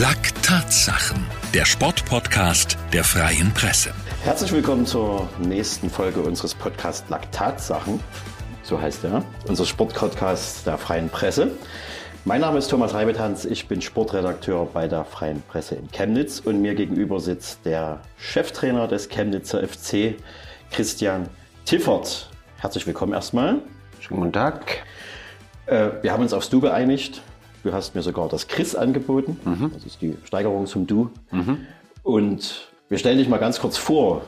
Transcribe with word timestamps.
Laktatsachen, 0.00 1.26
der 1.52 1.66
Sportpodcast 1.66 2.78
der 2.90 3.04
Freien 3.04 3.52
Presse. 3.52 3.92
Herzlich 4.24 4.50
willkommen 4.50 4.86
zur 4.86 5.28
nächsten 5.38 5.90
Folge 5.90 6.20
unseres 6.22 6.54
Podcasts 6.54 7.06
Laktatsachen. 7.10 8.00
So 8.62 8.80
heißt 8.80 9.04
er, 9.04 9.22
unser 9.46 9.66
Sportpodcast 9.66 10.66
der 10.66 10.78
Freien 10.78 11.10
Presse. 11.10 11.50
Mein 12.24 12.40
Name 12.40 12.56
ist 12.56 12.68
Thomas 12.68 12.94
Reibetans, 12.94 13.44
ich 13.44 13.68
bin 13.68 13.82
Sportredakteur 13.82 14.64
bei 14.72 14.88
der 14.88 15.04
Freien 15.04 15.42
Presse 15.46 15.74
in 15.74 15.90
Chemnitz 15.90 16.40
und 16.40 16.62
mir 16.62 16.74
gegenüber 16.74 17.20
sitzt 17.20 17.66
der 17.66 18.00
Cheftrainer 18.16 18.88
des 18.88 19.10
Chemnitzer 19.10 19.62
FC, 19.62 20.14
Christian 20.70 21.28
Tiffert. 21.66 22.30
Herzlich 22.56 22.86
willkommen 22.86 23.12
erstmal. 23.12 23.58
Schönen 24.00 24.20
guten 24.20 24.32
Tag. 24.32 24.78
Äh, 25.66 25.90
wir 26.00 26.10
haben 26.10 26.22
uns 26.22 26.32
aufs 26.32 26.48
Du 26.48 26.62
geeinigt. 26.62 27.20
Du 27.62 27.72
hast 27.72 27.94
mir 27.94 28.02
sogar 28.02 28.28
das 28.28 28.48
Chris 28.48 28.74
angeboten. 28.74 29.38
Mhm. 29.44 29.72
Das 29.74 29.84
ist 29.84 30.00
die 30.00 30.16
Steigerung 30.24 30.66
zum 30.66 30.86
Du. 30.86 31.10
Mhm. 31.30 31.66
Und 32.02 32.68
wir 32.88 32.98
stellen 32.98 33.18
dich 33.18 33.28
mal 33.28 33.38
ganz 33.38 33.60
kurz 33.60 33.76
vor. 33.76 34.22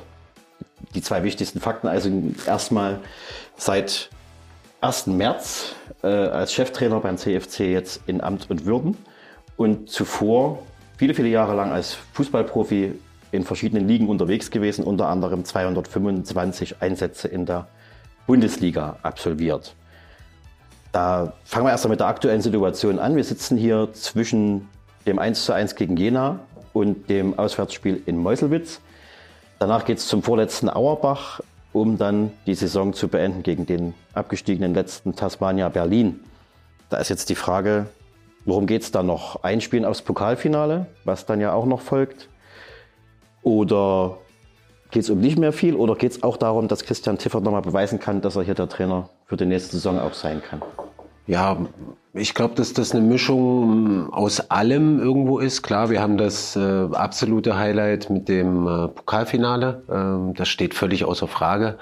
Die 0.94 1.02
zwei 1.02 1.22
wichtigsten 1.22 1.60
Fakten. 1.60 1.88
Also 1.88 2.10
erstmal 2.46 3.00
seit 3.56 4.10
1. 4.82 5.06
März 5.06 5.74
äh, 6.02 6.08
als 6.08 6.52
Cheftrainer 6.52 7.00
beim 7.00 7.16
CFC 7.16 7.60
jetzt 7.60 8.02
in 8.06 8.20
Amt 8.20 8.50
und 8.50 8.66
Würden. 8.66 8.96
Und 9.56 9.88
zuvor 9.88 10.58
viele, 10.98 11.14
viele 11.14 11.28
Jahre 11.28 11.54
lang 11.54 11.72
als 11.72 11.94
Fußballprofi 12.12 12.92
in 13.30 13.44
verschiedenen 13.44 13.88
Ligen 13.88 14.08
unterwegs 14.08 14.50
gewesen, 14.50 14.84
unter 14.84 15.08
anderem 15.08 15.44
225 15.44 16.76
Einsätze 16.80 17.28
in 17.28 17.46
der 17.46 17.66
Bundesliga 18.26 18.98
absolviert. 19.02 19.74
Da 20.92 21.32
fangen 21.44 21.66
wir 21.66 21.70
erst 21.70 21.84
einmal 21.86 21.94
mit 21.94 22.00
der 22.00 22.06
aktuellen 22.06 22.42
Situation 22.42 22.98
an. 22.98 23.16
Wir 23.16 23.24
sitzen 23.24 23.56
hier 23.56 23.88
zwischen 23.94 24.68
dem 25.06 25.18
1 25.18 25.46
zu 25.46 25.52
1 25.54 25.74
gegen 25.74 25.96
Jena 25.96 26.40
und 26.74 27.08
dem 27.08 27.38
Auswärtsspiel 27.38 28.02
in 28.04 28.18
Meuselwitz. 28.18 28.80
Danach 29.58 29.86
geht 29.86 29.98
es 29.98 30.06
zum 30.06 30.22
vorletzten 30.22 30.68
Auerbach, 30.68 31.40
um 31.72 31.96
dann 31.96 32.30
die 32.46 32.54
Saison 32.54 32.92
zu 32.92 33.08
beenden 33.08 33.42
gegen 33.42 33.64
den 33.64 33.94
abgestiegenen 34.12 34.74
letzten 34.74 35.16
Tasmania 35.16 35.70
Berlin. 35.70 36.20
Da 36.90 36.98
ist 36.98 37.08
jetzt 37.08 37.30
die 37.30 37.36
Frage, 37.36 37.86
worum 38.44 38.66
geht 38.66 38.82
es 38.82 38.90
da 38.90 39.02
noch? 39.02 39.42
Einspielen 39.42 39.86
aufs 39.86 40.02
Pokalfinale, 40.02 40.86
was 41.04 41.24
dann 41.24 41.40
ja 41.40 41.54
auch 41.54 41.64
noch 41.64 41.80
folgt? 41.80 42.28
Oder 43.42 44.18
geht 44.90 45.04
es 45.04 45.10
um 45.10 45.20
nicht 45.20 45.38
mehr 45.38 45.54
viel? 45.54 45.74
Oder 45.74 45.94
geht 45.94 46.12
es 46.12 46.22
auch 46.22 46.36
darum, 46.36 46.68
dass 46.68 46.84
Christian 46.84 47.16
Tiffert 47.16 47.42
nochmal 47.42 47.62
beweisen 47.62 47.98
kann, 47.98 48.20
dass 48.20 48.36
er 48.36 48.42
hier 48.42 48.54
der 48.54 48.68
Trainer 48.68 49.08
für 49.32 49.38
die 49.38 49.46
nächste 49.46 49.76
Saison 49.76 49.98
auch 49.98 50.12
sein 50.12 50.42
kann? 50.42 50.60
Ja, 51.26 51.56
ich 52.12 52.34
glaube, 52.34 52.54
dass 52.54 52.74
das 52.74 52.92
eine 52.92 53.00
Mischung 53.00 54.12
aus 54.12 54.50
allem 54.50 55.00
irgendwo 55.00 55.38
ist. 55.38 55.62
Klar, 55.62 55.88
wir 55.88 56.02
haben 56.02 56.18
das 56.18 56.54
äh, 56.54 56.60
absolute 56.92 57.56
Highlight 57.56 58.10
mit 58.10 58.28
dem 58.28 58.66
äh, 58.66 58.88
Pokalfinale. 58.88 59.84
Ähm, 59.90 60.34
das 60.34 60.48
steht 60.48 60.74
völlig 60.74 61.06
außer 61.06 61.28
Frage. 61.28 61.78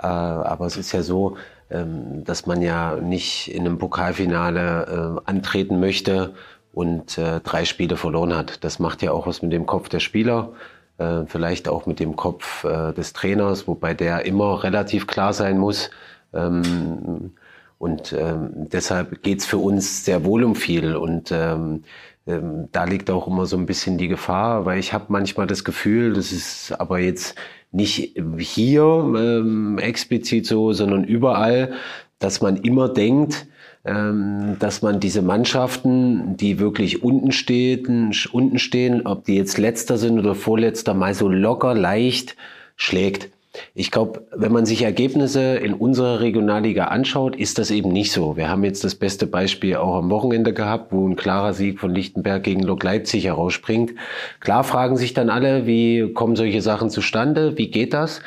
Äh, 0.00 0.06
aber 0.06 0.66
es 0.66 0.76
ist 0.76 0.92
ja 0.92 1.02
so, 1.02 1.36
ähm, 1.68 2.22
dass 2.22 2.46
man 2.46 2.62
ja 2.62 2.94
nicht 2.94 3.52
in 3.52 3.66
einem 3.66 3.78
Pokalfinale 3.78 5.18
äh, 5.26 5.28
antreten 5.28 5.80
möchte 5.80 6.34
und 6.72 7.18
äh, 7.18 7.40
drei 7.40 7.64
Spiele 7.64 7.96
verloren 7.96 8.36
hat. 8.36 8.62
Das 8.62 8.78
macht 8.78 9.02
ja 9.02 9.10
auch 9.10 9.26
was 9.26 9.42
mit 9.42 9.52
dem 9.52 9.66
Kopf 9.66 9.88
der 9.88 9.98
Spieler. 9.98 10.50
Äh, 10.98 11.22
vielleicht 11.26 11.66
auch 11.66 11.86
mit 11.86 11.98
dem 11.98 12.14
Kopf 12.14 12.62
des 12.62 13.14
Trainers, 13.14 13.66
wobei 13.66 13.94
der 13.94 14.26
immer 14.26 14.62
relativ 14.62 15.08
klar 15.08 15.32
sein 15.32 15.58
muss. 15.58 15.90
Ähm, 16.34 17.32
und 17.78 18.14
ähm, 18.18 18.50
deshalb 18.54 19.22
geht's 19.22 19.44
für 19.44 19.58
uns 19.58 20.04
sehr 20.04 20.24
wohl 20.24 20.44
um 20.44 20.54
viel. 20.54 20.96
Und 20.96 21.32
ähm, 21.32 21.82
ähm, 22.26 22.68
da 22.72 22.84
liegt 22.84 23.10
auch 23.10 23.26
immer 23.26 23.46
so 23.46 23.56
ein 23.56 23.66
bisschen 23.66 23.98
die 23.98 24.08
Gefahr, 24.08 24.64
weil 24.64 24.78
ich 24.78 24.92
habe 24.92 25.06
manchmal 25.08 25.46
das 25.46 25.64
Gefühl, 25.64 26.14
das 26.14 26.32
ist 26.32 26.72
aber 26.72 26.98
jetzt 26.98 27.34
nicht 27.72 28.16
hier 28.38 28.84
ähm, 28.84 29.78
explizit 29.78 30.46
so, 30.46 30.72
sondern 30.72 31.04
überall, 31.04 31.74
dass 32.18 32.40
man 32.40 32.56
immer 32.56 32.88
denkt, 32.88 33.46
ähm, 33.84 34.56
dass 34.60 34.80
man 34.80 35.00
diese 35.00 35.20
Mannschaften, 35.20 36.36
die 36.36 36.58
wirklich 36.58 37.02
unten 37.02 37.32
stehen, 37.32 38.14
unten 38.32 38.58
stehen, 38.58 39.06
ob 39.06 39.24
die 39.24 39.36
jetzt 39.36 39.58
letzter 39.58 39.98
sind 39.98 40.18
oder 40.18 40.34
vorletzter, 40.34 40.94
mal 40.94 41.12
so 41.12 41.28
locker 41.28 41.74
leicht 41.74 42.36
schlägt. 42.76 43.28
Ich 43.74 43.90
glaube, 43.90 44.26
wenn 44.34 44.52
man 44.52 44.66
sich 44.66 44.82
Ergebnisse 44.82 45.56
in 45.56 45.74
unserer 45.74 46.20
Regionalliga 46.20 46.86
anschaut, 46.86 47.36
ist 47.36 47.58
das 47.58 47.70
eben 47.70 47.90
nicht 47.90 48.12
so. 48.12 48.36
Wir 48.36 48.48
haben 48.48 48.64
jetzt 48.64 48.84
das 48.84 48.94
beste 48.94 49.26
Beispiel 49.26 49.76
auch 49.76 49.96
am 49.96 50.10
Wochenende 50.10 50.52
gehabt, 50.52 50.92
wo 50.92 51.06
ein 51.06 51.16
klarer 51.16 51.54
Sieg 51.54 51.78
von 51.78 51.94
Lichtenberg 51.94 52.42
gegen 52.42 52.62
Lok 52.62 52.82
Leipzig 52.82 53.24
herausspringt. 53.24 53.92
Klar 54.40 54.64
fragen 54.64 54.96
sich 54.96 55.14
dann 55.14 55.30
alle, 55.30 55.66
wie 55.66 56.12
kommen 56.14 56.36
solche 56.36 56.62
Sachen 56.62 56.90
zustande? 56.90 57.56
Wie 57.56 57.70
geht 57.70 57.94
das? 57.94 58.20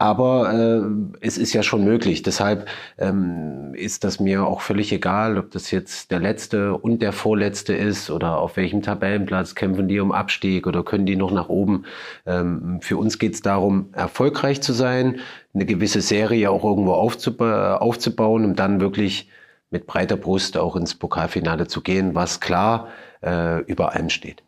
Aber 0.00 0.50
äh, 0.54 0.80
es 1.20 1.36
ist 1.36 1.52
ja 1.52 1.62
schon 1.62 1.84
möglich. 1.84 2.22
Deshalb 2.22 2.66
ähm, 2.96 3.74
ist 3.74 4.02
das 4.02 4.18
mir 4.18 4.46
auch 4.46 4.62
völlig 4.62 4.92
egal, 4.92 5.36
ob 5.36 5.50
das 5.50 5.70
jetzt 5.70 6.10
der 6.10 6.20
letzte 6.20 6.72
und 6.72 7.02
der 7.02 7.12
vorletzte 7.12 7.74
ist 7.74 8.10
oder 8.10 8.38
auf 8.38 8.56
welchem 8.56 8.80
Tabellenplatz 8.80 9.54
kämpfen 9.54 9.88
die 9.88 10.00
um 10.00 10.10
Abstieg 10.10 10.66
oder 10.66 10.84
können 10.84 11.04
die 11.04 11.16
noch 11.16 11.32
nach 11.32 11.50
oben. 11.50 11.84
Ähm, 12.24 12.78
für 12.80 12.96
uns 12.96 13.18
geht 13.18 13.34
es 13.34 13.42
darum, 13.42 13.90
erfolgreich 13.92 14.62
zu 14.62 14.72
sein, 14.72 15.20
eine 15.52 15.66
gewisse 15.66 16.00
Serie 16.00 16.50
auch 16.50 16.64
irgendwo 16.64 16.94
aufzuba 16.94 17.76
aufzubauen, 17.76 18.46
um 18.46 18.56
dann 18.56 18.80
wirklich 18.80 19.28
mit 19.68 19.86
breiter 19.86 20.16
Brust 20.16 20.56
auch 20.56 20.76
ins 20.76 20.94
Pokalfinale 20.94 21.66
zu 21.66 21.82
gehen, 21.82 22.14
was 22.14 22.40
klar 22.40 22.88
äh, 23.22 23.60
über 23.64 23.92
allem 23.92 24.08
steht. 24.08 24.42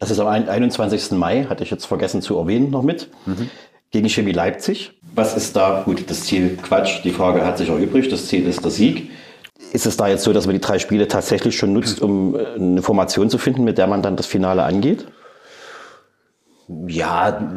Das 0.00 0.10
ist 0.10 0.18
am 0.18 0.26
21. 0.26 1.12
Mai, 1.12 1.44
hatte 1.44 1.62
ich 1.62 1.70
jetzt 1.70 1.84
vergessen 1.84 2.22
zu 2.22 2.36
erwähnen 2.38 2.70
noch 2.70 2.82
mit. 2.82 3.08
Mhm 3.24 3.48
gegen 3.90 4.08
Chemie 4.08 4.32
Leipzig. 4.32 4.92
Was 5.14 5.36
ist 5.36 5.56
da? 5.56 5.82
Gut, 5.84 6.08
das 6.08 6.24
Ziel, 6.24 6.56
Quatsch, 6.56 7.02
die 7.04 7.10
Frage 7.10 7.44
hat 7.44 7.58
sich 7.58 7.68
erübrigt. 7.68 8.12
Das 8.12 8.26
Ziel 8.26 8.46
ist 8.46 8.64
der 8.64 8.70
Sieg. 8.70 9.10
Ist 9.72 9.86
es 9.86 9.96
da 9.96 10.08
jetzt 10.08 10.24
so, 10.24 10.32
dass 10.32 10.46
man 10.46 10.54
die 10.54 10.60
drei 10.60 10.78
Spiele 10.78 11.08
tatsächlich 11.08 11.56
schon 11.56 11.72
nutzt, 11.72 12.00
um 12.00 12.34
äh, 12.34 12.54
eine 12.54 12.82
Formation 12.82 13.30
zu 13.30 13.38
finden, 13.38 13.64
mit 13.64 13.78
der 13.78 13.86
man 13.86 14.02
dann 14.02 14.16
das 14.16 14.26
Finale 14.26 14.62
angeht? 14.62 15.06
Ja, 16.86 17.48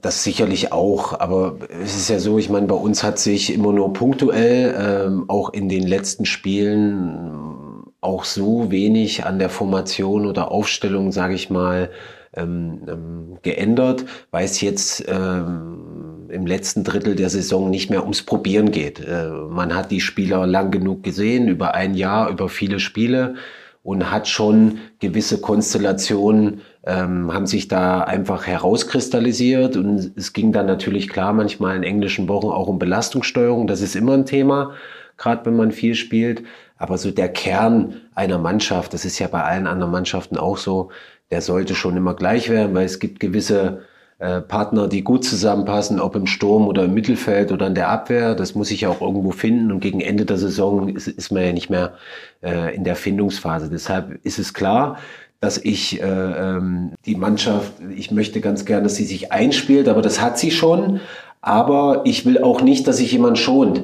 das 0.00 0.24
sicherlich 0.24 0.72
auch. 0.72 1.18
Aber 1.20 1.58
es 1.82 1.96
ist 1.96 2.08
ja 2.08 2.18
so, 2.18 2.38
ich 2.38 2.48
meine, 2.50 2.66
bei 2.66 2.74
uns 2.74 3.02
hat 3.02 3.18
sich 3.18 3.52
immer 3.52 3.72
nur 3.72 3.92
punktuell, 3.92 4.74
ähm, 4.78 5.24
auch 5.28 5.52
in 5.52 5.68
den 5.68 5.86
letzten 5.86 6.24
Spielen, 6.24 7.84
auch 8.00 8.24
so 8.24 8.70
wenig 8.70 9.24
an 9.24 9.38
der 9.38 9.48
Formation 9.48 10.26
oder 10.26 10.50
Aufstellung, 10.50 11.12
sage 11.12 11.34
ich 11.34 11.48
mal, 11.48 11.90
ähm, 12.36 12.80
ähm, 12.88 13.38
geändert, 13.42 14.04
weil 14.30 14.44
es 14.44 14.60
jetzt 14.60 15.04
ähm, 15.08 16.28
im 16.28 16.46
letzten 16.46 16.84
Drittel 16.84 17.14
der 17.14 17.30
Saison 17.30 17.70
nicht 17.70 17.90
mehr 17.90 18.02
ums 18.02 18.22
Probieren 18.22 18.70
geht. 18.70 19.00
Äh, 19.00 19.28
man 19.28 19.74
hat 19.74 19.90
die 19.90 20.00
Spieler 20.00 20.46
lang 20.46 20.70
genug 20.70 21.02
gesehen, 21.02 21.48
über 21.48 21.74
ein 21.74 21.94
Jahr, 21.94 22.30
über 22.30 22.48
viele 22.48 22.80
Spiele 22.80 23.36
und 23.82 24.10
hat 24.10 24.26
schon 24.26 24.78
gewisse 24.98 25.40
Konstellationen, 25.40 26.62
ähm, 26.84 27.32
haben 27.32 27.46
sich 27.46 27.68
da 27.68 28.00
einfach 28.00 28.46
herauskristallisiert. 28.46 29.76
Und 29.76 30.12
es 30.16 30.32
ging 30.32 30.52
dann 30.52 30.66
natürlich 30.66 31.08
klar 31.08 31.32
manchmal 31.32 31.76
in 31.76 31.82
englischen 31.82 32.28
Wochen 32.28 32.48
auch 32.48 32.66
um 32.66 32.78
Belastungssteuerung, 32.78 33.66
das 33.66 33.80
ist 33.80 33.94
immer 33.94 34.14
ein 34.14 34.26
Thema, 34.26 34.72
gerade 35.18 35.46
wenn 35.46 35.56
man 35.56 35.70
viel 35.70 35.94
spielt, 35.94 36.42
aber 36.76 36.98
so 36.98 37.10
der 37.10 37.28
Kern 37.28 38.00
einer 38.14 38.38
Mannschaft, 38.38 38.94
das 38.94 39.04
ist 39.04 39.18
ja 39.18 39.28
bei 39.28 39.42
allen 39.42 39.66
anderen 39.66 39.92
Mannschaften 39.92 40.36
auch 40.36 40.56
so, 40.56 40.90
der 41.34 41.40
sollte 41.40 41.74
schon 41.74 41.96
immer 41.96 42.14
gleich 42.14 42.48
werden, 42.48 42.76
weil 42.76 42.86
es 42.86 43.00
gibt 43.00 43.18
gewisse 43.18 43.80
äh, 44.20 44.40
Partner, 44.40 44.86
die 44.86 45.02
gut 45.02 45.24
zusammenpassen, 45.24 45.98
ob 45.98 46.14
im 46.14 46.28
Sturm 46.28 46.68
oder 46.68 46.84
im 46.84 46.94
Mittelfeld 46.94 47.50
oder 47.50 47.66
in 47.66 47.74
der 47.74 47.88
Abwehr. 47.88 48.36
Das 48.36 48.54
muss 48.54 48.70
ich 48.70 48.82
ja 48.82 48.88
auch 48.88 49.00
irgendwo 49.00 49.32
finden. 49.32 49.72
Und 49.72 49.80
gegen 49.80 50.00
Ende 50.00 50.26
der 50.26 50.36
Saison 50.38 50.88
ist, 50.90 51.08
ist 51.08 51.32
man 51.32 51.42
ja 51.42 51.52
nicht 51.52 51.70
mehr 51.70 51.94
äh, 52.40 52.72
in 52.72 52.84
der 52.84 52.94
Findungsphase. 52.94 53.68
Deshalb 53.68 54.24
ist 54.24 54.38
es 54.38 54.54
klar, 54.54 54.98
dass 55.40 55.58
ich 55.58 56.00
äh, 56.00 56.04
ähm, 56.04 56.92
die 57.04 57.16
Mannschaft, 57.16 57.72
ich 57.96 58.12
möchte 58.12 58.40
ganz 58.40 58.64
gerne, 58.64 58.84
dass 58.84 58.94
sie 58.94 59.04
sich 59.04 59.32
einspielt, 59.32 59.88
aber 59.88 60.02
das 60.02 60.20
hat 60.20 60.38
sie 60.38 60.52
schon. 60.52 61.00
Aber 61.40 62.02
ich 62.04 62.24
will 62.24 62.40
auch 62.40 62.62
nicht, 62.62 62.86
dass 62.86 62.98
sich 62.98 63.10
jemand 63.10 63.40
schont, 63.40 63.82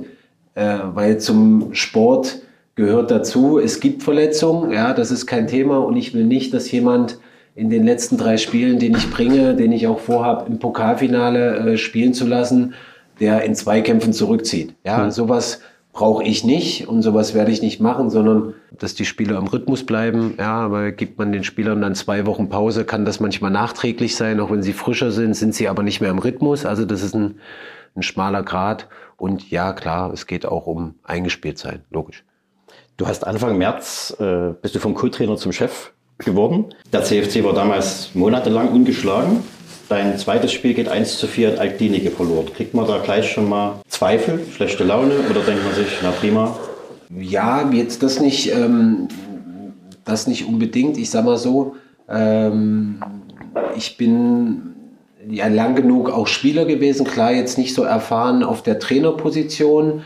äh, 0.54 0.78
weil 0.94 1.18
zum 1.18 1.74
Sport 1.74 2.42
gehört 2.76 3.10
dazu. 3.10 3.58
Es 3.58 3.80
gibt 3.80 4.04
Verletzungen, 4.04 4.70
ja, 4.70 4.94
das 4.94 5.10
ist 5.10 5.26
kein 5.26 5.48
Thema 5.48 5.78
und 5.78 5.96
ich 5.96 6.14
will 6.14 6.24
nicht, 6.24 6.54
dass 6.54 6.70
jemand 6.70 7.18
in 7.54 7.70
den 7.70 7.84
letzten 7.84 8.16
drei 8.16 8.36
Spielen, 8.36 8.78
den 8.78 8.96
ich 8.96 9.10
bringe, 9.10 9.54
den 9.54 9.72
ich 9.72 9.86
auch 9.86 9.98
vorhabe, 9.98 10.46
im 10.50 10.58
Pokalfinale 10.58 11.72
äh, 11.72 11.76
spielen 11.76 12.14
zu 12.14 12.26
lassen, 12.26 12.74
der 13.18 13.42
in 13.44 13.54
Zweikämpfen 13.54 14.12
zurückzieht. 14.12 14.74
Ja, 14.84 15.04
mhm. 15.04 15.10
sowas 15.10 15.60
brauche 15.92 16.22
ich 16.22 16.44
nicht 16.44 16.88
und 16.88 17.02
sowas 17.02 17.34
werde 17.34 17.50
ich 17.50 17.62
nicht 17.62 17.80
machen, 17.80 18.10
sondern 18.10 18.54
dass 18.78 18.94
die 18.94 19.04
Spieler 19.04 19.38
im 19.38 19.48
Rhythmus 19.48 19.84
bleiben. 19.84 20.34
Ja, 20.38 20.60
aber 20.60 20.92
gibt 20.92 21.18
man 21.18 21.32
den 21.32 21.44
Spielern 21.44 21.82
dann 21.82 21.94
zwei 21.94 22.26
Wochen 22.26 22.48
Pause, 22.48 22.84
kann 22.84 23.04
das 23.04 23.20
manchmal 23.20 23.50
nachträglich 23.50 24.14
sein, 24.16 24.40
auch 24.40 24.50
wenn 24.50 24.62
sie 24.62 24.72
frischer 24.72 25.10
sind, 25.10 25.34
sind 25.34 25.54
sie 25.54 25.68
aber 25.68 25.82
nicht 25.82 26.00
mehr 26.00 26.10
im 26.10 26.18
Rhythmus. 26.18 26.64
Also 26.64 26.84
das 26.84 27.02
ist 27.02 27.14
ein, 27.14 27.40
ein 27.96 28.02
schmaler 28.02 28.42
Grad. 28.42 28.88
Und 29.16 29.50
ja, 29.50 29.72
klar, 29.72 30.12
es 30.12 30.26
geht 30.26 30.46
auch 30.46 30.66
um 30.66 30.94
eingespielt 31.02 31.58
sein, 31.58 31.82
logisch. 31.90 32.24
Du 32.96 33.06
hast 33.06 33.26
Anfang 33.26 33.58
März, 33.58 34.16
äh, 34.20 34.52
bist 34.62 34.74
du 34.74 34.78
vom 34.78 34.94
Co-Trainer 34.94 35.36
zum 35.36 35.52
Chef 35.52 35.92
geworden. 36.24 36.66
Der 36.92 37.02
CFC 37.02 37.44
war 37.44 37.54
damals 37.54 38.10
monatelang 38.14 38.68
ungeschlagen. 38.68 39.42
Dein 39.88 40.16
zweites 40.18 40.52
Spiel 40.52 40.74
geht 40.74 40.88
1 40.88 41.18
zu 41.18 41.26
4 41.26 41.54
in 41.54 41.58
Altlinike 41.58 42.10
verloren. 42.10 42.46
Kriegt 42.54 42.74
man 42.74 42.86
da 42.86 42.98
gleich 42.98 43.30
schon 43.30 43.48
mal 43.48 43.80
Zweifel, 43.88 44.40
schlechte 44.54 44.84
Laune 44.84 45.14
oder 45.28 45.40
denkt 45.40 45.64
man 45.64 45.74
sich, 45.74 45.98
na 46.02 46.12
prima? 46.12 46.56
Ja, 47.18 47.68
jetzt 47.72 48.02
das 48.02 48.20
nicht, 48.20 48.52
ähm, 48.52 49.08
das 50.04 50.28
nicht 50.28 50.46
unbedingt. 50.46 50.96
Ich 50.96 51.10
sag 51.10 51.24
mal 51.24 51.38
so, 51.38 51.74
ähm, 52.08 53.02
ich 53.76 53.96
bin 53.96 54.74
ja 55.28 55.48
lang 55.48 55.74
genug 55.74 56.10
auch 56.10 56.26
Spieler 56.26 56.64
gewesen, 56.66 57.04
klar 57.04 57.32
jetzt 57.32 57.58
nicht 57.58 57.74
so 57.74 57.82
erfahren 57.82 58.42
auf 58.42 58.62
der 58.62 58.78
Trainerposition, 58.78 60.02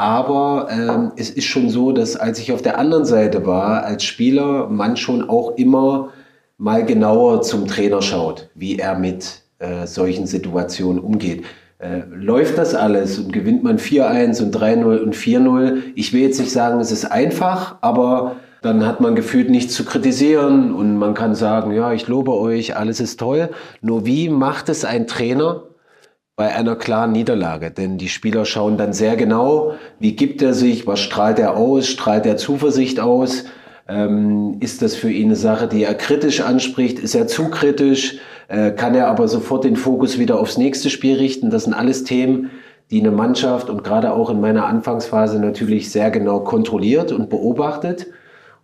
aber 0.00 0.68
ähm, 0.70 1.12
es 1.16 1.28
ist 1.28 1.44
schon 1.44 1.68
so, 1.68 1.92
dass 1.92 2.16
als 2.16 2.38
ich 2.38 2.52
auf 2.52 2.62
der 2.62 2.78
anderen 2.78 3.04
Seite 3.04 3.44
war 3.44 3.84
als 3.84 4.02
Spieler, 4.02 4.66
man 4.70 4.96
schon 4.96 5.28
auch 5.28 5.58
immer 5.58 6.08
mal 6.56 6.86
genauer 6.86 7.42
zum 7.42 7.66
Trainer 7.66 8.00
schaut, 8.00 8.48
wie 8.54 8.78
er 8.78 8.98
mit 8.98 9.42
äh, 9.58 9.86
solchen 9.86 10.26
Situationen 10.26 11.02
umgeht. 11.02 11.44
Äh, 11.80 12.00
läuft 12.14 12.56
das 12.56 12.74
alles 12.74 13.18
und 13.18 13.30
gewinnt 13.30 13.62
man 13.62 13.78
4-1 13.78 14.42
und 14.42 14.56
3-0 14.56 15.00
und 15.00 15.14
4-0? 15.14 15.82
Ich 15.96 16.14
will 16.14 16.22
jetzt 16.22 16.40
nicht 16.40 16.52
sagen, 16.52 16.80
es 16.80 16.92
ist 16.92 17.04
einfach, 17.04 17.76
aber 17.82 18.36
dann 18.62 18.86
hat 18.86 19.02
man 19.02 19.14
gefühlt 19.14 19.50
nichts 19.50 19.74
zu 19.74 19.84
kritisieren 19.84 20.72
und 20.72 20.96
man 20.96 21.12
kann 21.12 21.34
sagen, 21.34 21.72
ja, 21.72 21.92
ich 21.92 22.08
lobe 22.08 22.32
euch, 22.32 22.74
alles 22.74 23.00
ist 23.00 23.20
toll. 23.20 23.50
Nur 23.82 24.06
wie 24.06 24.30
macht 24.30 24.70
es 24.70 24.86
ein 24.86 25.06
Trainer 25.06 25.64
bei 26.40 26.54
einer 26.54 26.74
klaren 26.74 27.12
Niederlage? 27.12 27.70
Denn 27.70 27.98
die 27.98 28.08
Spieler 28.08 28.46
schauen 28.46 28.78
dann 28.78 28.94
sehr 28.94 29.14
genau, 29.16 29.74
wie 29.98 30.16
gibt 30.16 30.40
er 30.40 30.54
sich, 30.54 30.86
was 30.86 31.00
strahlt 31.00 31.38
er 31.38 31.54
aus, 31.54 31.86
strahlt 31.86 32.24
er 32.24 32.38
Zuversicht 32.38 32.98
aus? 32.98 33.44
Ähm, 33.86 34.56
ist 34.60 34.80
das 34.80 34.94
für 34.94 35.10
ihn 35.10 35.26
eine 35.26 35.36
Sache, 35.36 35.68
die 35.68 35.84
er 35.84 35.92
kritisch 35.92 36.40
anspricht? 36.40 36.98
Ist 36.98 37.14
er 37.14 37.26
zu 37.26 37.50
kritisch? 37.50 38.20
Äh, 38.48 38.70
kann 38.70 38.94
er 38.94 39.08
aber 39.08 39.28
sofort 39.28 39.64
den 39.64 39.76
Fokus 39.76 40.18
wieder 40.18 40.40
aufs 40.40 40.56
nächste 40.56 40.88
Spiel 40.88 41.16
richten? 41.16 41.50
Das 41.50 41.64
sind 41.64 41.74
alles 41.74 42.04
Themen, 42.04 42.50
die 42.90 43.00
eine 43.00 43.10
Mannschaft 43.10 43.68
und 43.68 43.84
gerade 43.84 44.10
auch 44.14 44.30
in 44.30 44.40
meiner 44.40 44.64
Anfangsphase 44.64 45.38
natürlich 45.40 45.92
sehr 45.92 46.10
genau 46.10 46.40
kontrolliert 46.40 47.12
und 47.12 47.28
beobachtet. 47.28 48.06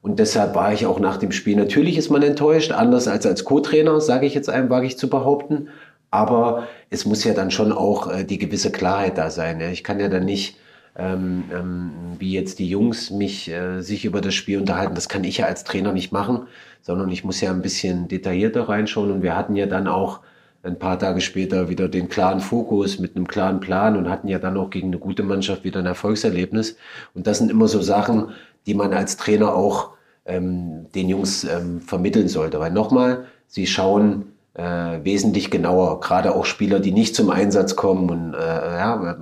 Und 0.00 0.18
deshalb 0.18 0.54
war 0.54 0.72
ich 0.72 0.86
auch 0.86 0.98
nach 0.98 1.18
dem 1.18 1.32
Spiel, 1.32 1.56
natürlich 1.56 1.98
ist 1.98 2.08
man 2.08 2.22
enttäuscht, 2.22 2.72
anders 2.72 3.06
als 3.06 3.26
als 3.26 3.44
Co-Trainer, 3.44 4.00
sage 4.00 4.24
ich 4.24 4.34
jetzt 4.34 4.48
einem, 4.48 4.70
wage 4.70 4.86
ich 4.86 4.96
zu 4.96 5.10
behaupten. 5.10 5.68
Aber 6.10 6.68
es 6.90 7.04
muss 7.04 7.24
ja 7.24 7.34
dann 7.34 7.50
schon 7.50 7.72
auch 7.72 8.10
äh, 8.10 8.24
die 8.24 8.38
gewisse 8.38 8.70
Klarheit 8.72 9.18
da 9.18 9.30
sein. 9.30 9.60
Ja. 9.60 9.68
Ich 9.68 9.84
kann 9.84 10.00
ja 10.00 10.08
dann 10.08 10.24
nicht, 10.24 10.58
ähm, 10.96 11.44
ähm, 11.52 11.90
wie 12.18 12.32
jetzt 12.32 12.58
die 12.58 12.68
Jungs, 12.68 13.10
mich 13.10 13.48
äh, 13.50 13.80
sich 13.82 14.04
über 14.04 14.20
das 14.20 14.34
Spiel 14.34 14.58
unterhalten. 14.58 14.94
Das 14.94 15.08
kann 15.08 15.24
ich 15.24 15.38
ja 15.38 15.46
als 15.46 15.64
Trainer 15.64 15.92
nicht 15.92 16.12
machen, 16.12 16.46
sondern 16.80 17.10
ich 17.10 17.24
muss 17.24 17.40
ja 17.40 17.50
ein 17.50 17.62
bisschen 17.62 18.08
detaillierter 18.08 18.68
reinschauen. 18.68 19.10
Und 19.10 19.22
wir 19.22 19.36
hatten 19.36 19.56
ja 19.56 19.66
dann 19.66 19.88
auch 19.88 20.20
ein 20.62 20.78
paar 20.78 20.98
Tage 20.98 21.20
später 21.20 21.68
wieder 21.68 21.88
den 21.88 22.08
klaren 22.08 22.40
Fokus 22.40 22.98
mit 22.98 23.16
einem 23.16 23.28
klaren 23.28 23.60
Plan 23.60 23.96
und 23.96 24.10
hatten 24.10 24.28
ja 24.28 24.38
dann 24.38 24.56
auch 24.56 24.70
gegen 24.70 24.88
eine 24.88 24.98
gute 24.98 25.22
Mannschaft 25.22 25.64
wieder 25.64 25.80
ein 25.80 25.86
Erfolgserlebnis. 25.86 26.76
Und 27.14 27.26
das 27.26 27.38
sind 27.38 27.50
immer 27.50 27.68
so 27.68 27.80
Sachen, 27.80 28.30
die 28.66 28.74
man 28.74 28.92
als 28.92 29.16
Trainer 29.16 29.54
auch 29.54 29.90
ähm, 30.24 30.86
den 30.94 31.08
Jungs 31.08 31.44
ähm, 31.44 31.80
vermitteln 31.80 32.28
sollte. 32.28 32.58
Weil 32.58 32.72
nochmal, 32.72 33.26
sie 33.46 33.66
schauen 33.66 34.32
äh, 34.56 35.04
wesentlich 35.04 35.50
genauer, 35.50 36.00
gerade 36.00 36.34
auch 36.34 36.44
Spieler, 36.44 36.80
die 36.80 36.92
nicht 36.92 37.14
zum 37.14 37.30
Einsatz 37.30 37.76
kommen 37.76 38.10
und 38.10 38.34
äh, 38.34 38.38
ja, 38.38 39.16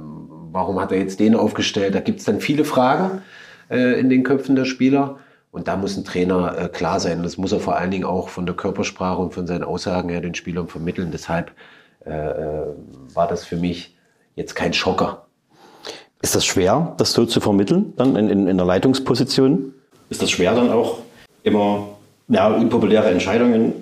warum 0.55 0.81
hat 0.81 0.93
er 0.93 0.99
jetzt 0.99 1.21
den 1.21 1.35
aufgestellt? 1.35 1.95
Da 1.95 2.01
gibt 2.01 2.21
es 2.21 2.25
dann 2.25 2.41
viele 2.41 2.65
Fragen 2.65 3.23
äh, 3.71 3.99
in 3.99 4.09
den 4.09 4.23
Köpfen 4.23 4.57
der 4.57 4.65
Spieler. 4.65 5.19
Und 5.51 5.69
da 5.69 5.77
muss 5.77 5.97
ein 5.97 6.05
Trainer 6.05 6.59
äh, 6.59 6.69
klar 6.69 6.99
sein. 6.99 7.23
Das 7.23 7.37
muss 7.37 7.53
er 7.53 7.61
vor 7.61 7.77
allen 7.77 7.91
Dingen 7.91 8.05
auch 8.05 8.29
von 8.29 8.45
der 8.45 8.57
Körpersprache 8.57 9.23
und 9.23 9.35
von 9.35 9.47
seinen 9.47 9.63
Aussagen 9.63 10.09
her 10.09 10.21
den 10.21 10.35
Spielern 10.35 10.67
vermitteln. 10.67 11.11
Deshalb 11.13 11.53
äh, 12.05 12.11
äh, 12.11 12.67
war 13.15 13.29
das 13.29 13.45
für 13.45 13.57
mich 13.57 13.97
jetzt 14.35 14.55
kein 14.55 14.73
Schocker. 14.73 15.27
Ist 16.23 16.35
das 16.35 16.45
schwer, 16.45 16.95
das 16.97 17.13
so 17.13 17.27
zu 17.27 17.41
vermitteln, 17.41 17.93
dann 17.97 18.17
in, 18.17 18.29
in, 18.31 18.49
in 18.49 18.57
der 18.57 18.67
Leitungsposition? 18.67 19.75
ist 20.11 20.23
das 20.23 20.31
schwer 20.31 20.55
dann 20.55 20.71
auch 20.71 20.99
immer 21.43 21.89
ja, 22.29 22.49
unpopuläre 22.49 23.11
Entscheidungen 23.11 23.73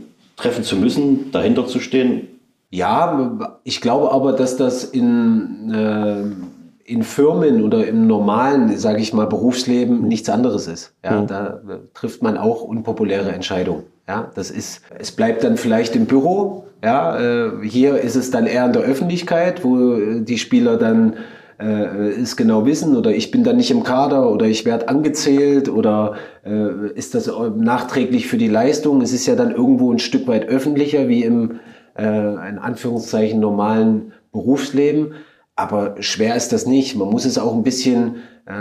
treffen 0.42 0.64
zu 0.64 0.76
müssen, 0.76 1.30
dahinter 1.30 1.66
zu 1.66 1.80
stehen. 1.80 2.28
Ja, 2.70 3.60
ich 3.64 3.80
glaube 3.80 4.12
aber, 4.12 4.32
dass 4.32 4.56
das 4.56 4.84
in, 4.84 5.70
äh, 5.72 6.90
in 6.90 7.02
Firmen 7.02 7.62
oder 7.62 7.86
im 7.86 8.06
normalen, 8.06 8.76
sage 8.78 9.00
ich 9.00 9.12
mal, 9.12 9.26
Berufsleben 9.26 10.08
nichts 10.08 10.28
anderes 10.28 10.66
ist. 10.66 10.94
Ja, 11.04 11.20
mhm. 11.20 11.26
Da 11.26 11.60
trifft 11.94 12.22
man 12.22 12.38
auch 12.38 12.62
unpopuläre 12.62 13.30
Entscheidungen. 13.32 13.84
Ja, 14.08 14.30
das 14.34 14.50
ist, 14.50 14.82
es 14.98 15.12
bleibt 15.12 15.44
dann 15.44 15.56
vielleicht 15.56 15.94
im 15.94 16.06
Büro. 16.06 16.64
Ja, 16.82 17.18
äh, 17.20 17.50
hier 17.62 17.98
ist 17.98 18.16
es 18.16 18.30
dann 18.30 18.46
eher 18.46 18.66
in 18.66 18.72
der 18.72 18.82
Öffentlichkeit, 18.82 19.64
wo 19.64 19.96
die 20.20 20.38
Spieler 20.38 20.76
dann 20.76 21.14
äh, 21.62 22.20
es 22.20 22.36
genau 22.36 22.66
wissen 22.66 22.96
oder 22.96 23.10
ich 23.10 23.30
bin 23.30 23.44
dann 23.44 23.56
nicht 23.56 23.70
im 23.70 23.84
Kader 23.84 24.30
oder 24.30 24.46
ich 24.46 24.64
werde 24.64 24.88
angezählt 24.88 25.68
oder 25.68 26.14
äh, 26.44 26.92
ist 26.94 27.14
das 27.14 27.30
nachträglich 27.56 28.26
für 28.26 28.38
die 28.38 28.48
Leistung? 28.48 29.00
Es 29.00 29.12
ist 29.12 29.26
ja 29.26 29.36
dann 29.36 29.52
irgendwo 29.52 29.92
ein 29.92 29.98
Stück 29.98 30.26
weit 30.26 30.48
öffentlicher 30.48 31.08
wie 31.08 31.22
im 31.24 31.60
äh, 31.96 32.48
in 32.48 32.58
Anführungszeichen 32.58 33.40
normalen 33.40 34.12
Berufsleben. 34.32 35.14
Aber 35.54 35.96
schwer 36.00 36.34
ist 36.36 36.52
das 36.52 36.66
nicht. 36.66 36.96
Man 36.96 37.10
muss 37.10 37.24
es 37.24 37.38
auch 37.38 37.54
ein 37.54 37.62
bisschen 37.62 38.16
äh, 38.46 38.52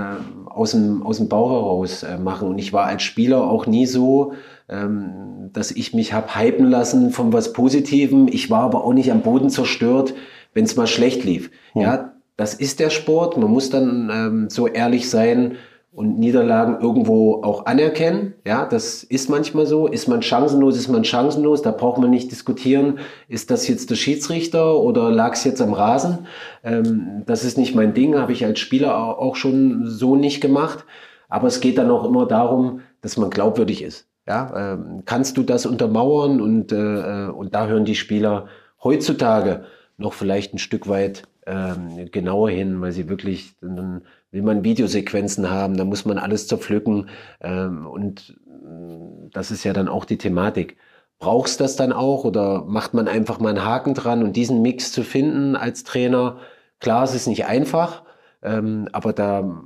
aus, 0.45 0.71
dem, 0.71 1.03
aus 1.03 1.17
dem 1.17 1.29
Bauch 1.29 1.51
heraus 1.51 2.03
äh, 2.03 2.17
machen. 2.17 2.49
Und 2.49 2.59
ich 2.59 2.73
war 2.73 2.85
als 2.85 3.03
Spieler 3.03 3.49
auch 3.49 3.65
nie 3.65 3.85
so, 3.85 4.33
ähm, 4.69 5.49
dass 5.53 5.71
ich 5.71 5.93
mich 5.93 6.13
habe 6.13 6.35
hypen 6.35 6.65
lassen 6.65 7.11
von 7.11 7.31
was 7.33 7.53
Positivem. 7.53 8.27
Ich 8.27 8.49
war 8.49 8.63
aber 8.63 8.83
auch 8.83 8.93
nicht 8.93 9.11
am 9.11 9.21
Boden 9.21 9.49
zerstört, 9.49 10.13
wenn 10.53 10.65
es 10.65 10.75
mal 10.75 10.87
schlecht 10.87 11.23
lief. 11.23 11.49
Ja. 11.73 11.81
ja, 11.81 12.10
das 12.37 12.53
ist 12.53 12.79
der 12.79 12.89
Sport. 12.89 13.37
Man 13.37 13.51
muss 13.51 13.69
dann 13.69 14.09
ähm, 14.11 14.49
so 14.49 14.67
ehrlich 14.67 15.09
sein 15.09 15.57
und 15.93 16.19
Niederlagen 16.19 16.79
irgendwo 16.81 17.43
auch 17.43 17.65
anerkennen. 17.65 18.33
Ja, 18.47 18.65
das 18.65 19.03
ist 19.03 19.29
manchmal 19.29 19.65
so. 19.65 19.87
Ist 19.87 20.07
man 20.07 20.21
chancenlos, 20.21 20.77
ist 20.77 20.87
man 20.87 21.03
chancenlos. 21.03 21.61
Da 21.61 21.71
braucht 21.71 21.99
man 21.99 22.09
nicht 22.09 22.31
diskutieren, 22.31 22.99
ist 23.27 23.51
das 23.51 23.67
jetzt 23.67 23.89
der 23.89 23.95
Schiedsrichter 23.95 24.79
oder 24.79 25.11
lag 25.11 25.33
es 25.33 25.43
jetzt 25.43 25.61
am 25.61 25.73
Rasen. 25.73 26.27
Ähm, 26.63 27.23
das 27.25 27.43
ist 27.43 27.57
nicht 27.57 27.75
mein 27.75 27.93
Ding, 27.93 28.17
habe 28.17 28.31
ich 28.31 28.45
als 28.45 28.59
Spieler 28.59 29.19
auch 29.19 29.35
schon 29.35 29.85
so 29.85 30.15
nicht 30.15 30.39
gemacht. 30.39 30.85
Aber 31.27 31.47
es 31.47 31.59
geht 31.59 31.77
dann 31.77 31.91
auch 31.91 32.05
immer 32.05 32.25
darum, 32.25 32.81
dass 33.01 33.17
man 33.17 33.29
glaubwürdig 33.29 33.83
ist. 33.83 34.07
Ja, 34.27 34.73
ähm, 34.73 35.03
kannst 35.05 35.35
du 35.37 35.43
das 35.43 35.65
untermauern? 35.65 36.39
Und, 36.39 36.71
äh, 36.71 37.27
äh 37.27 37.29
und 37.29 37.53
da 37.53 37.67
hören 37.67 37.85
die 37.85 37.95
Spieler 37.95 38.47
heutzutage 38.83 39.65
noch 39.97 40.13
vielleicht 40.13 40.53
ein 40.53 40.57
Stück 40.57 40.87
weit 40.87 41.23
ähm, 41.45 42.09
genauer 42.11 42.49
hin, 42.49 42.81
weil 42.81 42.91
sie 42.91 43.09
wirklich, 43.09 43.55
dann 43.61 44.03
will 44.31 44.43
man 44.43 44.63
Videosequenzen 44.63 45.49
haben, 45.49 45.77
da 45.77 45.85
muss 45.85 46.05
man 46.05 46.17
alles 46.17 46.47
zerpflücken 46.47 47.09
ähm, 47.41 47.85
und 47.87 48.37
äh, 48.47 49.29
das 49.31 49.51
ist 49.51 49.63
ja 49.63 49.73
dann 49.73 49.87
auch 49.87 50.05
die 50.05 50.17
Thematik. 50.17 50.77
Brauchst 51.19 51.59
das 51.59 51.75
dann 51.75 51.93
auch 51.93 52.23
oder 52.23 52.63
macht 52.63 52.93
man 52.93 53.07
einfach 53.07 53.39
mal 53.39 53.49
einen 53.49 53.65
Haken 53.65 53.93
dran 53.93 54.23
und 54.23 54.35
diesen 54.35 54.61
Mix 54.61 54.91
zu 54.91 55.03
finden 55.03 55.55
als 55.55 55.83
Trainer? 55.83 56.37
Klar, 56.79 57.03
es 57.03 57.13
ist 57.13 57.27
nicht 57.27 57.45
einfach, 57.45 58.03
ähm, 58.41 58.87
aber 58.91 59.13
da 59.13 59.61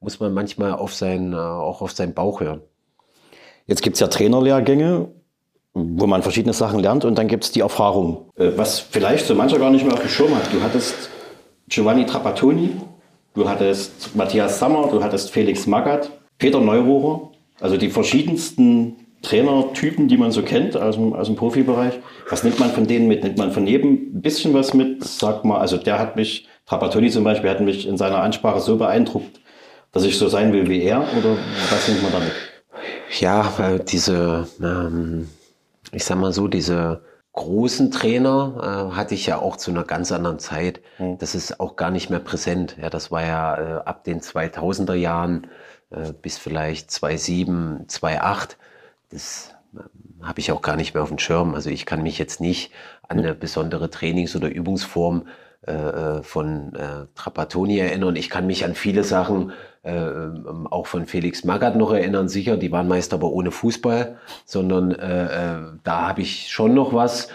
muss 0.00 0.20
man 0.20 0.32
manchmal 0.32 0.72
auf 0.72 0.94
sein, 0.94 1.32
äh, 1.32 1.36
auch 1.36 1.82
auf 1.82 1.92
seinen 1.92 2.14
Bauch 2.14 2.40
hören. 2.40 2.62
Jetzt 3.66 3.82
gibt's 3.82 4.00
ja 4.00 4.08
Trainerlehrgänge 4.08 5.08
wo 5.78 6.06
man 6.06 6.22
verschiedene 6.22 6.52
Sachen 6.52 6.80
lernt 6.80 7.04
und 7.04 7.16
dann 7.18 7.28
gibt 7.28 7.44
es 7.44 7.52
die 7.52 7.60
Erfahrung. 7.60 8.30
Äh, 8.36 8.50
was 8.56 8.78
vielleicht 8.78 9.26
so 9.26 9.34
mancher 9.34 9.58
gar 9.58 9.70
nicht 9.70 9.84
mehr 9.84 9.94
auf 9.94 10.00
dem 10.00 10.08
Schirm 10.08 10.34
hat. 10.34 10.52
Du 10.52 10.62
hattest 10.62 11.10
Giovanni 11.68 12.06
Trapattoni, 12.06 12.70
du 13.34 13.48
hattest 13.48 14.14
Matthias 14.16 14.58
Sammer, 14.58 14.88
du 14.90 15.02
hattest 15.02 15.30
Felix 15.30 15.66
Magath, 15.66 16.10
Peter 16.38 16.60
Neururer, 16.60 17.30
also 17.60 17.76
die 17.76 17.90
verschiedensten 17.90 18.96
Trainertypen, 19.22 20.08
die 20.08 20.16
man 20.16 20.30
so 20.30 20.42
kennt 20.42 20.76
aus 20.76 20.94
dem, 20.94 21.12
aus 21.12 21.26
dem 21.26 21.36
Profibereich. 21.36 21.94
Was 22.30 22.44
nimmt 22.44 22.60
man 22.60 22.70
von 22.70 22.86
denen 22.86 23.08
mit? 23.08 23.24
Nimmt 23.24 23.36
man 23.36 23.50
von 23.50 23.66
jedem 23.66 23.92
ein 23.92 24.22
bisschen 24.22 24.54
was 24.54 24.74
mit? 24.74 25.04
Sag 25.04 25.44
mal, 25.44 25.58
also 25.58 25.76
der 25.76 25.98
hat 25.98 26.16
mich, 26.16 26.46
Trapattoni 26.66 27.10
zum 27.10 27.24
Beispiel, 27.24 27.50
hat 27.50 27.60
mich 27.60 27.86
in 27.86 27.96
seiner 27.96 28.18
Ansprache 28.18 28.60
so 28.60 28.76
beeindruckt, 28.76 29.40
dass 29.92 30.04
ich 30.04 30.18
so 30.18 30.28
sein 30.28 30.52
will 30.52 30.68
wie 30.68 30.82
er 30.82 31.00
oder 31.18 31.36
was 31.70 31.88
nimmt 31.88 32.02
man 32.02 32.12
damit? 32.12 32.32
Ja, 33.18 33.52
äh, 33.58 33.80
diese 33.84 34.46
ähm, 34.62 35.28
ich 35.92 36.04
sag 36.04 36.18
mal 36.18 36.32
so, 36.32 36.48
diese 36.48 37.02
großen 37.32 37.90
Trainer 37.90 38.90
äh, 38.92 38.96
hatte 38.96 39.14
ich 39.14 39.26
ja 39.26 39.38
auch 39.38 39.56
zu 39.56 39.70
einer 39.70 39.84
ganz 39.84 40.10
anderen 40.12 40.38
Zeit. 40.38 40.80
Mhm. 40.98 41.18
Das 41.18 41.34
ist 41.34 41.60
auch 41.60 41.76
gar 41.76 41.90
nicht 41.90 42.10
mehr 42.10 42.18
präsent. 42.18 42.76
Ja, 42.80 42.90
das 42.90 43.10
war 43.10 43.24
ja 43.24 43.78
äh, 43.78 43.80
ab 43.84 44.04
den 44.04 44.20
2000er 44.20 44.94
Jahren 44.94 45.46
äh, 45.90 46.12
bis 46.12 46.36
vielleicht 46.36 46.90
2007, 46.90 47.84
2008. 47.86 48.58
Das 49.10 49.54
äh, 49.74 49.80
habe 50.24 50.40
ich 50.40 50.50
auch 50.50 50.62
gar 50.62 50.76
nicht 50.76 50.94
mehr 50.94 51.02
auf 51.02 51.10
dem 51.10 51.18
Schirm. 51.18 51.54
Also 51.54 51.70
ich 51.70 51.86
kann 51.86 52.02
mich 52.02 52.18
jetzt 52.18 52.40
nicht 52.40 52.72
an 53.06 53.18
eine 53.18 53.34
besondere 53.34 53.88
Trainings- 53.88 54.34
oder 54.34 54.48
Übungsform 54.48 55.28
äh, 55.66 55.72
äh, 55.72 56.22
von 56.22 56.72
Trapattoni 57.14 57.78
erinnern. 57.78 58.16
Ich 58.16 58.30
kann 58.30 58.46
mich 58.46 58.64
an 58.64 58.74
viele 58.74 59.04
Sachen 59.04 59.52
äh, 59.88 60.30
auch 60.70 60.86
von 60.86 61.06
Felix 61.06 61.44
Magath 61.44 61.76
noch 61.76 61.92
erinnern, 61.92 62.28
sicher, 62.28 62.56
die 62.56 62.70
waren 62.70 62.88
meist 62.88 63.14
aber 63.14 63.32
ohne 63.32 63.50
Fußball, 63.50 64.16
sondern 64.44 64.92
äh, 64.92 65.24
äh, 65.24 65.58
da 65.82 66.08
habe 66.08 66.20
ich 66.20 66.48
schon 66.48 66.74
noch 66.74 66.92
was 66.92 67.28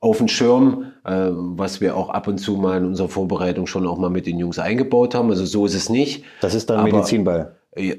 auf 0.00 0.18
dem 0.18 0.28
Schirm, 0.28 0.92
äh, 1.04 1.28
was 1.30 1.80
wir 1.80 1.96
auch 1.96 2.08
ab 2.08 2.28
und 2.28 2.38
zu 2.38 2.56
mal 2.56 2.78
in 2.78 2.86
unserer 2.86 3.08
Vorbereitung 3.08 3.66
schon 3.66 3.86
auch 3.86 3.98
mal 3.98 4.10
mit 4.10 4.26
den 4.26 4.38
Jungs 4.38 4.58
eingebaut 4.58 5.14
haben. 5.14 5.28
Also 5.30 5.44
so 5.44 5.66
ist 5.66 5.74
es 5.74 5.90
nicht. 5.90 6.24
Das 6.40 6.54
ist 6.54 6.70
dann 6.70 6.80
aber, 6.80 6.90
Medizinball. 6.90 7.56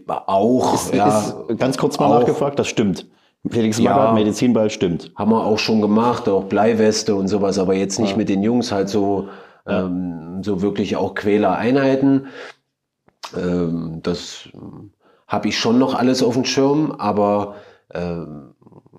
Auch. 0.08 0.74
Ist, 0.74 0.94
ja, 0.94 1.20
ist 1.48 1.60
ganz 1.60 1.78
kurz 1.78 2.00
mal 2.00 2.08
auch, 2.08 2.20
nachgefragt, 2.20 2.58
das 2.58 2.68
stimmt. 2.68 3.06
Felix 3.48 3.80
Magath, 3.80 4.10
ja, 4.10 4.14
Medizinball 4.14 4.70
stimmt. 4.70 5.12
Haben 5.16 5.32
wir 5.32 5.46
auch 5.46 5.60
schon 5.60 5.82
gemacht, 5.82 6.28
auch 6.28 6.46
Bleiweste 6.46 7.16
und 7.16 7.28
sowas, 7.28 7.60
aber 7.60 7.74
jetzt 7.74 8.00
nicht 8.00 8.12
ja. 8.12 8.18
mit 8.18 8.28
den 8.28 8.44
Jungs, 8.44 8.72
halt 8.72 8.90
so, 8.90 9.30
ähm, 9.66 10.42
so 10.44 10.62
wirklich 10.62 10.98
auch 10.98 11.16
Quälereinheiten. 11.16 12.28
Ähm, 13.36 14.00
das 14.04 14.50
habe 15.28 15.48
ich 15.48 15.58
schon 15.58 15.78
noch 15.78 15.94
alles 15.94 16.24
auf 16.24 16.34
dem 16.34 16.46
Schirm, 16.46 16.92
aber 16.92 17.56
äh, 17.90 18.26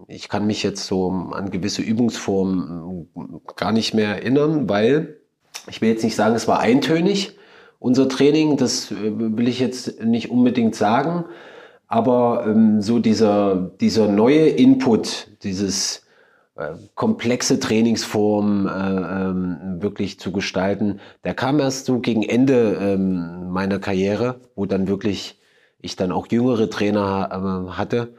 ich 0.08 0.28
kann 0.28 0.46
mich 0.46 0.62
jetzt 0.62 0.86
so 0.86 1.10
an 1.32 1.50
gewisse 1.50 1.82
Übungsformen 1.82 3.08
gar 3.56 3.72
nicht 3.72 3.94
mehr 3.94 4.16
erinnern, 4.16 4.68
weil 4.68 5.20
ich 5.68 5.80
will 5.80 5.88
jetzt 5.88 6.04
nicht 6.04 6.16
sagen, 6.16 6.34
es 6.34 6.48
war 6.48 6.60
eintönig, 6.60 7.36
unser 7.78 8.08
Training, 8.08 8.56
das 8.56 8.90
äh, 8.90 8.96
will 8.96 9.48
ich 9.48 9.58
jetzt 9.58 10.02
nicht 10.02 10.30
unbedingt 10.30 10.74
sagen, 10.74 11.24
aber 11.88 12.44
ähm, 12.46 12.80
so 12.82 12.98
dieser, 13.00 13.72
dieser 13.80 14.06
neue 14.06 14.46
Input, 14.48 15.28
dieses 15.42 16.02
komplexe 16.94 17.60
Trainingsform 17.60 18.66
äh, 18.66 18.70
ähm, 18.70 19.82
wirklich 19.82 20.18
zu 20.18 20.32
gestalten. 20.32 21.00
Der 21.24 21.34
kam 21.34 21.60
erst 21.60 21.86
so 21.86 22.00
gegen 22.00 22.22
Ende 22.22 22.78
ähm, 22.80 23.50
meiner 23.50 23.78
Karriere, 23.78 24.40
wo 24.54 24.66
dann 24.66 24.88
wirklich 24.88 25.40
ich 25.80 25.96
dann 25.96 26.12
auch 26.12 26.26
jüngere 26.30 26.68
Trainer 26.68 27.68
äh, 27.68 27.72
hatte. 27.72 28.14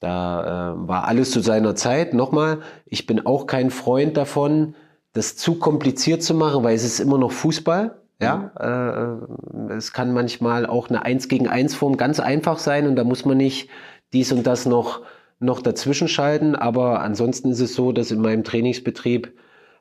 Da 0.00 0.72
äh, 0.72 0.88
war 0.88 1.06
alles 1.06 1.30
zu 1.30 1.40
seiner 1.40 1.74
Zeit. 1.74 2.14
Nochmal, 2.14 2.60
ich 2.86 3.06
bin 3.06 3.26
auch 3.26 3.46
kein 3.46 3.70
Freund 3.70 4.16
davon, 4.16 4.74
das 5.12 5.36
zu 5.36 5.58
kompliziert 5.58 6.22
zu 6.22 6.34
machen, 6.34 6.62
weil 6.62 6.74
es 6.76 6.84
ist 6.84 7.00
immer 7.00 7.18
noch 7.18 7.32
Fußball. 7.32 8.00
Ja, 8.20 8.50
mhm. 8.60 9.70
äh, 9.70 9.74
es 9.74 9.92
kann 9.92 10.12
manchmal 10.12 10.66
auch 10.66 10.88
eine 10.88 11.04
Eins 11.04 11.28
gegen 11.28 11.46
eins 11.46 11.74
Form 11.74 11.96
ganz 11.96 12.18
einfach 12.18 12.58
sein 12.58 12.88
und 12.88 12.96
da 12.96 13.04
muss 13.04 13.24
man 13.24 13.36
nicht 13.36 13.68
dies 14.12 14.32
und 14.32 14.44
das 14.46 14.66
noch 14.66 15.02
noch 15.40 15.62
dazwischen 15.62 16.08
schalten, 16.08 16.54
aber 16.56 17.00
ansonsten 17.00 17.50
ist 17.50 17.60
es 17.60 17.74
so, 17.74 17.92
dass 17.92 18.10
in 18.10 18.20
meinem 18.20 18.44
Trainingsbetrieb 18.44 19.32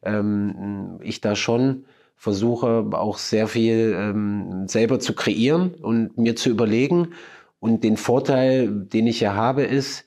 ähm, 0.04 1.00
ich 1.02 1.22
da 1.22 1.36
schon 1.36 1.86
versuche, 2.16 2.86
auch 2.92 3.18
sehr 3.18 3.48
viel 3.48 3.96
ähm, 3.96 4.68
selber 4.68 5.00
zu 5.00 5.14
kreieren 5.14 5.76
und 5.76 6.18
mir 6.18 6.36
zu 6.36 6.50
überlegen. 6.50 7.10
Und 7.60 7.84
den 7.84 7.98
Vorteil, 7.98 8.70
den 8.70 9.08
ich 9.08 9.20
ja 9.20 9.36
habe, 9.36 9.64
ist, 9.64 10.06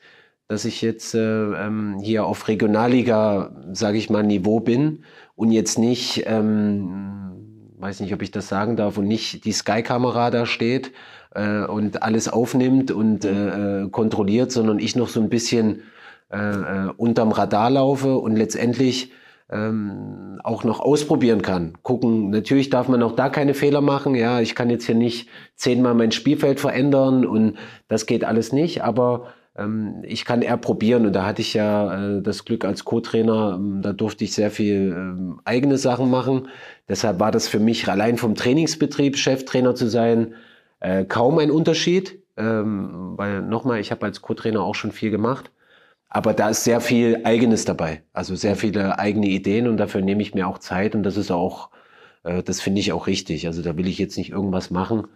dass 0.49 0.65
ich 0.65 0.83
jetzt 0.83 1.15
äh, 1.15 1.19
ähm, 1.21 1.99
hier 2.03 2.27
auf 2.27 2.49
Regionalliga, 2.49 3.55
sage 3.73 3.99
ich 3.99 4.11
mal, 4.11 4.25
Niveau 4.25 4.61
bin 4.61 5.05
und 5.37 5.53
jetzt 5.53 5.79
nicht, 5.79 6.25
ähm, 6.27 7.75
weiß 7.79 8.01
nicht, 8.01 8.13
ob 8.13 8.23
ich 8.23 8.33
das 8.33 8.49
sagen 8.49 8.77
darf, 8.77 8.99
und 8.99 9.07
nicht 9.07 9.45
die 9.45 9.53
Sky-Kamera 9.53 10.31
da 10.31 10.47
steht 10.47 10.93
äh, 11.35 11.65
und 11.65 12.03
alles 12.03 12.29
aufnimmt 12.29 12.91
und 12.91 13.25
äh, 13.25 13.83
äh, 13.83 13.89
kontrolliert, 13.91 14.53
sondern 14.53 14.79
ich 14.79 14.97
noch 14.97 15.09
so 15.09 15.21
ein 15.21 15.29
bisschen 15.29 15.83
äh, 16.31 16.37
äh, 16.37 16.91
unterm 16.97 17.33
Radar 17.33 17.71
laufe 17.71 18.17
und 18.17 18.37
letztendlich 18.37 19.13
ähm, 19.51 20.41
auch 20.45 20.65
noch 20.65 20.81
ausprobieren 20.81 21.43
kann. 21.43 21.75
Gucken, 21.83 22.31
natürlich 22.31 22.71
darf 22.71 22.89
man 22.89 23.03
auch 23.03 23.17
da 23.17 23.29
keine 23.29 23.55
Fehler 23.55 23.81
machen. 23.81 24.15
Ja, 24.15 24.41
ich 24.41 24.55
kann 24.55 24.71
jetzt 24.71 24.87
hier 24.87 24.95
nicht 24.95 25.29
zehnmal 25.57 25.95
mein 25.95 26.13
Spielfeld 26.13 26.61
verändern 26.61 27.27
und 27.27 27.59
das 27.89 28.07
geht 28.07 28.25
alles 28.25 28.53
nicht, 28.53 28.85
aber 28.85 29.27
ähm, 29.57 30.03
ich 30.05 30.25
kann 30.25 30.43
eher 30.43 30.57
probieren 30.57 31.07
und 31.07 31.13
da 31.15 31.27
hatte 31.27 31.43
ich 31.43 31.55
ja 31.55 32.19
äh, 32.19 32.23
das 32.23 32.45
Glück 32.45 32.65
als 32.65 32.85
Co-Trainer, 32.85 33.57
ähm, 33.57 33.83
da 33.83 33.93
durfte 33.93 34.25
ich 34.25 34.33
sehr 34.33 34.51
viel 34.51 34.95
ähm, 34.97 35.41
eigene 35.45 35.79
Sachen 35.79 36.11
machen. 36.11 36.49
Deshalb 36.89 37.19
war 37.19 37.33
das 37.33 37.49
für 37.49 37.61
mich 37.61 37.89
allein 37.89 38.19
vom 38.19 38.37
Trainingsbetrieb 38.37 39.17
Cheftrainer 39.17 39.75
zu 39.75 39.89
sein, 39.89 40.35
äh, 40.81 41.05
kaum 41.05 41.39
ein 41.39 41.51
Unterschied, 41.51 42.21
ähm, 42.37 43.15
weil 43.17 43.43
nochmal, 43.43 43.81
ich 43.81 43.91
habe 43.91 44.07
als 44.07 44.23
Co-Trainer 44.23 44.63
auch 44.63 44.75
schon 44.75 44.93
viel 44.93 45.11
gemacht. 45.11 45.51
Aber 46.09 46.35
da 46.35 46.51
ist 46.51 46.65
sehr 46.65 46.81
viel 46.81 47.21
Eigenes 47.25 47.65
dabei, 47.65 48.03
also 48.13 48.35
sehr 48.35 48.57
viele 48.57 48.99
eigene 48.99 49.29
Ideen 49.29 49.69
und 49.69 49.77
dafür 49.77 50.03
nehme 50.03 50.23
ich 50.23 50.35
mir 50.35 50.49
auch 50.49 50.59
Zeit 50.59 50.95
und 50.97 51.05
das 51.05 51.17
ist 51.17 51.31
auch, 51.31 51.71
äh, 52.25 52.43
das 52.43 52.61
finde 52.61 52.81
ich 52.81 52.93
auch 52.93 53.07
richtig. 53.07 53.47
Also 53.47 53.63
da 53.63 53.77
will 53.77 53.87
ich 53.89 53.99
jetzt 53.99 54.17
nicht 54.19 54.31
irgendwas 54.31 54.71
machen, 54.71 55.07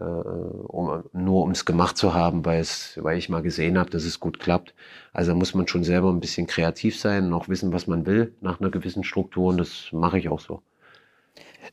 äh, 0.00 0.04
um, 0.04 1.04
nur 1.12 1.42
um 1.44 1.50
es 1.52 1.64
gemacht 1.64 1.96
zu 1.96 2.14
haben, 2.14 2.44
weil, 2.44 2.64
weil 2.96 3.18
ich 3.18 3.28
mal 3.28 3.42
gesehen 3.42 3.78
habe, 3.78 3.90
dass 3.90 4.04
es 4.04 4.20
gut 4.20 4.40
klappt. 4.40 4.74
Also 5.12 5.34
muss 5.34 5.54
man 5.54 5.68
schon 5.68 5.84
selber 5.84 6.10
ein 6.10 6.20
bisschen 6.20 6.46
kreativ 6.48 6.98
sein 6.98 7.26
und 7.26 7.34
auch 7.34 7.48
wissen, 7.48 7.72
was 7.72 7.86
man 7.86 8.06
will 8.06 8.34
nach 8.40 8.60
einer 8.60 8.70
gewissen 8.70 9.04
Struktur 9.04 9.50
und 9.50 9.58
das 9.58 9.90
mache 9.92 10.18
ich 10.18 10.28
auch 10.28 10.40
so. 10.40 10.62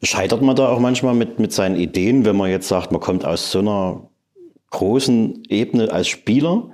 Scheitert 0.04 0.42
man 0.42 0.56
da 0.56 0.70
auch 0.70 0.80
manchmal 0.80 1.14
mit, 1.14 1.40
mit 1.40 1.52
seinen 1.52 1.76
Ideen, 1.76 2.26
wenn 2.26 2.36
man 2.36 2.50
jetzt 2.50 2.68
sagt, 2.68 2.92
man 2.92 3.02
kommt 3.02 3.26
aus 3.26 3.52
so 3.52 3.60
einer 3.60 4.10
großen 4.72 5.44
Ebene 5.50 5.92
als 5.92 6.08
Spieler, 6.08 6.70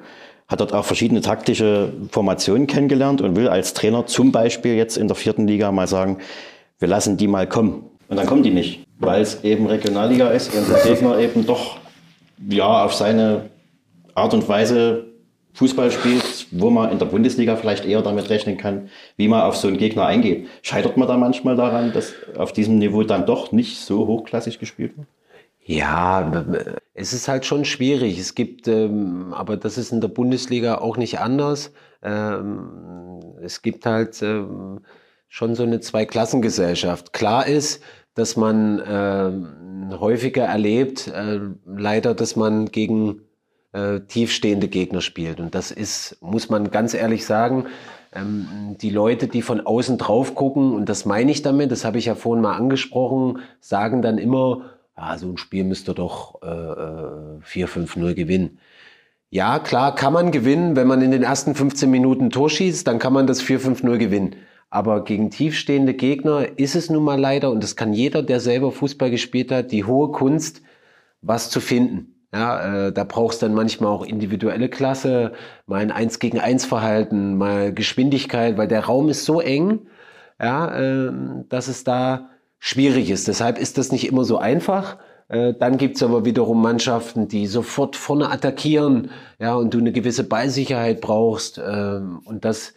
hat 0.48 0.60
dort 0.60 0.74
auch 0.74 0.86
verschiedene 0.86 1.22
taktische 1.22 1.94
Formationen 2.12 2.68
kennengelernt 2.68 3.22
und 3.22 3.36
will 3.36 3.48
als 3.48 3.74
Trainer 3.74 4.06
zum 4.06 4.32
Beispiel 4.32 4.76
jetzt 4.76 4.98
in 4.98 5.08
der 5.08 5.16
vierten 5.16 5.48
Liga 5.48 5.72
mal 5.72 5.88
sagen, 5.88 6.20
wir 6.78 6.88
lassen 6.88 7.18
die 7.18 7.28
mal 7.28 7.48
kommen. 7.48 7.90
Und 8.10 8.18
dann 8.18 8.28
kommen 8.28 8.44
die 8.44 8.52
nicht, 8.52 8.86
weil 9.00 9.22
es 9.22 9.44
eben 9.44 9.66
Regionalliga 9.66 10.30
ist 10.30 10.54
und 10.54 10.70
der 10.70 10.84
Gegner 10.84 11.18
eben 11.18 11.46
doch 11.48 11.78
ja 12.48 12.86
auf 12.86 12.94
seine 12.94 13.50
Art 14.14 14.34
und 14.34 14.48
Weise 14.48 15.15
Fußball 15.56 15.90
spielt, 15.90 16.48
wo 16.52 16.70
man 16.70 16.92
in 16.92 17.00
der 17.00 17.06
Bundesliga 17.06 17.56
vielleicht 17.56 17.86
eher 17.86 18.02
damit 18.02 18.30
rechnen 18.30 18.58
kann, 18.58 18.90
wie 19.16 19.30
man 19.30 19.42
auf 19.42 19.56
so 19.56 19.70
einen 19.70 19.78
Gegner 19.78 20.06
eingeht. 20.06 20.48
Scheitert 20.62 20.98
man 20.98 21.08
da 21.08 21.16
manchmal 21.16 21.56
daran, 21.56 21.94
dass 21.94 22.14
auf 22.38 22.52
diesem 22.52 22.78
Niveau 22.78 23.04
dann 23.04 23.26
doch 23.26 23.54
nicht 23.54 23.80
so 23.80 24.06
hochklassig 24.06 24.60
gespielt 24.60 24.98
wird? 24.98 25.08
Ja, 25.68 26.46
es 26.94 27.14
ist 27.14 27.28
halt 27.28 27.46
schon 27.46 27.64
schwierig. 27.66 28.20
Es 28.20 28.36
gibt, 28.36 28.68
ähm, 28.68 29.34
aber 29.34 29.58
das 29.58 29.78
ist 29.78 29.92
in 29.92 30.02
der 30.02 30.10
Bundesliga 30.10 30.78
auch 30.78 30.98
nicht 30.98 31.20
anders. 31.20 31.72
Ähm, 32.04 33.24
es 33.42 33.62
gibt 33.62 33.86
halt 33.86 34.22
ähm, 34.22 34.82
schon 35.28 35.56
so 35.56 35.64
eine 35.64 35.80
Zweiklassengesellschaft. 35.80 37.14
Klar 37.14 37.48
ist, 37.48 37.82
dass 38.14 38.36
man 38.36 38.82
ähm, 38.88 40.00
häufiger 40.00 40.44
erlebt, 40.44 41.08
äh, 41.08 41.40
leider, 41.66 42.14
dass 42.14 42.36
man 42.36 42.66
gegen 42.68 43.22
äh, 43.76 44.00
tiefstehende 44.08 44.70
Gegner 44.70 45.02
spielt. 45.02 45.40
Und 45.40 45.54
das 45.54 45.72
ist, 45.72 46.18
muss 46.22 46.50
man 46.50 46.72
ganz 46.72 46.94
ehrlich 46.94 47.26
sagen, 47.26 47.66
ähm, 48.14 48.78
die 48.80 48.90
Leute, 48.90 49.28
die 49.28 49.42
von 49.42 49.60
außen 49.60 49.98
drauf 49.98 50.34
gucken, 50.34 50.74
und 50.74 50.88
das 50.88 51.06
meine 51.06 51.32
ich 51.32 51.42
damit, 51.42 51.72
das 51.72 51.84
habe 51.84 51.98
ich 51.98 52.06
ja 52.06 52.16
vorhin 52.16 52.42
mal 52.42 52.56
angesprochen, 52.56 53.40
sagen 53.60 54.02
dann 54.02 54.18
immer, 54.18 54.62
ah, 54.96 55.18
so 55.18 55.28
ein 55.28 55.38
Spiel 55.38 55.66
müsste 55.66 55.94
doch 55.94 56.42
äh, 56.42 56.46
4-5-0 56.46 58.12
äh, 58.12 58.14
gewinnen. 58.14 58.60
Ja, 59.30 59.60
klar, 59.60 59.94
kann 59.94 60.14
man 60.14 60.32
gewinnen, 60.32 60.78
wenn 60.78 60.88
man 60.88 61.02
in 61.02 61.12
den 61.12 61.24
ersten 61.24 61.54
15 61.54 61.92
Minuten 61.92 62.30
Tor 62.30 62.50
schießt, 62.50 62.88
dann 62.88 63.00
kann 63.00 63.12
man 63.12 63.28
das 63.28 63.44
4-5-0 63.44 63.98
gewinnen. 63.98 64.38
Aber 64.70 65.04
gegen 65.04 65.30
tiefstehende 65.32 65.94
Gegner 65.94 66.58
ist 66.58 66.76
es 66.76 66.90
nun 66.90 67.04
mal 67.04 67.20
leider, 67.20 67.52
und 67.52 67.62
das 67.62 67.76
kann 67.76 67.92
jeder, 67.92 68.24
der 68.24 68.40
selber 68.40 68.72
Fußball 68.72 69.12
gespielt 69.12 69.52
hat, 69.52 69.74
die 69.74 69.84
hohe 69.84 70.12
Kunst, 70.12 70.62
was 71.22 71.50
zu 71.50 71.60
finden. 71.60 72.15
Ja, 72.34 72.88
äh, 72.88 72.94
da 72.94 73.04
brauchst 73.04 73.42
dann 73.42 73.54
manchmal 73.54 73.92
auch 73.92 74.06
individuelle 74.06 74.70
Klasse, 74.70 75.34
mal 75.68 75.82
ein 75.82 75.92
Eins 75.92 76.20
gegen 76.20 76.40
Eins 76.40 76.66
Verhalten, 76.66 77.38
mal 77.38 77.74
Geschwindigkeit, 77.74 78.58
weil 78.58 78.68
der 78.68 78.86
Raum 78.86 79.10
ist 79.10 79.26
so 79.26 79.40
eng, 79.40 79.88
ja, 80.42 80.78
äh, 80.78 81.12
dass 81.50 81.68
es 81.68 81.84
da 81.84 82.30
schwierig 82.60 83.10
ist. 83.10 83.28
Deshalb 83.28 83.58
ist 83.58 83.78
das 83.78 83.92
nicht 83.92 84.08
immer 84.08 84.26
so 84.26 84.38
einfach. 84.38 84.98
Äh, 85.28 85.54
dann 85.60 85.78
gibt's 85.78 86.04
aber 86.04 86.26
wiederum 86.26 86.62
Mannschaften, 86.62 87.28
die 87.28 87.48
sofort 87.48 87.96
vorne 87.96 88.30
attackieren, 88.32 89.12
ja, 89.40 89.56
und 89.56 89.74
du 89.74 89.80
eine 89.80 89.92
gewisse 89.92 90.24
Ballsicherheit 90.24 91.02
brauchst. 91.02 91.58
Äh, 91.58 92.00
und 92.26 92.44
das 92.46 92.74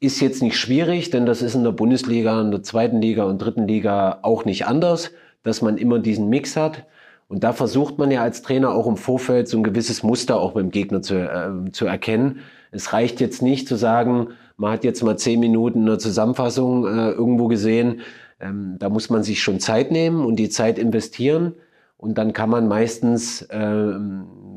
ist 0.00 0.20
jetzt 0.20 0.42
nicht 0.42 0.56
schwierig, 0.56 1.10
denn 1.10 1.26
das 1.26 1.42
ist 1.42 1.54
in 1.54 1.64
der 1.64 1.72
Bundesliga, 1.72 2.40
in 2.40 2.50
der 2.50 2.62
zweiten 2.62 3.00
Liga 3.02 3.24
und 3.24 3.38
dritten 3.38 3.68
Liga 3.68 4.20
auch 4.22 4.44
nicht 4.44 4.66
anders, 4.66 5.10
dass 5.42 5.62
man 5.62 5.78
immer 5.78 5.98
diesen 5.98 6.28
Mix 6.28 6.56
hat. 6.56 6.86
Und 7.30 7.44
da 7.44 7.52
versucht 7.52 7.96
man 7.96 8.10
ja 8.10 8.22
als 8.22 8.42
Trainer 8.42 8.74
auch 8.74 8.88
im 8.88 8.96
Vorfeld 8.96 9.46
so 9.46 9.56
ein 9.56 9.62
gewisses 9.62 10.02
Muster 10.02 10.40
auch 10.40 10.50
beim 10.50 10.72
Gegner 10.72 11.00
zu, 11.00 11.14
äh, 11.14 11.70
zu 11.70 11.86
erkennen. 11.86 12.40
Es 12.72 12.92
reicht 12.92 13.20
jetzt 13.20 13.40
nicht 13.40 13.68
zu 13.68 13.76
sagen, 13.76 14.30
man 14.56 14.72
hat 14.72 14.82
jetzt 14.82 15.00
mal 15.04 15.16
zehn 15.16 15.38
Minuten 15.38 15.82
eine 15.82 15.98
Zusammenfassung 15.98 16.88
äh, 16.88 17.12
irgendwo 17.12 17.46
gesehen. 17.46 18.00
Ähm, 18.40 18.74
da 18.80 18.88
muss 18.88 19.10
man 19.10 19.22
sich 19.22 19.40
schon 19.44 19.60
Zeit 19.60 19.92
nehmen 19.92 20.24
und 20.24 20.40
die 20.40 20.48
Zeit 20.48 20.76
investieren. 20.76 21.54
Und 21.96 22.18
dann 22.18 22.32
kann 22.32 22.50
man 22.50 22.66
meistens, 22.66 23.42
äh, 23.42 23.92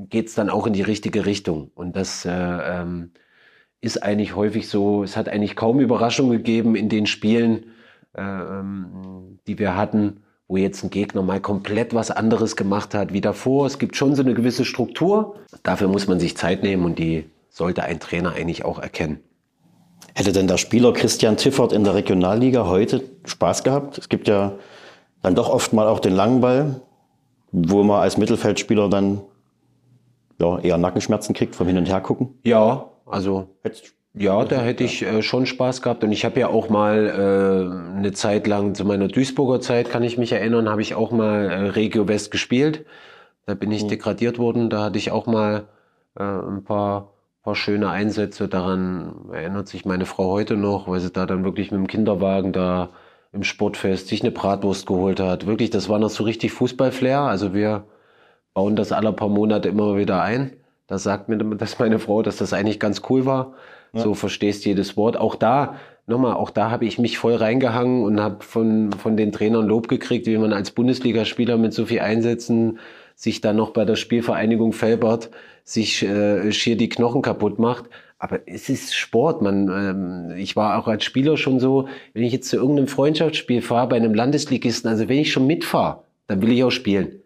geht 0.09 0.29
es 0.29 0.33
dann 0.33 0.49
auch 0.49 0.65
in 0.65 0.73
die 0.73 0.81
richtige 0.81 1.27
Richtung. 1.27 1.69
Und 1.75 1.95
das 1.95 2.25
äh, 2.25 2.31
ähm, 2.31 3.11
ist 3.81 4.01
eigentlich 4.01 4.35
häufig 4.35 4.67
so, 4.67 5.03
es 5.03 5.15
hat 5.15 5.29
eigentlich 5.29 5.55
kaum 5.55 5.79
Überraschungen 5.79 6.31
gegeben 6.31 6.75
in 6.75 6.89
den 6.89 7.05
Spielen, 7.05 7.67
äh, 8.17 8.21
ähm, 8.23 9.37
die 9.45 9.59
wir 9.59 9.77
hatten 9.77 10.22
wo 10.47 10.57
jetzt 10.57 10.83
ein 10.83 10.89
Gegner 10.89 11.21
mal 11.21 11.39
komplett 11.39 11.93
was 11.93 12.11
anderes 12.11 12.55
gemacht 12.55 12.93
hat 12.93 13.13
wie 13.13 13.21
davor. 13.21 13.65
Es 13.65 13.79
gibt 13.79 13.95
schon 13.95 14.15
so 14.15 14.21
eine 14.21 14.33
gewisse 14.33 14.65
Struktur. 14.65 15.35
Dafür 15.63 15.87
muss 15.87 16.07
man 16.07 16.19
sich 16.19 16.37
Zeit 16.37 16.63
nehmen 16.63 16.85
und 16.85 16.99
die 16.99 17.25
sollte 17.49 17.83
ein 17.83 17.99
Trainer 17.99 18.33
eigentlich 18.33 18.65
auch 18.65 18.79
erkennen. 18.79 19.19
Hätte 20.15 20.31
denn 20.31 20.47
der 20.47 20.57
Spieler 20.57 20.93
Christian 20.93 21.37
Tiffert 21.37 21.71
in 21.71 21.83
der 21.83 21.95
Regionalliga 21.95 22.67
heute 22.67 23.03
Spaß 23.25 23.63
gehabt? 23.63 23.97
Es 23.97 24.09
gibt 24.09 24.27
ja 24.27 24.53
dann 25.21 25.35
doch 25.35 25.49
oft 25.49 25.73
mal 25.73 25.87
auch 25.87 25.99
den 25.99 26.13
langen 26.13 26.41
Ball, 26.41 26.81
wo 27.51 27.83
man 27.83 28.01
als 28.01 28.17
Mittelfeldspieler 28.17 28.89
dann 28.89 29.21
ja, 30.39 30.59
eher 30.59 30.77
Nackenschmerzen 30.77 31.33
kriegt 31.33 31.55
vom 31.55 31.67
Hin- 31.67 31.77
und 31.77 31.87
Hergucken. 31.87 32.39
Ja, 32.43 32.89
also 33.05 33.47
ja, 34.15 34.45
da 34.45 34.61
hätte 34.61 34.83
ich 34.83 35.01
äh, 35.01 35.21
schon 35.23 35.45
Spaß 35.45 35.81
gehabt. 35.81 36.03
Und 36.03 36.11
ich 36.11 36.25
habe 36.25 36.39
ja 36.39 36.47
auch 36.47 36.69
mal 36.69 37.07
äh, 37.07 37.97
eine 37.97 38.11
Zeit 38.13 38.45
lang, 38.47 38.75
zu 38.75 38.85
meiner 38.85 39.07
Duisburger 39.07 39.59
Zeit, 39.59 39.89
kann 39.89 40.03
ich 40.03 40.17
mich 40.17 40.31
erinnern, 40.31 40.69
habe 40.69 40.81
ich 40.81 40.95
auch 40.95 41.11
mal 41.11 41.49
äh, 41.49 41.69
Regio 41.69 42.07
West 42.07 42.31
gespielt. 42.31 42.85
Da 43.45 43.55
bin 43.55 43.71
ich 43.71 43.83
mhm. 43.83 43.89
degradiert 43.89 44.37
worden. 44.39 44.69
Da 44.69 44.83
hatte 44.83 44.97
ich 44.99 45.11
auch 45.11 45.25
mal 45.25 45.65
äh, 46.17 46.23
ein 46.23 46.63
paar, 46.63 47.13
paar 47.43 47.55
schöne 47.55 47.89
Einsätze. 47.89 48.47
Daran 48.47 49.29
erinnert 49.31 49.67
sich 49.67 49.85
meine 49.85 50.05
Frau 50.05 50.31
heute 50.31 50.55
noch, 50.57 50.87
weil 50.87 50.99
sie 50.99 51.11
da 51.11 51.25
dann 51.25 51.43
wirklich 51.43 51.71
mit 51.71 51.79
dem 51.79 51.87
Kinderwagen 51.87 52.53
da 52.53 52.89
im 53.31 53.43
Sportfest 53.43 54.07
sich 54.07 54.21
eine 54.21 54.31
Bratwurst 54.31 54.85
geholt 54.85 55.19
hat. 55.19 55.47
Wirklich, 55.47 55.71
das 55.71 55.89
war 55.89 55.99
noch 55.99 56.11
so 56.11 56.23
richtig 56.23 56.51
Fußballflair. 56.53 57.19
Also 57.21 57.53
wir 57.53 57.85
bauen 58.53 58.75
das 58.75 58.91
alle 58.91 59.11
paar 59.13 59.29
Monate 59.29 59.69
immer 59.69 59.97
wieder 59.97 60.21
ein. 60.21 60.53
Da 60.87 60.99
sagt 60.99 61.29
mir 61.29 61.37
das 61.37 61.79
meine 61.79 61.99
Frau, 61.99 62.21
dass 62.21 62.37
das 62.37 62.53
eigentlich 62.53 62.79
ganz 62.79 63.01
cool 63.09 63.25
war. 63.25 63.55
Ja. 63.93 64.01
So 64.01 64.13
verstehst 64.13 64.65
jedes 64.65 64.97
Wort. 64.97 65.17
Auch 65.17 65.35
da, 65.35 65.75
nochmal, 66.07 66.33
auch 66.33 66.49
da 66.49 66.71
habe 66.71 66.85
ich 66.85 66.97
mich 66.99 67.17
voll 67.17 67.35
reingehangen 67.35 68.03
und 68.03 68.19
habe 68.19 68.43
von, 68.43 68.91
von 68.93 69.15
den 69.15 69.31
Trainern 69.31 69.67
Lob 69.67 69.87
gekriegt, 69.87 70.25
wie 70.25 70.37
man 70.37 70.53
als 70.53 70.71
Bundesligaspieler 70.71 71.57
mit 71.57 71.73
so 71.73 71.85
viel 71.85 71.99
Einsätzen 71.99 72.79
sich 73.15 73.41
dann 73.41 73.55
noch 73.55 73.71
bei 73.71 73.85
der 73.85 73.95
Spielvereinigung 73.95 74.73
Felbert 74.73 75.29
sich 75.63 76.03
äh, 76.03 76.51
schier 76.51 76.75
die 76.75 76.89
Knochen 76.89 77.21
kaputt 77.21 77.59
macht. 77.59 77.85
Aber 78.19 78.39
es 78.47 78.69
ist 78.69 78.95
Sport. 78.95 79.41
Man, 79.41 79.67
ähm, 79.69 80.37
ich 80.37 80.55
war 80.55 80.77
auch 80.77 80.87
als 80.87 81.03
Spieler 81.03 81.37
schon 81.37 81.59
so, 81.59 81.87
wenn 82.13 82.23
ich 82.23 82.33
jetzt 82.33 82.49
zu 82.49 82.57
irgendeinem 82.57 82.87
Freundschaftsspiel 82.87 83.61
fahre 83.61 83.87
bei 83.87 83.95
einem 83.97 84.13
Landesligisten, 84.13 84.89
also 84.89 85.07
wenn 85.09 85.19
ich 85.19 85.31
schon 85.31 85.47
mitfahre, 85.47 86.03
dann 86.27 86.41
will 86.41 86.51
ich 86.51 86.63
auch 86.63 86.71
spielen. 86.71 87.21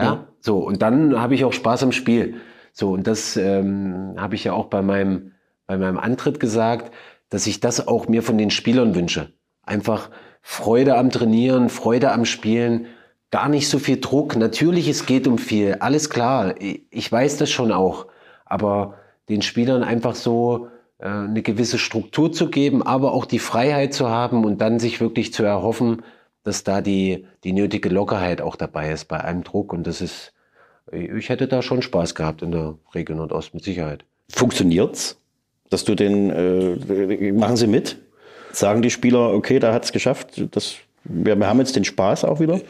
Ja, 0.00 0.04
ja. 0.04 0.28
so 0.40 0.58
und 0.58 0.82
dann 0.82 1.20
habe 1.20 1.34
ich 1.34 1.44
auch 1.44 1.52
Spaß 1.52 1.82
am 1.82 1.92
Spiel. 1.92 2.36
So 2.72 2.92
und 2.92 3.06
das 3.06 3.36
ähm, 3.36 4.14
habe 4.16 4.36
ich 4.36 4.44
ja 4.44 4.52
auch 4.52 4.66
bei 4.66 4.82
meinem 4.82 5.32
bei 5.68 5.76
meinem 5.76 5.98
Antritt 5.98 6.40
gesagt, 6.40 6.92
dass 7.28 7.46
ich 7.46 7.60
das 7.60 7.86
auch 7.86 8.08
mir 8.08 8.24
von 8.24 8.38
den 8.38 8.50
Spielern 8.50 8.96
wünsche. 8.96 9.32
Einfach 9.62 10.10
Freude 10.40 10.96
am 10.96 11.10
Trainieren, 11.10 11.68
Freude 11.68 12.10
am 12.10 12.24
Spielen, 12.24 12.86
gar 13.30 13.48
nicht 13.48 13.68
so 13.68 13.78
viel 13.78 14.00
Druck. 14.00 14.34
Natürlich, 14.34 14.88
es 14.88 15.06
geht 15.06 15.28
um 15.28 15.38
viel, 15.38 15.74
alles 15.74 16.08
klar. 16.08 16.54
Ich 16.58 17.12
weiß 17.12 17.36
das 17.36 17.50
schon 17.50 17.70
auch, 17.70 18.06
aber 18.46 18.94
den 19.28 19.42
Spielern 19.42 19.84
einfach 19.84 20.14
so 20.14 20.68
äh, 20.98 21.06
eine 21.06 21.42
gewisse 21.42 21.78
Struktur 21.78 22.32
zu 22.32 22.48
geben, 22.48 22.82
aber 22.82 23.12
auch 23.12 23.26
die 23.26 23.38
Freiheit 23.38 23.92
zu 23.92 24.08
haben 24.08 24.46
und 24.46 24.62
dann 24.62 24.80
sich 24.80 25.02
wirklich 25.02 25.34
zu 25.34 25.42
erhoffen, 25.42 26.02
dass 26.44 26.64
da 26.64 26.80
die, 26.80 27.26
die 27.44 27.52
nötige 27.52 27.90
Lockerheit 27.90 28.40
auch 28.40 28.56
dabei 28.56 28.90
ist 28.90 29.04
bei 29.04 29.20
einem 29.22 29.44
Druck. 29.44 29.74
Und 29.74 29.86
das 29.86 30.00
ist, 30.00 30.32
ich 30.90 31.28
hätte 31.28 31.46
da 31.46 31.60
schon 31.60 31.82
Spaß 31.82 32.14
gehabt 32.14 32.40
in 32.40 32.52
der 32.52 32.78
Region 32.94 33.18
Nordost 33.18 33.52
mit 33.52 33.64
Sicherheit. 33.64 34.06
Funktioniert's? 34.30 35.17
Dass 35.70 35.84
du 35.84 35.94
den, 35.94 36.30
äh, 36.30 37.32
machen 37.32 37.56
sie 37.56 37.66
mit? 37.66 37.98
Sagen 38.52 38.82
die 38.82 38.90
Spieler, 38.90 39.34
okay, 39.34 39.58
da 39.58 39.72
hat's 39.72 39.92
geschafft, 39.92 40.42
das, 40.52 40.76
wir, 41.04 41.36
wir 41.36 41.46
haben 41.46 41.58
jetzt 41.58 41.76
den 41.76 41.84
Spaß 41.84 42.24
auch 42.24 42.40
wieder? 42.40 42.60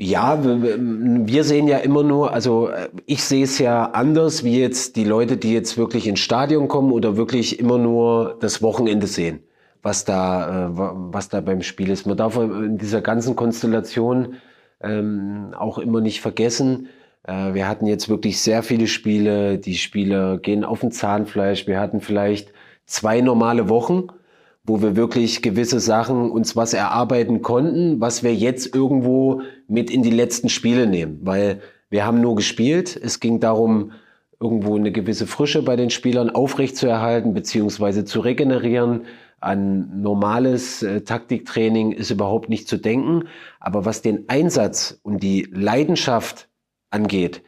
Ja, 0.00 0.38
wir 0.44 1.42
sehen 1.42 1.66
ja 1.66 1.78
immer 1.78 2.04
nur, 2.04 2.32
also 2.32 2.68
äh, 2.68 2.88
ich 3.06 3.24
sehe 3.24 3.42
es 3.42 3.58
ja 3.58 3.84
anders 3.86 4.44
wie 4.44 4.60
jetzt 4.60 4.94
die 4.94 5.02
Leute, 5.02 5.36
die 5.36 5.52
jetzt 5.52 5.76
wirklich 5.76 6.06
ins 6.06 6.20
Stadion 6.20 6.68
kommen 6.68 6.92
oder 6.92 7.16
wirklich 7.16 7.58
immer 7.58 7.78
nur 7.78 8.36
das 8.38 8.62
Wochenende 8.62 9.08
sehen, 9.08 9.40
was 9.82 10.04
da, 10.04 10.66
äh, 10.66 10.70
was 10.72 11.30
da 11.30 11.40
beim 11.40 11.62
Spiel 11.62 11.90
ist. 11.90 12.06
Man 12.06 12.16
darf 12.16 12.36
in 12.36 12.78
dieser 12.78 13.00
ganzen 13.00 13.34
Konstellation 13.34 14.34
ähm, 14.80 15.52
auch 15.58 15.78
immer 15.78 16.00
nicht 16.00 16.20
vergessen, 16.20 16.88
wir 17.28 17.68
hatten 17.68 17.86
jetzt 17.86 18.08
wirklich 18.08 18.40
sehr 18.40 18.62
viele 18.62 18.86
Spiele, 18.86 19.58
die 19.58 19.76
Spiele 19.76 20.38
gehen 20.42 20.64
auf 20.64 20.80
den 20.80 20.92
Zahnfleisch. 20.92 21.66
Wir 21.66 21.78
hatten 21.78 22.00
vielleicht 22.00 22.52
zwei 22.86 23.20
normale 23.20 23.68
Wochen 23.68 24.08
wo 24.68 24.82
wir 24.82 24.96
wirklich 24.96 25.40
gewisse 25.42 25.80
Sachen 25.80 26.30
uns 26.30 26.54
was 26.54 26.74
erarbeiten 26.74 27.40
konnten, 27.40 28.00
was 28.00 28.22
wir 28.22 28.34
jetzt 28.34 28.74
irgendwo 28.74 29.40
mit 29.66 29.90
in 29.90 30.02
die 30.02 30.10
letzten 30.10 30.50
Spiele 30.50 30.86
nehmen, 30.86 31.20
weil 31.22 31.62
wir 31.88 32.04
haben 32.04 32.20
nur 32.20 32.36
gespielt. 32.36 32.98
Es 33.02 33.18
ging 33.18 33.40
darum, 33.40 33.92
irgendwo 34.40 34.76
eine 34.76 34.92
gewisse 34.92 35.26
Frische 35.26 35.62
bei 35.62 35.74
den 35.74 35.90
Spielern 35.90 36.30
aufrechtzuerhalten 36.30 37.32
beziehungsweise 37.32 38.04
zu 38.04 38.20
regenerieren. 38.20 39.06
An 39.40 40.02
normales 40.02 40.82
äh, 40.82 41.00
Taktiktraining 41.00 41.92
ist 41.92 42.10
überhaupt 42.10 42.48
nicht 42.48 42.68
zu 42.68 42.76
denken. 42.76 43.24
Aber 43.60 43.84
was 43.84 44.02
den 44.02 44.28
Einsatz 44.28 45.00
und 45.02 45.22
die 45.22 45.48
Leidenschaft 45.50 46.47
angeht, 46.90 47.42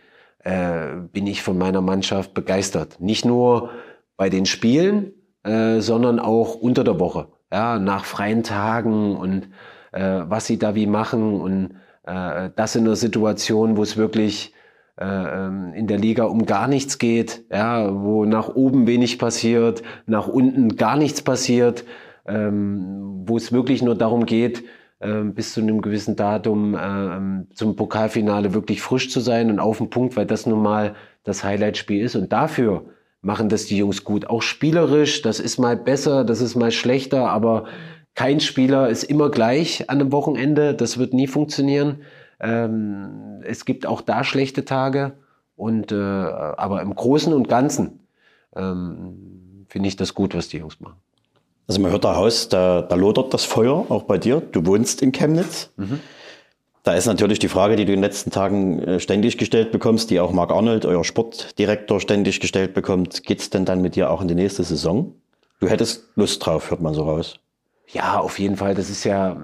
äh, 0.45 0.97
bin 1.13 1.27
ich 1.27 1.43
von 1.43 1.59
meiner 1.59 1.81
Mannschaft 1.81 2.35
begeistert. 2.35 3.01
Nicht 3.01 3.25
nur 3.25 3.71
bei 4.17 4.29
den 4.31 4.47
Spielen, 4.47 5.13
äh, 5.45 5.81
sondern 5.81 6.19
auch 6.19 6.55
unter 6.55 6.85
der 6.85 7.01
Woche, 7.01 7.29
ja, 7.53 7.79
nach 7.79 8.05
freien 8.05 8.43
Tagen 8.43 9.17
und 9.17 9.49
äh, 9.93 10.21
was 10.25 10.47
sie 10.47 10.59
da 10.59 10.75
wie 10.75 10.87
machen 10.87 11.41
und 11.41 11.77
äh, 12.05 12.51
das 12.55 12.77
in 12.77 12.87
einer 12.87 12.97
Situation, 12.97 13.77
wo 13.77 13.83
es 13.83 13.97
wirklich 13.97 14.55
äh, 14.99 15.05
ähm, 15.05 15.73
in 15.75 15.87
der 15.87 15.99
Liga 15.99 16.25
um 16.25 16.45
gar 16.45 16.69
nichts 16.69 16.99
geht, 16.99 17.45
ja, 17.51 17.91
wo 18.03 18.27
nach 18.27 18.55
oben 18.55 18.87
wenig 18.87 19.19
passiert, 19.19 19.83
nach 20.07 20.29
unten 20.29 20.77
gar 20.77 20.97
nichts 20.97 21.23
passiert, 21.23 21.85
ähm, 22.27 23.23
wo 23.25 23.37
es 23.37 23.53
wirklich 23.53 23.83
nur 23.83 23.95
darum 23.95 24.27
geht, 24.27 24.65
äh, 25.01 25.23
bis 25.25 25.55
zu 25.55 25.61
einem 25.61 25.83
gewissen 25.83 26.17
Datum 26.17 26.75
äh, 26.75 27.55
zum 27.55 27.77
Pokalfinale 27.77 28.55
wirklich 28.55 28.81
frisch 28.81 29.11
zu 29.11 29.21
sein 29.21 29.51
und 29.51 29.59
auf 29.59 29.79
dem 29.79 29.91
Punkt, 29.91 30.17
weil 30.17 30.27
das 30.27 30.47
nun 30.47 30.63
mal 30.63 30.95
das 31.25 31.43
Highlightspiel 31.43 32.03
ist. 32.03 32.17
Und 32.17 32.33
dafür 32.33 32.85
machen 33.23 33.49
das 33.49 33.67
die 33.67 33.77
Jungs 33.77 34.05
gut. 34.05 34.29
Auch 34.29 34.43
spielerisch, 34.43 35.23
das 35.23 35.41
ist 35.41 35.59
mal 35.59 35.77
besser, 35.77 36.25
das 36.25 36.41
ist 36.41 36.55
mal 36.55 36.71
schlechter, 36.71 37.29
aber 37.31 37.65
kein 38.15 38.41
Spieler 38.41 38.89
ist 38.89 39.05
immer 39.05 39.31
gleich 39.31 39.89
an 39.89 40.01
einem 40.01 40.13
Wochenende. 40.13 40.75
Das 40.75 40.99
wird 40.99 41.15
nie 41.15 41.27
funktionieren. 41.27 42.03
Ähm, 42.41 43.43
es 43.45 43.65
gibt 43.65 43.87
auch 43.87 44.01
da 44.01 44.25
schlechte 44.25 44.65
Tage. 44.65 45.13
Und, 45.57 45.93
äh, 45.93 45.97
aber 45.97 46.81
im 46.81 46.95
Großen 46.95 47.33
und 47.35 47.49
Ganzen 47.49 48.01
ähm, 48.57 49.67
finde 49.69 49.89
ich 49.89 49.97
das 49.97 50.15
gut, 50.15 50.35
was 50.35 50.49
die 50.49 50.59
Jungs 50.59 50.81
machen. 50.81 50.97
Also 51.71 51.81
man 51.83 51.93
hört 51.93 52.03
da 52.03 52.11
raus, 52.11 52.49
da, 52.49 52.83
da 52.83 52.97
lodert 52.97 53.33
das 53.33 53.45
Feuer, 53.45 53.87
auch 53.91 54.03
bei 54.03 54.19
dir. 54.19 54.41
Du 54.41 54.67
wohnst 54.67 55.03
in 55.03 55.13
Chemnitz. 55.13 55.71
Mhm. 55.77 56.01
Da 56.83 56.95
ist 56.95 57.07
natürlich 57.07 57.39
die 57.39 57.47
Frage, 57.47 57.77
die 57.77 57.85
du 57.85 57.93
in 57.93 57.99
den 57.99 58.03
letzten 58.03 58.33
Tagen 58.33 58.83
äh, 58.83 58.99
ständig 58.99 59.39
gestellt 59.39 59.71
bekommst, 59.71 60.11
die 60.11 60.19
auch 60.19 60.33
Marc 60.33 60.51
Arnold, 60.51 60.85
euer 60.85 61.05
Sportdirektor, 61.05 62.01
ständig 62.01 62.41
gestellt 62.41 62.75
bekommt. 62.75 63.23
Geht's 63.23 63.51
denn 63.51 63.67
dann 63.67 63.83
mit 63.83 63.95
dir 63.95 64.11
auch 64.11 64.21
in 64.21 64.27
die 64.27 64.35
nächste 64.35 64.65
Saison? 64.65 65.15
Du 65.61 65.69
hättest 65.69 66.09
Lust 66.17 66.45
drauf, 66.45 66.73
hört 66.73 66.81
man 66.81 66.93
so 66.93 67.05
raus. 67.05 67.39
Ja, 67.87 68.19
auf 68.19 68.41
jeden 68.41 68.57
Fall. 68.57 68.75
Das 68.75 68.91
ist 68.91 69.05
ja, 69.05 69.37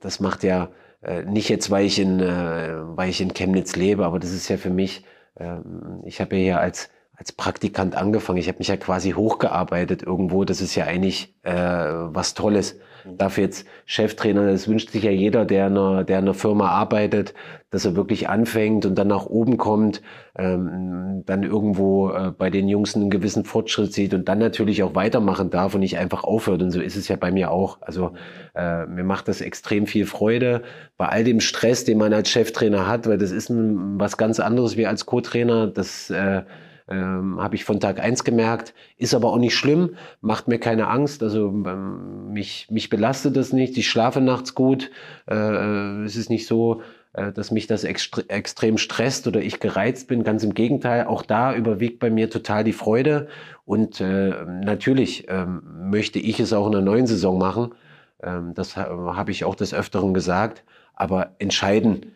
das 0.00 0.20
macht 0.20 0.44
ja 0.44 0.70
äh, 1.02 1.24
nicht 1.24 1.50
jetzt, 1.50 1.70
weil 1.70 1.84
ich 1.84 1.98
in, 1.98 2.20
äh, 2.20 2.74
weil 2.96 3.10
ich 3.10 3.20
in 3.20 3.34
Chemnitz 3.34 3.76
lebe, 3.76 4.06
aber 4.06 4.18
das 4.18 4.30
ist 4.30 4.48
ja 4.48 4.56
für 4.56 4.70
mich, 4.70 5.04
ähm, 5.38 6.00
ich 6.06 6.22
habe 6.22 6.36
ja 6.36 6.42
hier 6.42 6.60
als 6.60 6.88
als 7.16 7.32
Praktikant 7.32 7.96
angefangen. 7.96 8.38
Ich 8.38 8.48
habe 8.48 8.58
mich 8.58 8.68
ja 8.68 8.76
quasi 8.76 9.12
hochgearbeitet 9.12 10.02
irgendwo. 10.02 10.44
Das 10.44 10.60
ist 10.60 10.74
ja 10.74 10.84
eigentlich 10.84 11.34
äh, 11.42 11.52
was 11.52 12.34
Tolles. 12.34 12.76
Mhm. 13.04 13.18
Dafür 13.18 13.44
jetzt 13.44 13.66
Cheftrainer, 13.86 14.46
das 14.46 14.66
wünscht 14.66 14.90
sich 14.90 15.04
ja 15.04 15.10
jeder, 15.10 15.44
der 15.44 15.68
in 15.68 15.78
einer, 15.78 16.04
der 16.04 16.18
in 16.18 16.24
einer 16.24 16.34
Firma 16.34 16.70
arbeitet, 16.70 17.34
dass 17.70 17.84
er 17.84 17.94
wirklich 17.96 18.28
anfängt 18.28 18.84
und 18.86 18.96
dann 18.96 19.08
nach 19.08 19.26
oben 19.26 19.58
kommt, 19.58 20.02
ähm, 20.36 21.22
dann 21.26 21.42
irgendwo 21.44 22.10
äh, 22.10 22.32
bei 22.36 22.50
den 22.50 22.68
Jungs 22.68 22.96
einen 22.96 23.10
gewissen 23.10 23.44
Fortschritt 23.44 23.92
sieht 23.92 24.14
und 24.14 24.28
dann 24.28 24.38
natürlich 24.38 24.82
auch 24.82 24.94
weitermachen 24.94 25.50
darf 25.50 25.74
und 25.74 25.80
nicht 25.80 25.98
einfach 25.98 26.24
aufhört. 26.24 26.62
Und 26.62 26.70
so 26.70 26.80
ist 26.80 26.96
es 26.96 27.08
ja 27.08 27.16
bei 27.16 27.30
mir 27.30 27.50
auch. 27.50 27.78
Also 27.80 28.12
äh, 28.54 28.86
mir 28.86 29.04
macht 29.04 29.28
das 29.28 29.40
extrem 29.40 29.86
viel 29.86 30.06
Freude 30.06 30.62
bei 30.96 31.06
all 31.08 31.24
dem 31.24 31.40
Stress, 31.40 31.84
den 31.84 31.98
man 31.98 32.12
als 32.12 32.28
Cheftrainer 32.28 32.88
hat, 32.88 33.06
weil 33.06 33.18
das 33.18 33.30
ist 33.30 33.50
ein, 33.50 34.00
was 34.00 34.16
ganz 34.16 34.40
anderes 34.40 34.76
wie 34.76 34.86
als 34.86 35.06
Co-Trainer. 35.06 35.68
Das 35.68 36.10
äh, 36.10 36.42
ähm, 36.86 37.40
Habe 37.40 37.54
ich 37.54 37.64
von 37.64 37.80
Tag 37.80 37.98
eins 37.98 38.24
gemerkt, 38.24 38.74
ist 38.98 39.14
aber 39.14 39.28
auch 39.32 39.38
nicht 39.38 39.54
schlimm, 39.54 39.96
macht 40.20 40.48
mir 40.48 40.58
keine 40.58 40.88
Angst. 40.88 41.22
Also 41.22 41.48
ähm, 41.48 42.32
mich, 42.32 42.68
mich 42.70 42.90
belastet 42.90 43.36
das 43.36 43.52
nicht. 43.52 43.78
Ich 43.78 43.88
schlafe 43.88 44.20
nachts 44.20 44.54
gut. 44.54 44.90
Äh, 45.26 45.34
äh, 45.34 46.04
es 46.04 46.16
ist 46.16 46.28
nicht 46.28 46.46
so, 46.46 46.82
äh, 47.14 47.32
dass 47.32 47.50
mich 47.50 47.66
das 47.66 47.84
extre 47.84 48.28
extrem 48.28 48.76
stresst 48.76 49.26
oder 49.26 49.40
ich 49.40 49.60
gereizt 49.60 50.08
bin. 50.08 50.24
Ganz 50.24 50.44
im 50.44 50.52
Gegenteil, 50.52 51.06
auch 51.06 51.22
da 51.22 51.54
überwiegt 51.54 52.00
bei 52.00 52.10
mir 52.10 52.28
total 52.28 52.64
die 52.64 52.74
Freude. 52.74 53.28
Und 53.64 54.00
äh, 54.02 54.44
natürlich 54.44 55.26
ähm, 55.28 55.62
möchte 55.90 56.18
ich 56.18 56.38
es 56.38 56.52
auch 56.52 56.66
in 56.66 56.72
der 56.72 56.82
neuen 56.82 57.06
Saison 57.06 57.38
machen. 57.38 57.74
Ähm, 58.22 58.52
das 58.54 58.76
habe 58.76 59.30
ich 59.30 59.44
auch 59.44 59.54
des 59.54 59.72
Öfteren 59.72 60.12
gesagt. 60.12 60.64
Aber 60.94 61.34
entscheiden 61.38 62.14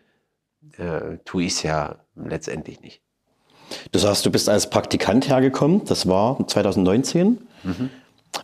äh, 0.77 1.17
tue 1.25 1.43
ich 1.43 1.53
es 1.53 1.63
ja 1.63 2.05
letztendlich 2.15 2.81
nicht. 2.81 3.01
Du 3.91 3.99
sagst, 3.99 4.25
du 4.25 4.31
bist 4.31 4.49
als 4.49 4.69
Praktikant 4.69 5.29
hergekommen, 5.29 5.83
das 5.85 6.07
war 6.07 6.37
2019. 6.47 7.39
Mhm. 7.63 7.89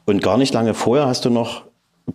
Und 0.06 0.22
gar 0.22 0.38
nicht 0.38 0.54
lange 0.54 0.74
vorher 0.74 1.08
hast 1.08 1.26
du 1.26 1.30
noch 1.30 1.64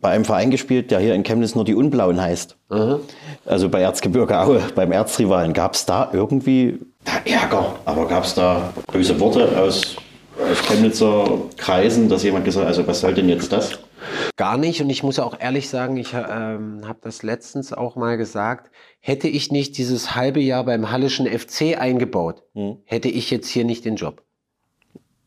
bei 0.00 0.10
einem 0.10 0.24
Verein 0.24 0.50
gespielt, 0.50 0.90
der 0.90 1.00
hier 1.00 1.14
in 1.14 1.24
Chemnitz 1.24 1.54
nur 1.54 1.64
die 1.64 1.74
Unblauen 1.74 2.20
heißt. 2.20 2.56
Mhm. 2.68 3.00
Also 3.46 3.68
bei 3.68 3.80
Erzgebirge 3.80 4.38
Aue, 4.38 4.62
beim 4.74 4.92
Erzrivalen. 4.92 5.52
Gab 5.52 5.74
es 5.74 5.86
da 5.86 6.10
irgendwie 6.12 6.78
Ärger? 7.24 7.76
Aber 7.84 8.06
gab 8.06 8.24
es 8.24 8.34
da 8.34 8.72
böse 8.92 9.18
Worte 9.18 9.58
aus, 9.58 9.96
aus 10.38 10.58
Chemnitzer 10.68 11.38
Kreisen, 11.56 12.08
dass 12.08 12.22
jemand 12.22 12.44
gesagt 12.44 12.64
hat, 12.64 12.68
also 12.68 12.86
was 12.86 13.00
soll 13.00 13.14
denn 13.14 13.28
jetzt 13.28 13.52
das? 13.52 13.78
Gar 14.36 14.56
nicht. 14.56 14.80
Und 14.80 14.90
ich 14.90 15.02
muss 15.02 15.18
auch 15.18 15.38
ehrlich 15.38 15.68
sagen, 15.68 15.96
ich 15.96 16.14
ähm, 16.14 16.82
habe 16.86 16.98
das 17.02 17.22
letztens 17.22 17.72
auch 17.72 17.96
mal 17.96 18.16
gesagt, 18.16 18.70
hätte 19.00 19.28
ich 19.28 19.50
nicht 19.50 19.78
dieses 19.78 20.14
halbe 20.14 20.40
Jahr 20.40 20.64
beim 20.64 20.90
Hallischen 20.90 21.26
FC 21.26 21.78
eingebaut, 21.78 22.42
mhm. 22.54 22.78
hätte 22.84 23.08
ich 23.08 23.30
jetzt 23.30 23.48
hier 23.48 23.64
nicht 23.64 23.84
den 23.84 23.96
Job. 23.96 24.22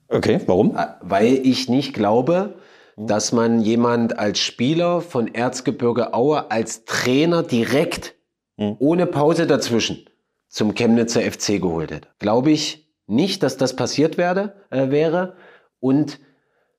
Okay, 0.07 0.39
warum? 0.45 0.75
Äh, 0.77 0.87
weil 1.01 1.33
ich 1.43 1.69
nicht 1.69 1.93
glaube, 1.93 2.55
hm. 2.95 3.07
dass 3.07 3.31
man 3.31 3.61
jemand 3.61 4.19
als 4.19 4.39
Spieler 4.39 5.01
von 5.01 5.33
Erzgebirge 5.33 6.13
Aue 6.13 6.51
als 6.51 6.85
Trainer 6.85 7.41
direkt 7.41 8.15
mhm. 8.57 8.75
ohne 8.79 9.07
Pause 9.07 9.47
dazwischen 9.47 10.05
zum 10.49 10.75
Chemnitzer 10.75 11.21
FC 11.21 11.59
geholt 11.59 11.91
hätte. 11.91 12.07
Glaube 12.19 12.51
ich 12.51 12.87
nicht, 13.07 13.41
dass 13.41 13.57
das 13.57 13.75
passiert 13.75 14.17
werde, 14.17 14.55
äh, 14.69 14.91
wäre. 14.91 15.35
Und 15.79 16.19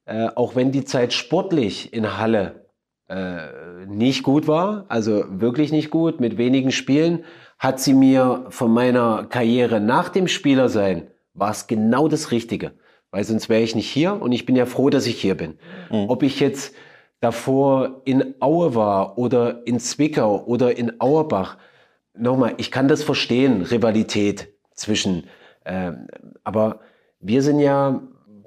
äh, 0.07 0.29
auch 0.35 0.55
wenn 0.55 0.71
die 0.71 0.85
Zeit 0.85 1.13
sportlich 1.13 1.93
in 1.93 2.19
Halle 2.19 2.64
äh, 3.09 3.87
nicht 3.87 4.23
gut 4.23 4.49
war, 4.49 4.87
also 4.89 5.25
wirklich 5.29 5.73
nicht 5.73 5.91
gut, 5.91 6.21
mit 6.21 6.39
wenigen 6.39 6.73
Spielen, 6.73 7.25
hat 7.59 7.81
sie 7.81 7.95
mir 7.95 8.47
von 8.49 8.73
meiner 8.73 9.27
Karriere 9.29 9.81
nach 9.81 10.09
dem 10.09 10.29
Spielersein, 10.29 11.09
war 11.35 11.51
es 11.51 11.67
genau 11.67 12.09
das 12.09 12.31
Richtige. 12.31 12.73
Weil 13.11 13.25
sonst 13.25 13.49
wäre 13.49 13.63
ich 13.63 13.75
nicht 13.75 13.89
hier 13.89 14.21
und 14.21 14.33
ich 14.33 14.45
bin 14.45 14.57
ja 14.57 14.67
froh, 14.67 14.91
dass 14.91 15.07
ich 15.07 15.21
hier 15.21 15.37
bin. 15.37 15.59
Mhm. 15.91 16.07
Ob 16.09 16.23
ich 16.23 16.41
jetzt 16.41 16.75
davor 17.21 18.03
in 18.05 18.35
Aue 18.41 18.75
war 18.75 19.19
oder 19.19 19.67
in 19.67 19.79
Zwickau 19.79 20.45
oder 20.45 20.77
in 20.77 21.01
Auerbach, 21.01 21.59
nochmal, 22.17 22.55
ich 22.57 22.71
kann 22.71 22.89
das 22.89 23.03
verstehen, 23.03 23.63
Rivalität 23.63 24.49
zwischen, 24.75 25.25
äh, 25.65 25.93
aber 26.43 26.81
wir 27.21 27.43
sind 27.43 27.61
ja 27.61 28.03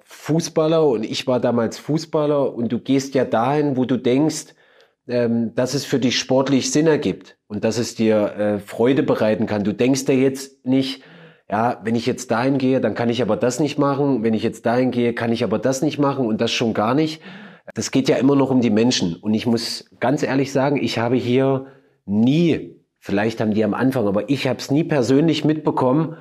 Fußballer 0.09 0.87
und 0.87 1.03
ich 1.03 1.27
war 1.27 1.41
damals 1.41 1.77
Fußballer 1.77 2.53
und 2.53 2.71
du 2.71 2.79
gehst 2.79 3.13
ja 3.13 3.25
dahin, 3.25 3.75
wo 3.75 3.83
du 3.83 3.97
denkst, 3.97 4.55
ähm, 5.07 5.53
dass 5.53 5.73
es 5.73 5.83
für 5.83 5.99
dich 5.99 6.17
sportlich 6.17 6.71
Sinn 6.71 6.87
ergibt 6.87 7.37
und 7.47 7.65
dass 7.65 7.77
es 7.77 7.95
dir 7.95 8.33
äh, 8.37 8.59
Freude 8.59 9.03
bereiten 9.03 9.47
kann. 9.47 9.65
Du 9.65 9.73
denkst 9.73 10.03
ja 10.07 10.13
jetzt 10.13 10.65
nicht, 10.65 11.03
ja, 11.49 11.81
wenn 11.83 11.95
ich 11.95 12.05
jetzt 12.05 12.31
dahin 12.31 12.57
gehe, 12.57 12.79
dann 12.79 12.95
kann 12.95 13.09
ich 13.09 13.21
aber 13.21 13.35
das 13.35 13.59
nicht 13.59 13.77
machen. 13.77 14.23
Wenn 14.23 14.33
ich 14.33 14.43
jetzt 14.43 14.65
dahin 14.65 14.91
gehe, 14.91 15.13
kann 15.13 15.33
ich 15.33 15.43
aber 15.43 15.59
das 15.59 15.81
nicht 15.81 15.99
machen 15.99 16.25
und 16.25 16.39
das 16.39 16.51
schon 16.51 16.73
gar 16.73 16.93
nicht. 16.93 17.21
Das 17.73 17.91
geht 17.91 18.07
ja 18.07 18.15
immer 18.15 18.35
noch 18.35 18.49
um 18.49 18.61
die 18.61 18.69
Menschen. 18.69 19.15
Und 19.17 19.33
ich 19.33 19.45
muss 19.45 19.89
ganz 19.99 20.23
ehrlich 20.23 20.53
sagen, 20.53 20.77
ich 20.81 20.99
habe 20.99 21.17
hier 21.17 21.67
nie, 22.05 22.77
vielleicht 22.99 23.41
haben 23.41 23.53
die 23.53 23.63
am 23.65 23.73
Anfang, 23.73 24.07
aber 24.07 24.29
ich 24.29 24.47
habe 24.47 24.59
es 24.59 24.71
nie 24.71 24.85
persönlich 24.85 25.43
mitbekommen, 25.43 26.15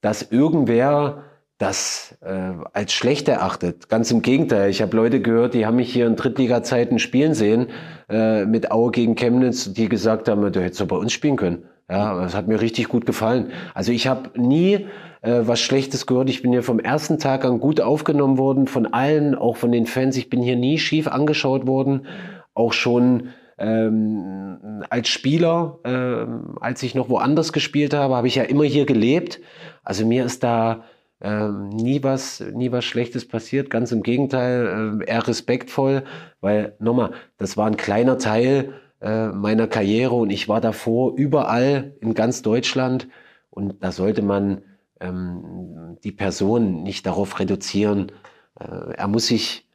dass 0.00 0.22
irgendwer 0.22 1.24
das 1.58 2.16
äh, 2.20 2.52
als 2.72 2.92
schlecht 2.92 3.28
erachtet. 3.28 3.88
Ganz 3.88 4.10
im 4.10 4.22
Gegenteil. 4.22 4.70
Ich 4.70 4.82
habe 4.82 4.96
Leute 4.96 5.20
gehört, 5.20 5.54
die 5.54 5.66
haben 5.66 5.76
mich 5.76 5.92
hier 5.92 6.06
in 6.06 6.16
Drittliga-Zeiten 6.16 6.98
spielen 6.98 7.34
sehen 7.34 7.68
äh, 8.08 8.44
mit 8.44 8.70
Aue 8.70 8.90
gegen 8.90 9.14
Chemnitz, 9.14 9.72
die 9.72 9.88
gesagt 9.88 10.28
haben, 10.28 10.50
du 10.52 10.60
hättest 10.62 10.80
doch 10.80 10.88
bei 10.88 10.96
uns 10.96 11.12
spielen 11.12 11.36
können. 11.36 11.64
Ja, 11.88 12.18
das 12.20 12.34
hat 12.34 12.48
mir 12.48 12.60
richtig 12.60 12.88
gut 12.88 13.04
gefallen. 13.04 13.52
Also 13.74 13.92
ich 13.92 14.06
habe 14.06 14.30
nie 14.40 14.86
äh, 15.20 15.42
was 15.42 15.60
Schlechtes 15.60 16.06
gehört. 16.06 16.30
Ich 16.30 16.42
bin 16.42 16.50
hier 16.50 16.62
vom 16.62 16.80
ersten 16.80 17.18
Tag 17.18 17.44
an 17.44 17.60
gut 17.60 17.80
aufgenommen 17.80 18.38
worden 18.38 18.66
von 18.66 18.86
allen, 18.86 19.34
auch 19.34 19.56
von 19.56 19.70
den 19.70 19.86
Fans. 19.86 20.16
Ich 20.16 20.30
bin 20.30 20.42
hier 20.42 20.56
nie 20.56 20.78
schief 20.78 21.06
angeschaut 21.06 21.66
worden. 21.66 22.06
Auch 22.54 22.72
schon 22.72 23.28
ähm, 23.58 24.82
als 24.90 25.08
Spieler, 25.08 25.78
ähm, 25.84 26.56
als 26.60 26.82
ich 26.82 26.94
noch 26.94 27.08
woanders 27.08 27.52
gespielt 27.52 27.94
habe, 27.94 28.16
habe 28.16 28.26
ich 28.26 28.34
ja 28.34 28.44
immer 28.44 28.64
hier 28.64 28.86
gelebt. 28.86 29.40
Also 29.84 30.06
mir 30.06 30.24
ist 30.24 30.42
da 30.42 30.84
ähm, 31.24 31.70
nie 31.70 32.02
was, 32.02 32.40
nie 32.52 32.70
was 32.70 32.84
Schlechtes 32.84 33.26
passiert. 33.26 33.70
Ganz 33.70 33.90
im 33.92 34.02
Gegenteil, 34.02 35.00
äh, 35.00 35.10
eher 35.10 35.26
respektvoll, 35.26 36.04
weil 36.42 36.76
nochmal, 36.78 37.12
das 37.38 37.56
war 37.56 37.66
ein 37.66 37.78
kleiner 37.78 38.18
Teil 38.18 38.74
äh, 39.00 39.28
meiner 39.28 39.66
Karriere 39.66 40.14
und 40.14 40.28
ich 40.28 40.48
war 40.50 40.60
davor 40.60 41.16
überall 41.16 41.94
in 42.00 42.12
ganz 42.12 42.42
Deutschland 42.42 43.08
und 43.48 43.82
da 43.82 43.90
sollte 43.90 44.20
man 44.20 44.64
ähm, 45.00 45.96
die 46.04 46.12
Person 46.12 46.82
nicht 46.82 47.06
darauf 47.06 47.40
reduzieren. 47.40 48.12
Äh, 48.60 48.92
er 48.94 49.08
muss 49.08 49.28
sich 49.28 49.66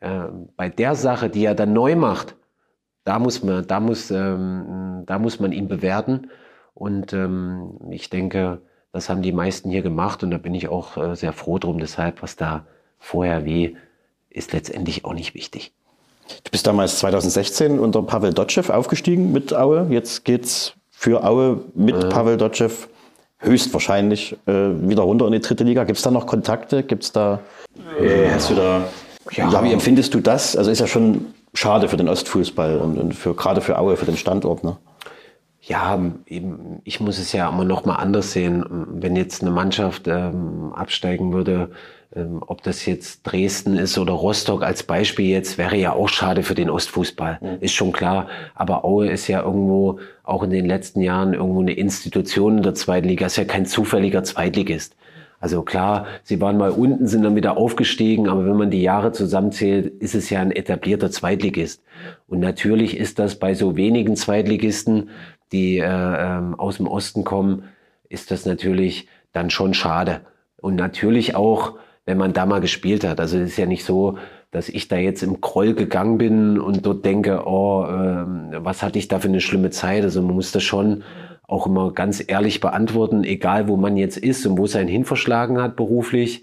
äh, 0.00 0.28
bei 0.56 0.68
der 0.68 0.94
Sache, 0.94 1.30
die 1.30 1.44
er 1.44 1.56
dann 1.56 1.72
neu 1.72 1.96
macht, 1.96 2.36
da 3.02 3.18
muss 3.18 3.42
man, 3.42 3.66
da 3.66 3.80
muss, 3.80 4.12
ähm, 4.12 5.02
da 5.06 5.18
muss 5.18 5.40
man 5.40 5.50
ihn 5.50 5.66
bewerten 5.66 6.30
und 6.74 7.12
ähm, 7.12 7.80
ich 7.90 8.08
denke, 8.08 8.62
das 8.92 9.08
haben 9.08 9.22
die 9.22 9.32
meisten 9.32 9.70
hier 9.70 9.82
gemacht 9.82 10.22
und 10.22 10.30
da 10.30 10.38
bin 10.38 10.54
ich 10.54 10.68
auch 10.68 10.96
äh, 10.96 11.16
sehr 11.16 11.32
froh 11.32 11.58
drum. 11.58 11.78
Deshalb, 11.78 12.22
was 12.22 12.36
da 12.36 12.64
vorher 12.98 13.44
wie, 13.44 13.76
ist 14.30 14.52
letztendlich 14.52 15.04
auch 15.04 15.14
nicht 15.14 15.34
wichtig. 15.34 15.72
Du 16.44 16.50
bist 16.50 16.66
damals 16.66 16.98
2016 16.98 17.78
unter 17.78 18.02
Pavel 18.02 18.32
Dotschew 18.32 18.70
aufgestiegen 18.72 19.32
mit 19.32 19.54
Aue. 19.54 19.86
Jetzt 19.90 20.24
geht's 20.24 20.74
für 20.90 21.24
Aue 21.24 21.64
mit 21.74 21.96
äh. 21.96 22.08
Pavel 22.08 22.36
Dotschew 22.36 22.70
höchstwahrscheinlich 23.38 24.36
äh, 24.46 24.52
wieder 24.52 25.02
runter 25.02 25.26
in 25.26 25.32
die 25.32 25.40
dritte 25.40 25.64
Liga. 25.64 25.84
Gibt 25.84 25.98
es 25.98 26.04
da 26.04 26.10
noch 26.10 26.26
Kontakte? 26.26 26.82
Gibt's 26.84 27.12
da, 27.12 27.40
äh, 28.00 28.30
hast 28.30 28.50
du 28.50 28.54
da, 28.54 28.84
ja. 29.32 29.50
ja. 29.50 29.64
wie 29.64 29.72
empfindest 29.72 30.14
du 30.14 30.20
das? 30.20 30.56
Also 30.56 30.70
ist 30.70 30.78
ja 30.78 30.86
schon 30.86 31.34
schade 31.54 31.88
für 31.88 31.96
den 31.96 32.08
Ostfußball 32.08 32.78
und, 32.78 32.98
und 32.98 33.14
für, 33.14 33.34
gerade 33.34 33.60
für 33.60 33.78
Aue, 33.78 33.96
für 33.96 34.06
den 34.06 34.16
Standort. 34.16 34.62
Ne? 34.62 34.76
Ja, 35.64 35.96
eben, 36.26 36.80
ich 36.82 36.98
muss 36.98 37.20
es 37.20 37.32
ja 37.32 37.48
immer 37.48 37.64
noch 37.64 37.84
mal 37.84 37.94
anders 37.94 38.32
sehen. 38.32 38.64
Wenn 38.68 39.14
jetzt 39.14 39.42
eine 39.42 39.52
Mannschaft 39.52 40.08
ähm, 40.08 40.72
absteigen 40.74 41.32
würde, 41.32 41.70
ähm, 42.16 42.42
ob 42.44 42.64
das 42.64 42.84
jetzt 42.84 43.22
Dresden 43.22 43.76
ist 43.76 43.96
oder 43.96 44.12
Rostock 44.12 44.64
als 44.64 44.82
Beispiel 44.82 45.26
jetzt, 45.26 45.58
wäre 45.58 45.76
ja 45.76 45.92
auch 45.92 46.08
schade 46.08 46.42
für 46.42 46.56
den 46.56 46.68
Ostfußball. 46.68 47.38
Mhm. 47.40 47.58
Ist 47.60 47.74
schon 47.74 47.92
klar. 47.92 48.26
Aber 48.56 48.84
Aue 48.84 49.08
ist 49.08 49.28
ja 49.28 49.40
irgendwo, 49.42 50.00
auch 50.24 50.42
in 50.42 50.50
den 50.50 50.66
letzten 50.66 51.00
Jahren, 51.00 51.32
irgendwo 51.32 51.60
eine 51.60 51.74
Institution 51.74 52.56
in 52.56 52.62
der 52.64 52.74
zweiten 52.74 53.06
Liga. 53.06 53.26
Ist 53.26 53.36
ja 53.36 53.44
kein 53.44 53.64
zufälliger 53.64 54.24
Zweitligist. 54.24 54.96
Also 55.42 55.62
klar, 55.62 56.06
sie 56.22 56.40
waren 56.40 56.56
mal 56.56 56.70
unten, 56.70 57.08
sind 57.08 57.24
dann 57.24 57.34
wieder 57.34 57.56
aufgestiegen, 57.56 58.28
aber 58.28 58.46
wenn 58.46 58.56
man 58.56 58.70
die 58.70 58.80
Jahre 58.80 59.10
zusammenzählt, 59.10 59.86
ist 60.00 60.14
es 60.14 60.30
ja 60.30 60.40
ein 60.40 60.52
etablierter 60.52 61.10
Zweitligist. 61.10 61.82
Und 62.28 62.38
natürlich 62.38 62.96
ist 62.96 63.18
das 63.18 63.34
bei 63.34 63.54
so 63.54 63.74
wenigen 63.74 64.14
Zweitligisten 64.14 65.08
die 65.52 65.78
äh, 65.78 65.84
ähm, 65.86 66.58
aus 66.58 66.78
dem 66.78 66.86
Osten 66.86 67.24
kommen, 67.24 67.64
ist 68.08 68.30
das 68.30 68.46
natürlich 68.46 69.08
dann 69.32 69.50
schon 69.50 69.74
schade. 69.74 70.20
Und 70.56 70.76
natürlich 70.76 71.34
auch, 71.34 71.74
wenn 72.04 72.18
man 72.18 72.32
da 72.32 72.46
mal 72.46 72.60
gespielt 72.60 73.04
hat. 73.04 73.20
Also 73.20 73.38
es 73.38 73.50
ist 73.50 73.56
ja 73.56 73.66
nicht 73.66 73.84
so, 73.84 74.18
dass 74.50 74.68
ich 74.68 74.88
da 74.88 74.96
jetzt 74.96 75.22
im 75.22 75.40
Kroll 75.40 75.74
gegangen 75.74 76.18
bin 76.18 76.58
und 76.58 76.84
dort 76.84 77.04
denke, 77.04 77.46
oh, 77.46 77.84
äh, 77.84 78.64
was 78.64 78.82
hatte 78.82 78.98
ich 78.98 79.08
da 79.08 79.18
für 79.18 79.28
eine 79.28 79.40
schlimme 79.40 79.70
Zeit. 79.70 80.02
Also 80.02 80.20
man 80.22 80.34
muss 80.34 80.52
das 80.52 80.62
schon 80.62 81.04
auch 81.48 81.66
immer 81.66 81.92
ganz 81.92 82.22
ehrlich 82.26 82.60
beantworten, 82.60 83.24
egal 83.24 83.68
wo 83.68 83.76
man 83.76 83.96
jetzt 83.96 84.16
ist 84.16 84.46
und 84.46 84.58
wo 84.58 84.64
es 84.64 84.76
einen 84.76 84.88
hinverschlagen 84.88 85.60
hat 85.60 85.76
beruflich. 85.76 86.42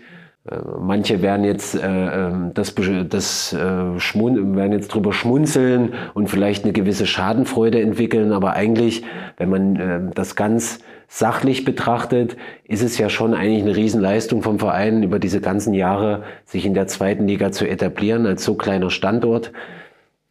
Manche 0.80 1.22
werden 1.22 1.44
jetzt 1.44 1.76
äh, 1.76 1.88
ähm, 1.88 2.52
das, 2.54 2.74
das 3.10 3.54
äh, 3.54 4.00
schmun 4.00 4.56
werden 4.56 4.72
jetzt 4.72 4.88
drüber 4.88 5.12
schmunzeln 5.12 5.94
und 6.14 6.30
vielleicht 6.30 6.64
eine 6.64 6.74
gewisse 6.74 7.06
Schadenfreude 7.06 7.82
entwickeln, 7.82 8.32
aber 8.32 8.54
eigentlich, 8.54 9.04
wenn 9.38 9.50
man 9.50 9.76
äh, 9.76 10.00
das 10.16 10.36
ganz 10.36 10.80
sachlich 11.08 11.66
betrachtet, 11.66 12.38
ist 12.64 12.82
es 12.82 12.98
ja 12.98 13.10
schon 13.10 13.34
eigentlich 13.34 13.64
eine 13.64 13.76
Riesenleistung 13.76 14.42
vom 14.42 14.60
Verein, 14.60 15.04
über 15.04 15.20
diese 15.20 15.42
ganzen 15.42 15.74
Jahre 15.74 16.24
sich 16.46 16.66
in 16.66 16.74
der 16.74 16.88
zweiten 16.88 17.28
Liga 17.28 17.52
zu 17.52 17.68
etablieren 17.68 18.26
als 18.26 18.46
so 18.46 18.56
kleiner 18.56 18.92
Standort. 18.92 19.52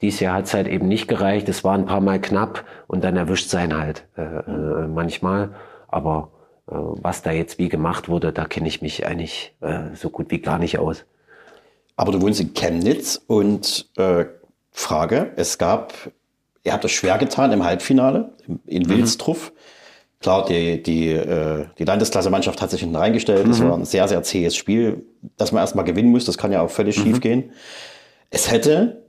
Dies 0.00 0.20
Jahr 0.20 0.36
hat 0.36 0.44
es 0.46 0.54
halt 0.54 0.68
eben 0.68 0.88
nicht 0.88 1.08
gereicht. 1.08 1.48
Es 1.48 1.64
war 1.64 1.74
ein 1.74 1.86
paar 1.86 2.00
Mal 2.00 2.20
knapp 2.20 2.64
und 2.86 3.04
dann 3.04 3.16
erwischt 3.16 3.50
sein 3.50 3.76
halt 3.76 4.06
äh, 4.16 4.22
äh, 4.22 4.86
manchmal. 4.86 5.50
Aber 5.88 6.30
was 6.70 7.22
da 7.22 7.30
jetzt 7.30 7.58
wie 7.58 7.68
gemacht 7.68 8.08
wurde, 8.08 8.32
da 8.32 8.44
kenne 8.44 8.68
ich 8.68 8.82
mich 8.82 9.06
eigentlich 9.06 9.54
äh, 9.60 9.94
so 9.94 10.10
gut 10.10 10.30
wie 10.30 10.40
gar 10.40 10.58
nicht 10.58 10.78
aus. 10.78 11.04
Aber 11.96 12.12
du 12.12 12.20
wohnst 12.22 12.40
in 12.40 12.54
Chemnitz 12.54 13.20
und 13.26 13.88
äh, 13.96 14.26
Frage, 14.70 15.32
es 15.36 15.58
gab, 15.58 15.92
ihr 16.62 16.72
habt 16.72 16.84
es 16.84 16.92
schwer 16.92 17.18
getan 17.18 17.52
im 17.52 17.64
Halbfinale 17.64 18.32
in 18.66 18.84
mhm. 18.84 18.88
Wilstruff. 18.90 19.52
Klar, 20.20 20.44
die, 20.46 20.82
die, 20.82 21.10
äh, 21.10 21.66
die 21.78 21.84
Landesklasse-Mannschaft 21.84 22.60
hat 22.60 22.70
sich 22.70 22.80
hinten 22.80 22.96
reingestellt. 22.96 23.46
Mhm. 23.46 23.50
Das 23.50 23.60
war 23.62 23.74
ein 23.74 23.84
sehr, 23.84 24.08
sehr 24.08 24.22
zähes 24.22 24.56
Spiel, 24.56 25.06
das 25.36 25.52
man 25.52 25.60
erstmal 25.60 25.84
gewinnen 25.84 26.10
muss. 26.10 26.24
Das 26.24 26.38
kann 26.38 26.52
ja 26.52 26.60
auch 26.60 26.70
völlig 26.70 26.98
mhm. 26.98 27.02
schief 27.02 27.20
gehen. 27.20 27.52
Es 28.30 28.50
hätte 28.50 29.08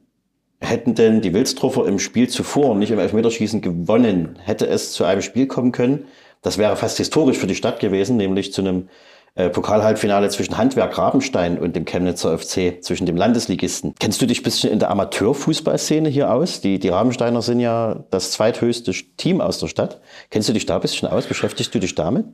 Hätten 0.61 0.93
denn 0.93 1.21
die 1.21 1.33
Wilstruffer 1.33 1.87
im 1.87 1.99
Spiel 1.99 2.27
zuvor 2.27 2.75
nicht 2.75 2.91
im 2.91 2.99
Elfmeterschießen 2.99 3.61
gewonnen, 3.61 4.37
hätte 4.43 4.67
es 4.67 4.91
zu 4.91 5.05
einem 5.05 5.21
Spiel 5.21 5.47
kommen 5.47 5.71
können. 5.71 6.05
Das 6.41 6.57
wäre 6.57 6.75
fast 6.75 6.97
historisch 6.97 7.37
für 7.37 7.47
die 7.47 7.55
Stadt 7.55 7.79
gewesen, 7.79 8.17
nämlich 8.17 8.53
zu 8.53 8.61
einem 8.61 8.89
äh, 9.35 9.49
Pokalhalbfinale 9.49 10.29
zwischen 10.29 10.57
Handwerk 10.57 10.97
Rabenstein 10.97 11.59
und 11.59 11.75
dem 11.75 11.85
Chemnitzer 11.85 12.37
FC, 12.37 12.83
zwischen 12.83 13.05
dem 13.05 13.15
Landesligisten. 13.15 13.93
Kennst 13.99 14.21
du 14.21 14.25
dich 14.25 14.41
ein 14.41 14.43
bisschen 14.43 14.71
in 14.71 14.79
der 14.79 14.89
Amateurfußballszene 14.91 16.09
hier 16.09 16.33
aus? 16.33 16.61
Die, 16.61 16.79
die 16.79 16.89
Rabensteiner 16.89 17.41
sind 17.41 17.59
ja 17.59 18.03
das 18.09 18.31
zweithöchste 18.31 18.91
Team 19.17 19.41
aus 19.41 19.59
der 19.59 19.67
Stadt. 19.67 20.01
Kennst 20.29 20.49
du 20.49 20.53
dich 20.53 20.65
da 20.65 20.75
ein 20.75 20.81
bisschen 20.81 21.07
aus? 21.07 21.25
Beschäftigst 21.25 21.73
du 21.75 21.79
dich 21.79 21.95
damit? 21.95 22.25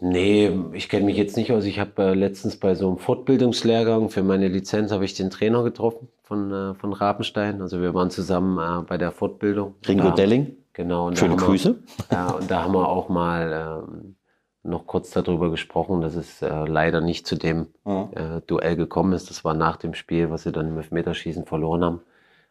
Nee, 0.00 0.52
ich 0.72 0.88
kenne 0.88 1.06
mich 1.06 1.16
jetzt 1.16 1.36
nicht 1.36 1.52
aus. 1.52 1.64
Ich 1.64 1.78
habe 1.78 2.02
äh, 2.02 2.14
letztens 2.14 2.56
bei 2.56 2.74
so 2.74 2.88
einem 2.88 2.98
Fortbildungslehrgang 2.98 4.10
für 4.10 4.22
meine 4.22 4.48
Lizenz 4.48 4.90
habe 4.90 5.04
ich 5.04 5.14
den 5.14 5.30
Trainer 5.30 5.62
getroffen 5.62 6.08
von, 6.22 6.52
äh, 6.52 6.74
von 6.74 6.92
Rabenstein. 6.92 7.62
Also 7.62 7.80
wir 7.80 7.94
waren 7.94 8.10
zusammen 8.10 8.58
äh, 8.58 8.84
bei 8.86 8.98
der 8.98 9.12
Fortbildung. 9.12 9.76
Ringo 9.86 10.08
da, 10.08 10.10
Delling. 10.10 10.56
Genau. 10.74 11.14
Schöne 11.14 11.36
Grüße. 11.36 11.76
Wir, 12.08 12.16
ja, 12.16 12.30
und 12.32 12.50
da 12.50 12.64
haben 12.64 12.74
wir 12.74 12.88
auch 12.88 13.08
mal 13.08 13.84
ähm, 13.88 14.16
noch 14.64 14.86
kurz 14.86 15.10
darüber 15.10 15.50
gesprochen, 15.50 16.00
dass 16.00 16.16
es 16.16 16.42
äh, 16.42 16.48
leider 16.66 17.00
nicht 17.00 17.26
zu 17.26 17.36
dem 17.36 17.68
mhm. 17.84 18.08
äh, 18.14 18.40
Duell 18.46 18.76
gekommen 18.76 19.12
ist. 19.12 19.30
Das 19.30 19.44
war 19.44 19.54
nach 19.54 19.76
dem 19.76 19.94
Spiel, 19.94 20.30
was 20.30 20.42
sie 20.42 20.52
dann 20.52 20.68
im 20.68 20.76
Elfmeterschießen 20.76 21.46
verloren 21.46 21.84
haben. 21.84 22.00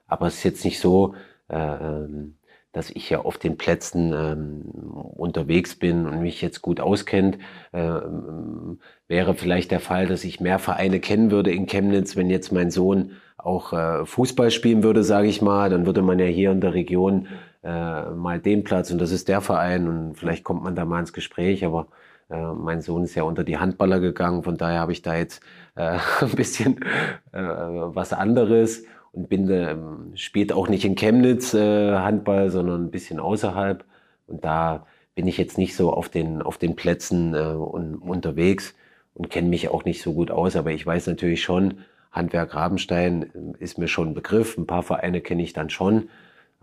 Aber 0.07 0.27
es 0.27 0.35
ist 0.35 0.43
jetzt 0.43 0.65
nicht 0.65 0.79
so, 0.79 1.15
äh, 1.49 1.57
ähm, 1.57 2.37
dass 2.71 2.89
ich 2.89 3.09
ja 3.09 3.19
auf 3.19 3.37
den 3.37 3.57
Plätzen 3.57 4.13
ähm, 4.13 4.61
unterwegs 4.91 5.75
bin 5.75 6.07
und 6.07 6.21
mich 6.21 6.41
jetzt 6.41 6.61
gut 6.61 6.79
auskennt. 6.79 7.37
Ähm, 7.71 8.79
wäre 9.07 9.35
vielleicht 9.35 9.71
der 9.71 9.79
Fall, 9.79 10.07
dass 10.07 10.23
ich 10.23 10.39
mehr 10.39 10.59
Vereine 10.59 10.99
kennen 10.99 11.29
würde 11.29 11.51
in 11.51 11.67
Chemnitz, 11.67 12.15
wenn 12.15 12.29
jetzt 12.29 12.51
mein 12.51 12.71
Sohn 12.71 13.11
auch 13.37 13.73
äh, 13.73 14.05
Fußball 14.05 14.49
spielen 14.49 14.81
würde, 14.81 15.03
sage 15.03 15.27
ich 15.27 15.41
mal, 15.41 15.69
dann 15.69 15.85
würde 15.85 16.01
man 16.01 16.19
ja 16.19 16.25
hier 16.25 16.51
in 16.51 16.61
der 16.61 16.73
Region 16.73 17.27
äh, 17.63 18.09
mal 18.11 18.39
den 18.39 18.63
Platz 18.63 18.91
und 18.91 18.99
das 18.99 19.11
ist 19.11 19.27
der 19.27 19.41
Verein 19.41 19.87
und 19.87 20.15
vielleicht 20.15 20.43
kommt 20.43 20.63
man 20.63 20.75
da 20.75 20.85
mal 20.85 20.99
ins 20.99 21.13
Gespräch, 21.13 21.65
aber 21.65 21.87
äh, 22.29 22.53
mein 22.53 22.81
Sohn 22.81 23.03
ist 23.03 23.15
ja 23.15 23.23
unter 23.23 23.43
die 23.43 23.57
Handballer 23.57 23.99
gegangen, 23.99 24.43
von 24.43 24.57
daher 24.57 24.79
habe 24.79 24.91
ich 24.91 25.01
da 25.01 25.15
jetzt 25.15 25.41
äh, 25.75 25.97
ein 26.21 26.31
bisschen 26.35 26.83
äh, 27.31 27.41
was 27.41 28.13
anderes 28.13 28.83
und 29.11 29.29
bin 29.29 29.49
ähm, 29.49 30.11
spielt 30.15 30.51
auch 30.51 30.67
nicht 30.67 30.85
in 30.85 30.95
Chemnitz 30.95 31.53
äh, 31.53 31.93
Handball, 31.97 32.49
sondern 32.49 32.85
ein 32.85 32.91
bisschen 32.91 33.19
außerhalb 33.19 33.85
und 34.27 34.43
da 34.43 34.85
bin 35.15 35.27
ich 35.27 35.37
jetzt 35.37 35.57
nicht 35.57 35.75
so 35.75 35.93
auf 35.93 36.09
den 36.09 36.41
auf 36.41 36.57
den 36.57 36.75
Plätzen 36.75 37.33
äh, 37.33 37.37
un, 37.37 37.95
unterwegs 37.95 38.73
und 39.13 39.29
kenne 39.29 39.49
mich 39.49 39.69
auch 39.69 39.85
nicht 39.85 40.01
so 40.01 40.13
gut 40.13 40.31
aus, 40.31 40.55
aber 40.55 40.71
ich 40.71 40.85
weiß 40.85 41.07
natürlich 41.07 41.43
schon, 41.43 41.79
Handwerk 42.11 42.55
Rabenstein 42.55 43.23
äh, 43.23 43.63
ist 43.63 43.77
mir 43.77 43.87
schon 43.87 44.09
ein 44.09 44.13
Begriff, 44.13 44.57
ein 44.57 44.67
paar 44.67 44.83
Vereine 44.83 45.21
kenne 45.21 45.43
ich 45.43 45.53
dann 45.53 45.69
schon, 45.69 46.09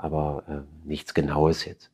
aber 0.03 0.43
äh, 0.49 0.89
nichts 0.89 1.15
Genaues 1.15 1.65
jetzt. 1.65 1.91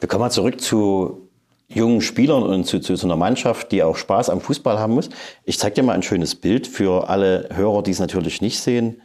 Wir 0.00 0.08
kommen 0.08 0.20
mal 0.20 0.30
zurück 0.30 0.60
zu 0.60 1.28
jungen 1.68 2.00
Spielern 2.00 2.42
und 2.42 2.64
zu, 2.64 2.78
zu 2.78 2.96
so 2.96 3.06
einer 3.06 3.16
Mannschaft, 3.16 3.72
die 3.72 3.82
auch 3.82 3.96
Spaß 3.96 4.30
am 4.30 4.40
Fußball 4.40 4.78
haben 4.78 4.94
muss. 4.94 5.08
Ich 5.44 5.58
zeige 5.58 5.76
dir 5.76 5.82
mal 5.82 5.94
ein 5.94 6.02
schönes 6.02 6.34
Bild 6.34 6.66
für 6.66 7.08
alle 7.08 7.48
Hörer, 7.52 7.82
die 7.82 7.90
es 7.90 7.98
natürlich 7.98 8.40
nicht 8.40 8.60
sehen. 8.60 9.00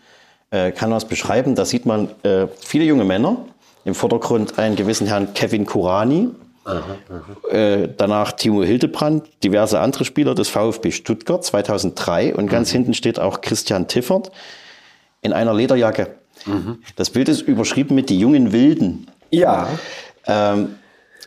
Äh, 0.51 0.71
kann 0.71 0.91
was 0.91 1.05
beschreiben. 1.05 1.55
Da 1.55 1.65
sieht 1.65 1.85
man 1.85 2.09
äh, 2.23 2.47
viele 2.59 2.83
junge 2.85 3.05
Männer. 3.05 3.37
Im 3.85 3.95
Vordergrund 3.95 4.59
einen 4.59 4.75
gewissen 4.75 5.07
Herrn 5.07 5.33
Kevin 5.33 5.65
Kurani. 5.65 6.29
Aha, 6.65 6.97
aha. 7.09 7.55
Äh, 7.55 7.89
danach 7.95 8.33
Timo 8.33 8.63
Hildebrand, 8.63 9.27
diverse 9.43 9.79
andere 9.79 10.05
Spieler 10.05 10.35
des 10.35 10.49
VfB 10.49 10.91
Stuttgart 10.91 11.43
2003 11.43 12.35
und 12.35 12.49
ganz 12.49 12.69
mhm. 12.69 12.77
hinten 12.77 12.93
steht 12.93 13.19
auch 13.19 13.41
Christian 13.41 13.87
Tiffert 13.87 14.31
in 15.21 15.33
einer 15.33 15.53
Lederjacke. 15.53 16.18
Mhm. 16.45 16.79
Das 16.95 17.09
Bild 17.09 17.29
ist 17.29 17.41
überschrieben 17.41 17.95
mit 17.95 18.09
die 18.09 18.19
jungen 18.19 18.51
Wilden. 18.51 19.07
Ja. 19.31 19.67
Ähm, 20.25 20.75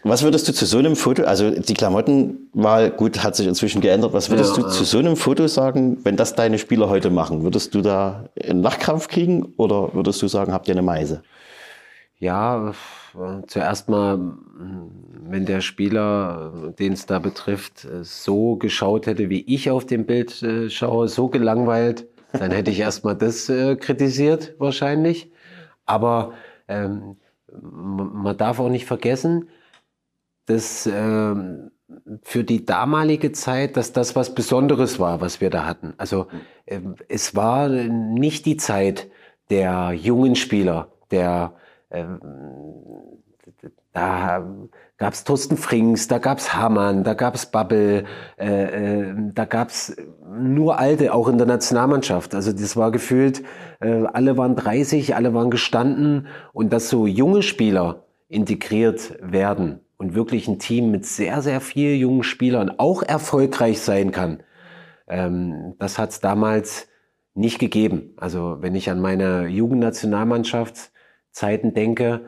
was 0.05 0.25
würdest 0.25 0.49
du 0.49 0.53
zu 0.53 0.67
so 0.67 0.79
einem 0.79 0.97
Foto, 0.97 1.23
also 1.23 1.51
die 1.51 1.75
Klamottenwahl, 1.75 2.91
gut, 2.91 3.23
hat 3.23 3.37
sich 3.37 3.47
inzwischen 3.47 3.81
geändert. 3.81 4.13
Was 4.13 4.31
würdest 4.31 4.57
ja, 4.57 4.65
du 4.65 4.69
zu 4.69 4.83
so 4.83 4.99
einem 4.99 5.17
Foto 5.17 5.47
sagen, 5.47 5.99
wenn 6.03 6.17
das 6.17 6.35
deine 6.35 6.59
Spieler 6.59 6.89
heute 6.89 7.11
machen? 7.11 7.45
Würdest 7.45 7.73
du 7.75 7.83
da 7.83 8.29
einen 8.43 8.63
Lachkrampf 8.63 9.07
kriegen 9.07 9.55
oder 9.57 9.95
würdest 9.95 10.21
du 10.21 10.27
sagen, 10.27 10.53
habt 10.53 10.67
ihr 10.67 10.75
eine 10.75 10.83
Meise? 10.83 11.23
Ja, 12.19 12.73
zuerst 13.47 13.89
mal, 13.89 14.19
wenn 15.25 15.47
der 15.47 15.61
Spieler, 15.61 16.73
den 16.79 16.93
es 16.95 17.07
da 17.07 17.19
betrifft, 17.19 17.87
so 18.03 18.57
geschaut 18.57 19.07
hätte, 19.07 19.29
wie 19.29 19.43
ich 19.43 19.71
auf 19.71 19.87
dem 19.87 20.07
Bild 20.07 20.43
äh, 20.43 20.71
schaue, 20.71 21.09
so 21.09 21.29
gelangweilt, 21.29 22.07
dann 22.33 22.51
hätte 22.51 22.71
ich 22.71 22.81
erst 22.81 23.05
mal 23.05 23.15
das 23.15 23.49
äh, 23.49 23.77
kritisiert 23.77 24.55
wahrscheinlich. 24.59 25.31
Aber 25.85 26.33
ähm, 26.69 27.17
man 27.61 28.37
darf 28.37 28.59
auch 28.59 28.69
nicht 28.69 28.87
vergessen, 28.87 29.49
dass 30.47 30.87
äh, 30.87 31.35
für 32.23 32.45
die 32.45 32.65
damalige 32.65 33.33
Zeit, 33.33 33.77
dass 33.77 33.93
das 33.93 34.17
was 34.17 34.35
Besonderes 34.35 34.99
war, 34.99 35.21
was 35.21 35.41
wir 35.41 35.51
da 35.51 35.67
hatten. 35.67 35.95
Also 35.99 36.27
äh, 36.67 36.81
es 37.09 37.35
war 37.35 37.69
nicht 37.69 38.47
die 38.47 38.57
Zeit 38.57 39.11
der 39.51 39.93
jungen 39.93 40.35
Spieler, 40.35 40.93
der 41.11 41.55
äh, 41.91 42.05
da 43.93 44.45
gab 45.03 45.15
es 45.15 45.25
Thorsten 45.25 45.57
Frings, 45.57 46.07
da 46.07 46.19
gab 46.19 46.39
es 46.39 46.55
Hamann, 46.55 47.03
da 47.03 47.15
gab 47.15 47.35
es 47.35 47.47
Babbel, 47.47 48.05
äh, 48.39 49.01
äh, 49.01 49.13
da 49.35 49.47
gab 49.47 49.71
es 49.71 49.97
nur 50.33 50.79
Alte, 50.79 51.13
auch 51.13 51.27
in 51.27 51.39
der 51.39 51.49
Nationalmannschaft. 51.49 52.37
Also 52.37 52.53
das 52.53 52.77
war 52.77 52.93
gefühlt, 52.93 53.43
äh, 53.81 54.05
alle 54.13 54.37
waren 54.37 54.55
30, 54.55 55.17
alle 55.17 55.35
waren 55.35 55.51
gestanden 55.51 56.29
und 56.53 56.73
dass 56.73 56.89
so 56.89 57.09
junge 57.09 57.43
Spieler 57.43 58.05
integriert 58.29 59.19
werden 59.21 59.81
und 59.97 60.15
wirklich 60.15 60.47
ein 60.47 60.61
Team 60.61 60.93
mit 60.93 61.05
sehr, 61.05 61.43
sehr 61.43 61.61
vielen 61.61 61.99
jungen 61.99 62.23
Spielern 62.23 62.71
auch 62.79 63.03
erfolgreich 63.03 63.81
sein 63.81 64.13
kann, 64.13 64.45
ähm, 65.09 65.75
das 65.81 65.99
hat 65.99 66.11
es 66.11 66.21
damals 66.21 66.87
nicht 67.35 67.59
gegeben. 67.59 68.15
Also 68.19 68.59
wenn 68.61 68.77
ich 68.77 68.89
an 68.89 69.01
meine 69.01 69.49
Jugendnationalmannschaftszeiten 69.49 71.75
denke, 71.75 72.21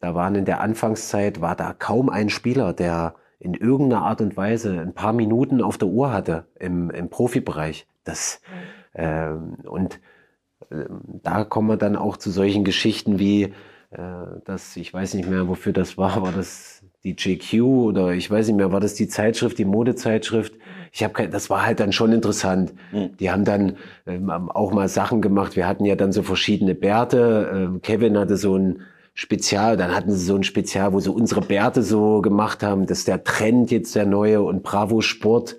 da 0.00 0.14
waren 0.14 0.34
in 0.34 0.44
der 0.44 0.60
Anfangszeit, 0.60 1.40
war 1.40 1.56
da 1.56 1.72
kaum 1.72 2.08
ein 2.08 2.30
Spieler, 2.30 2.72
der 2.72 3.14
in 3.40 3.54
irgendeiner 3.54 4.02
Art 4.02 4.20
und 4.20 4.36
Weise 4.36 4.80
ein 4.80 4.94
paar 4.94 5.12
Minuten 5.12 5.62
auf 5.62 5.78
der 5.78 5.88
Uhr 5.88 6.12
hatte 6.12 6.46
im, 6.58 6.90
im 6.90 7.08
Profibereich. 7.08 7.86
Das, 8.04 8.40
ähm, 8.94 9.56
und 9.64 10.00
äh, 10.70 10.84
da 11.22 11.44
kommen 11.44 11.68
wir 11.68 11.76
dann 11.76 11.96
auch 11.96 12.16
zu 12.16 12.30
solchen 12.30 12.64
Geschichten 12.64 13.18
wie, 13.18 13.54
äh, 13.90 13.98
dass 14.44 14.76
ich 14.76 14.92
weiß 14.92 15.14
nicht 15.14 15.28
mehr, 15.28 15.48
wofür 15.48 15.72
das 15.72 15.96
war, 15.96 16.22
war 16.22 16.32
das 16.32 16.82
die 17.04 17.14
JQ 17.16 17.62
oder 17.62 18.12
ich 18.12 18.28
weiß 18.30 18.48
nicht 18.48 18.56
mehr, 18.56 18.72
war 18.72 18.80
das 18.80 18.94
die 18.94 19.08
Zeitschrift, 19.08 19.58
die 19.58 19.64
Modezeitschrift? 19.64 20.54
Ich 20.90 21.04
habe 21.04 21.28
das 21.28 21.48
war 21.48 21.64
halt 21.64 21.80
dann 21.80 21.92
schon 21.92 22.12
interessant. 22.12 22.72
Mhm. 22.92 23.16
Die 23.18 23.30
haben 23.30 23.44
dann 23.44 23.76
ähm, 24.06 24.30
auch 24.30 24.72
mal 24.72 24.88
Sachen 24.88 25.20
gemacht. 25.20 25.54
Wir 25.54 25.68
hatten 25.68 25.84
ja 25.84 25.94
dann 25.96 26.12
so 26.12 26.22
verschiedene 26.22 26.74
Bärte. 26.74 27.50
Ähm, 27.54 27.82
Kevin 27.82 28.18
hatte 28.18 28.36
so 28.36 28.56
ein 28.56 28.80
Spezial, 29.20 29.76
dann 29.76 29.96
hatten 29.96 30.12
sie 30.12 30.24
so 30.24 30.36
ein 30.36 30.44
Spezial, 30.44 30.92
wo 30.92 31.00
sie 31.00 31.10
unsere 31.10 31.40
Bärte 31.40 31.82
so 31.82 32.22
gemacht 32.22 32.62
haben. 32.62 32.86
Das 32.86 32.98
ist 32.98 33.08
der 33.08 33.24
Trend 33.24 33.72
jetzt 33.72 33.96
der 33.96 34.06
neue 34.06 34.40
und 34.42 34.62
Bravo 34.62 35.00
Sport 35.00 35.56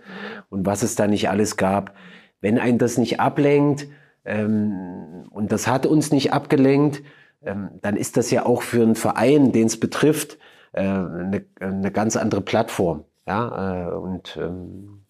und 0.47 0.65
was 0.65 0.81
es 0.81 0.95
da 0.95 1.07
nicht 1.07 1.27
alles 1.27 1.57
gab. 1.57 1.93
Wenn 2.39 2.57
ein 2.57 2.77
das 2.77 2.97
nicht 2.97 3.19
ablenkt 3.19 3.87
ähm, 4.23 5.25
und 5.29 5.51
das 5.51 5.67
hat 5.67 5.85
uns 5.85 6.13
nicht 6.13 6.31
abgelenkt, 6.31 7.03
ähm, 7.43 7.71
dann 7.81 7.97
ist 7.97 8.15
das 8.15 8.31
ja 8.31 8.45
auch 8.45 8.61
für 8.61 8.81
einen 8.81 8.95
Verein, 8.95 9.51
den 9.51 9.67
es 9.67 9.77
betrifft, 9.77 10.37
äh, 10.71 10.79
eine, 10.79 11.43
eine 11.59 11.91
ganz 11.91 12.15
andere 12.15 12.39
Plattform. 12.39 13.03
Ja, 13.27 13.89
äh, 13.89 13.93
und 13.93 14.39
ähm, 14.41 15.01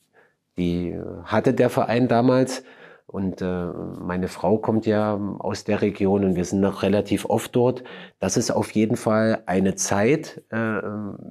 die 0.57 0.97
hatte 1.23 1.53
der 1.53 1.69
Verein 1.69 2.07
damals. 2.07 2.63
Und 3.11 3.41
äh, 3.41 3.65
meine 3.99 4.27
Frau 4.27 4.59
kommt 4.59 4.85
ja 4.85 5.19
aus 5.39 5.63
der 5.63 5.81
Region 5.81 6.23
und 6.23 6.35
wir 6.35 6.45
sind 6.45 6.59
noch 6.59 6.83
relativ 6.83 7.25
oft 7.25 7.55
dort. 7.55 7.83
Das 8.19 8.37
ist 8.37 8.51
auf 8.51 8.69
jeden 8.71 8.97
Fall 8.97 9.41
eine 9.47 9.73
Zeit 9.73 10.43
äh, 10.51 10.79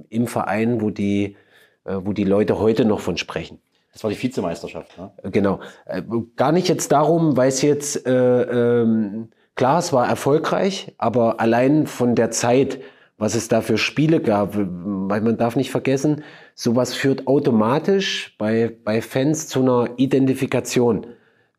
im 0.09 0.27
Verein, 0.27 0.81
wo 0.81 0.91
die, 0.91 1.37
äh, 1.85 1.95
wo 2.03 2.13
die 2.13 2.25
Leute 2.25 2.59
heute 2.59 2.85
noch 2.85 2.99
von 2.99 3.17
sprechen. 3.17 3.61
Das 3.93 4.03
war 4.03 4.11
die 4.11 4.21
Vizemeisterschaft, 4.21 4.99
ne? 4.99 5.13
Genau. 5.31 5.61
Äh, 5.87 6.03
gar 6.35 6.51
nicht 6.51 6.69
jetzt 6.69 6.91
darum, 6.91 7.37
weil 7.37 7.49
es 7.49 7.63
jetzt, 7.63 8.05
äh, 8.09 8.81
ähm, 8.83 9.29
klar, 9.55 9.79
es 9.79 9.93
war 9.93 10.09
erfolgreich, 10.09 10.97
aber 10.99 11.39
allein 11.39 11.87
von 11.87 12.17
der 12.17 12.33
Zeit, 12.33 12.81
was 13.19 13.37
es 13.37 13.47
da 13.47 13.61
für 13.61 13.79
Spiele 13.79 14.21
gab, 14.21 14.57
weil 14.57 15.21
man 15.21 15.37
darf 15.37 15.55
nicht 15.55 15.71
vergessen, 15.71 16.25
sowas 16.57 16.93
führt 16.95 17.29
automatisch 17.29 18.35
bei, 18.37 18.77
bei 18.83 19.01
Fans 19.01 19.47
zu 19.47 19.61
einer 19.63 19.91
Identifikation. 19.97 21.07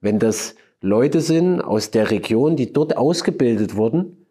Wenn 0.02 0.20
das 0.20 0.56
Leute 0.82 1.22
sind 1.22 1.62
aus 1.62 1.92
der 1.92 2.12
Region, 2.12 2.56
die 2.56 2.72
dort 2.72 2.96
ausgebildet 2.96 3.76
wurden, 3.76 4.26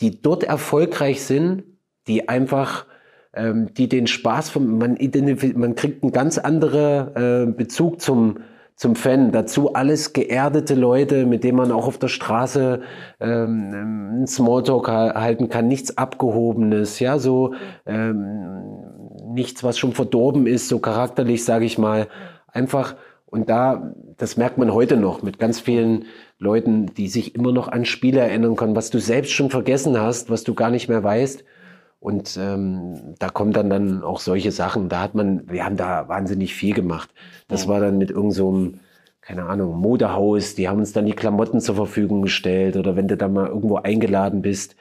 die 0.00 0.20
dort 0.22 0.44
erfolgreich 0.44 1.22
sind, 1.22 1.64
die 2.06 2.28
einfach, 2.28 2.86
ähm, 3.34 3.72
die 3.74 3.88
den 3.88 4.06
Spaß 4.06 4.50
von, 4.50 4.78
man, 4.78 4.98
man 5.54 5.74
kriegt 5.74 6.02
einen 6.02 6.12
ganz 6.12 6.38
anderen 6.38 7.14
äh, 7.14 7.52
Bezug 7.52 8.00
zum, 8.00 8.38
zum 8.74 8.94
Fan. 8.94 9.32
Dazu 9.32 9.74
alles 9.74 10.12
geerdete 10.12 10.74
Leute, 10.74 11.26
mit 11.26 11.44
denen 11.44 11.58
man 11.58 11.72
auch 11.72 11.86
auf 11.86 11.98
der 11.98 12.08
Straße 12.08 12.82
ähm, 13.20 13.70
einen 13.72 14.26
Smalltalk 14.26 14.88
halten 14.88 15.48
kann. 15.48 15.68
Nichts 15.68 15.96
Abgehobenes, 15.98 17.00
ja, 17.00 17.18
so 17.18 17.54
ähm, 17.86 18.76
nichts, 19.32 19.64
was 19.64 19.78
schon 19.78 19.92
verdorben 19.92 20.46
ist, 20.46 20.68
so 20.68 20.78
charakterlich, 20.78 21.44
sage 21.44 21.64
ich 21.64 21.78
mal. 21.78 22.08
Einfach, 22.48 22.96
und 23.26 23.50
da, 23.50 23.92
das 24.16 24.36
merkt 24.36 24.56
man 24.56 24.72
heute 24.72 24.96
noch 24.96 25.22
mit 25.22 25.38
ganz 25.38 25.60
vielen 25.60 26.06
Leuten, 26.38 26.86
die 26.94 27.08
sich 27.08 27.34
immer 27.34 27.52
noch 27.52 27.68
an 27.68 27.84
Spiele 27.84 28.20
erinnern 28.20 28.56
können, 28.56 28.76
was 28.76 28.90
du 28.90 28.98
selbst 28.98 29.32
schon 29.32 29.50
vergessen 29.50 30.00
hast, 30.00 30.30
was 30.30 30.44
du 30.44 30.54
gar 30.54 30.70
nicht 30.70 30.88
mehr 30.88 31.02
weißt. 31.02 31.44
Und 31.98 32.38
ähm, 32.40 33.14
da 33.18 33.28
kommen 33.28 33.52
dann, 33.52 33.68
dann 33.68 34.02
auch 34.02 34.20
solche 34.20 34.52
Sachen. 34.52 34.88
Da 34.88 35.00
hat 35.00 35.14
man, 35.14 35.50
wir 35.50 35.64
haben 35.64 35.76
da 35.76 36.08
wahnsinnig 36.08 36.54
viel 36.54 36.72
gemacht. 36.72 37.10
Das 37.48 37.64
ja. 37.64 37.68
war 37.68 37.80
dann 37.80 37.98
mit 37.98 38.10
irgendeinem, 38.10 38.72
so 38.72 38.72
keine 39.22 39.46
Ahnung, 39.46 39.76
Modehaus, 39.80 40.54
die 40.54 40.68
haben 40.68 40.78
uns 40.78 40.92
dann 40.92 41.04
die 41.04 41.12
Klamotten 41.12 41.60
zur 41.60 41.74
Verfügung 41.74 42.22
gestellt. 42.22 42.76
Oder 42.76 42.94
wenn 42.94 43.08
du 43.08 43.16
da 43.16 43.26
mal 43.26 43.48
irgendwo 43.48 43.76
eingeladen 43.76 44.40
bist, 44.40 44.76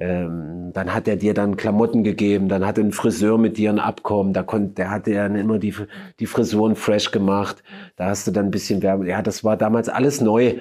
ähm, 0.00 0.70
dann 0.72 0.94
hat 0.94 1.06
er 1.06 1.16
dir 1.16 1.34
dann 1.34 1.58
Klamotten 1.58 2.02
gegeben, 2.02 2.48
dann 2.48 2.66
hat 2.66 2.78
ein 2.78 2.90
Friseur 2.90 3.36
mit 3.36 3.58
dir 3.58 3.68
ein 3.68 3.78
Abkommen, 3.78 4.32
da 4.32 4.42
konnte, 4.42 4.74
der 4.74 4.90
hatte 4.90 5.12
ja 5.12 5.26
immer 5.26 5.58
die, 5.58 5.74
die 6.18 6.26
Frisuren 6.26 6.74
fresh 6.74 7.10
gemacht. 7.10 7.62
Da 7.96 8.06
hast 8.06 8.26
du 8.26 8.30
dann 8.30 8.46
ein 8.46 8.50
bisschen 8.50 8.82
Werbung. 8.82 9.06
Ja, 9.06 9.20
das 9.20 9.44
war 9.44 9.58
damals 9.58 9.90
alles 9.90 10.22
neu. 10.22 10.54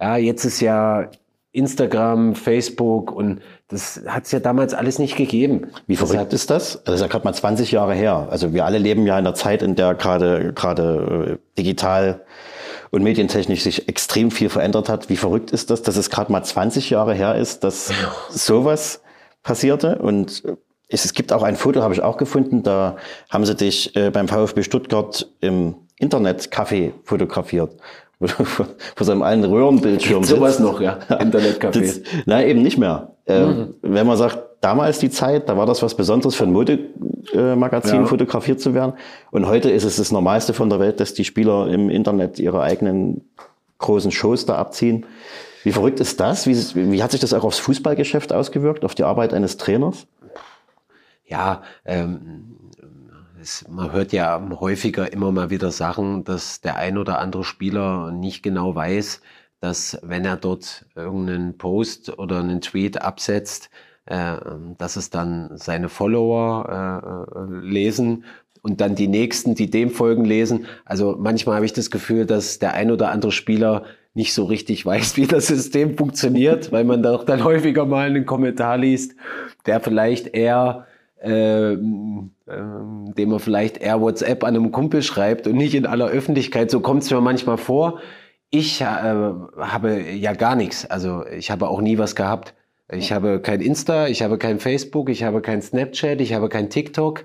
Ja, 0.00 0.16
jetzt 0.16 0.46
ist 0.46 0.60
ja 0.60 1.10
Instagram, 1.52 2.34
Facebook 2.34 3.12
und 3.12 3.40
das 3.68 4.02
hat 4.06 4.24
es 4.24 4.32
ja 4.32 4.40
damals 4.40 4.72
alles 4.72 4.98
nicht 4.98 5.16
gegeben. 5.16 5.68
Wie 5.86 5.96
verrückt 5.96 6.18
hat, 6.18 6.32
ist 6.32 6.48
das? 6.50 6.82
Das 6.84 6.96
ist 6.96 7.00
ja 7.02 7.06
gerade 7.06 7.24
mal 7.24 7.34
20 7.34 7.72
Jahre 7.72 7.94
her. 7.94 8.28
Also 8.30 8.54
wir 8.54 8.64
alle 8.64 8.78
leben 8.78 9.06
ja 9.06 9.18
in 9.18 9.24
der 9.24 9.34
Zeit, 9.34 9.62
in 9.62 9.74
der 9.74 9.94
gerade 9.94 10.54
gerade 10.54 11.38
äh, 11.38 11.58
digital 11.58 12.22
und 12.90 13.02
medientechnisch 13.02 13.62
sich 13.62 13.88
extrem 13.88 14.30
viel 14.30 14.48
verändert 14.48 14.88
hat. 14.88 15.08
Wie 15.08 15.16
verrückt 15.16 15.50
ist 15.50 15.70
das, 15.70 15.82
dass 15.82 15.96
es 15.96 16.10
gerade 16.10 16.32
mal 16.32 16.42
20 16.42 16.90
Jahre 16.90 17.14
her 17.14 17.34
ist, 17.34 17.64
dass 17.64 17.92
sowas 18.30 19.02
passierte? 19.42 19.98
Und 19.98 20.42
es, 20.88 21.04
es 21.04 21.14
gibt 21.14 21.32
auch 21.32 21.42
ein 21.42 21.56
Foto, 21.56 21.82
habe 21.82 21.94
ich 21.94 22.02
auch 22.02 22.16
gefunden, 22.16 22.62
da 22.62 22.96
haben 23.30 23.44
sie 23.44 23.54
dich 23.54 23.94
äh, 23.96 24.10
beim 24.10 24.28
VfB 24.28 24.62
Stuttgart 24.62 25.28
im 25.40 25.76
Internetcafé 26.00 26.92
fotografiert 27.04 27.76
vor 28.20 28.66
so 29.00 29.12
einem 29.12 29.22
alten 29.22 29.44
Röhrenbildschirm 29.44 30.24
sitzt. 30.24 30.38
Sowas 30.38 30.58
noch, 30.58 30.80
ja. 30.80 30.98
Internetcafé. 31.08 32.02
Nein, 32.24 32.48
eben 32.48 32.62
nicht 32.62 32.78
mehr. 32.78 33.12
Äh, 33.26 33.44
mhm. 33.44 33.74
Wenn 33.82 34.06
man 34.06 34.16
sagt, 34.16 34.38
damals 34.60 34.98
die 34.98 35.10
Zeit, 35.10 35.48
da 35.48 35.56
war 35.56 35.66
das 35.66 35.82
was 35.82 35.94
Besonderes 35.94 36.34
für 36.34 36.44
ein 36.44 36.52
Modemagazin, 36.52 38.00
ja. 38.00 38.06
fotografiert 38.06 38.60
zu 38.60 38.74
werden. 38.74 38.94
Und 39.30 39.46
heute 39.46 39.70
ist 39.70 39.84
es 39.84 39.96
das 39.96 40.12
Normalste 40.12 40.54
von 40.54 40.70
der 40.70 40.80
Welt, 40.80 41.00
dass 41.00 41.14
die 41.14 41.24
Spieler 41.24 41.68
im 41.68 41.90
Internet 41.90 42.38
ihre 42.38 42.62
eigenen 42.62 43.28
großen 43.78 44.10
Shows 44.10 44.46
da 44.46 44.56
abziehen. 44.56 45.04
Wie 45.62 45.72
verrückt 45.72 46.00
ist 46.00 46.20
das? 46.20 46.46
Wie, 46.46 46.92
wie 46.92 47.02
hat 47.02 47.10
sich 47.10 47.20
das 47.20 47.34
auch 47.34 47.44
aufs 47.44 47.58
Fußballgeschäft 47.58 48.32
ausgewirkt, 48.32 48.84
auf 48.84 48.94
die 48.94 49.04
Arbeit 49.04 49.34
eines 49.34 49.56
Trainers? 49.56 50.06
Ja, 51.26 51.62
ähm, 51.84 52.55
es, 53.46 53.64
man 53.68 53.92
hört 53.92 54.12
ja 54.12 54.40
häufiger 54.60 55.12
immer 55.12 55.32
mal 55.32 55.50
wieder 55.50 55.70
Sachen, 55.70 56.24
dass 56.24 56.60
der 56.60 56.76
ein 56.76 56.98
oder 56.98 57.18
andere 57.20 57.44
Spieler 57.44 58.10
nicht 58.10 58.42
genau 58.42 58.74
weiß, 58.74 59.20
dass 59.60 59.98
wenn 60.02 60.24
er 60.24 60.36
dort 60.36 60.84
irgendeinen 60.94 61.56
Post 61.56 62.18
oder 62.18 62.40
einen 62.40 62.60
Tweet 62.60 63.00
absetzt, 63.00 63.70
äh, 64.06 64.36
dass 64.78 64.96
es 64.96 65.10
dann 65.10 65.50
seine 65.54 65.88
Follower 65.88 67.26
äh, 67.38 67.54
lesen 67.64 68.24
und 68.62 68.80
dann 68.80 68.96
die 68.96 69.08
nächsten, 69.08 69.54
die 69.54 69.70
dem 69.70 69.90
folgen, 69.90 70.24
lesen. 70.24 70.66
Also 70.84 71.16
manchmal 71.18 71.56
habe 71.56 71.66
ich 71.66 71.72
das 71.72 71.90
Gefühl, 71.90 72.26
dass 72.26 72.58
der 72.58 72.74
ein 72.74 72.90
oder 72.90 73.10
andere 73.10 73.32
Spieler 73.32 73.84
nicht 74.14 74.34
so 74.34 74.44
richtig 74.44 74.84
weiß, 74.84 75.16
wie 75.16 75.26
das 75.26 75.46
System 75.46 75.96
funktioniert, 75.96 76.72
weil 76.72 76.84
man 76.84 77.02
da 77.02 77.14
auch 77.14 77.24
dann 77.24 77.44
häufiger 77.44 77.86
mal 77.86 78.08
einen 78.08 78.26
Kommentar 78.26 78.76
liest, 78.76 79.14
der 79.66 79.80
vielleicht 79.80 80.34
eher 80.34 80.86
ähm, 81.22 82.30
ähm, 82.48 83.14
dem 83.16 83.30
man 83.30 83.38
vielleicht 83.38 83.78
eher 83.78 84.00
WhatsApp 84.00 84.44
an 84.44 84.54
einem 84.54 84.72
Kumpel 84.72 85.02
schreibt 85.02 85.46
und 85.46 85.56
nicht 85.56 85.74
in 85.74 85.86
aller 85.86 86.08
Öffentlichkeit. 86.08 86.70
So 86.70 86.80
kommt 86.80 87.02
es 87.02 87.10
mir 87.10 87.20
manchmal 87.20 87.56
vor. 87.56 88.00
Ich 88.50 88.80
äh, 88.80 88.84
habe 88.84 90.02
ja 90.12 90.32
gar 90.32 90.56
nichts. 90.56 90.86
Also 90.86 91.24
ich 91.26 91.50
habe 91.50 91.68
auch 91.68 91.80
nie 91.80 91.98
was 91.98 92.14
gehabt. 92.14 92.54
Ich 92.92 93.10
habe 93.10 93.40
kein 93.40 93.60
Insta, 93.60 94.06
ich 94.06 94.22
habe 94.22 94.38
kein 94.38 94.60
Facebook, 94.60 95.08
ich 95.10 95.24
habe 95.24 95.40
kein 95.40 95.60
Snapchat, 95.60 96.20
ich 96.20 96.34
habe 96.34 96.48
kein 96.48 96.70
TikTok, 96.70 97.24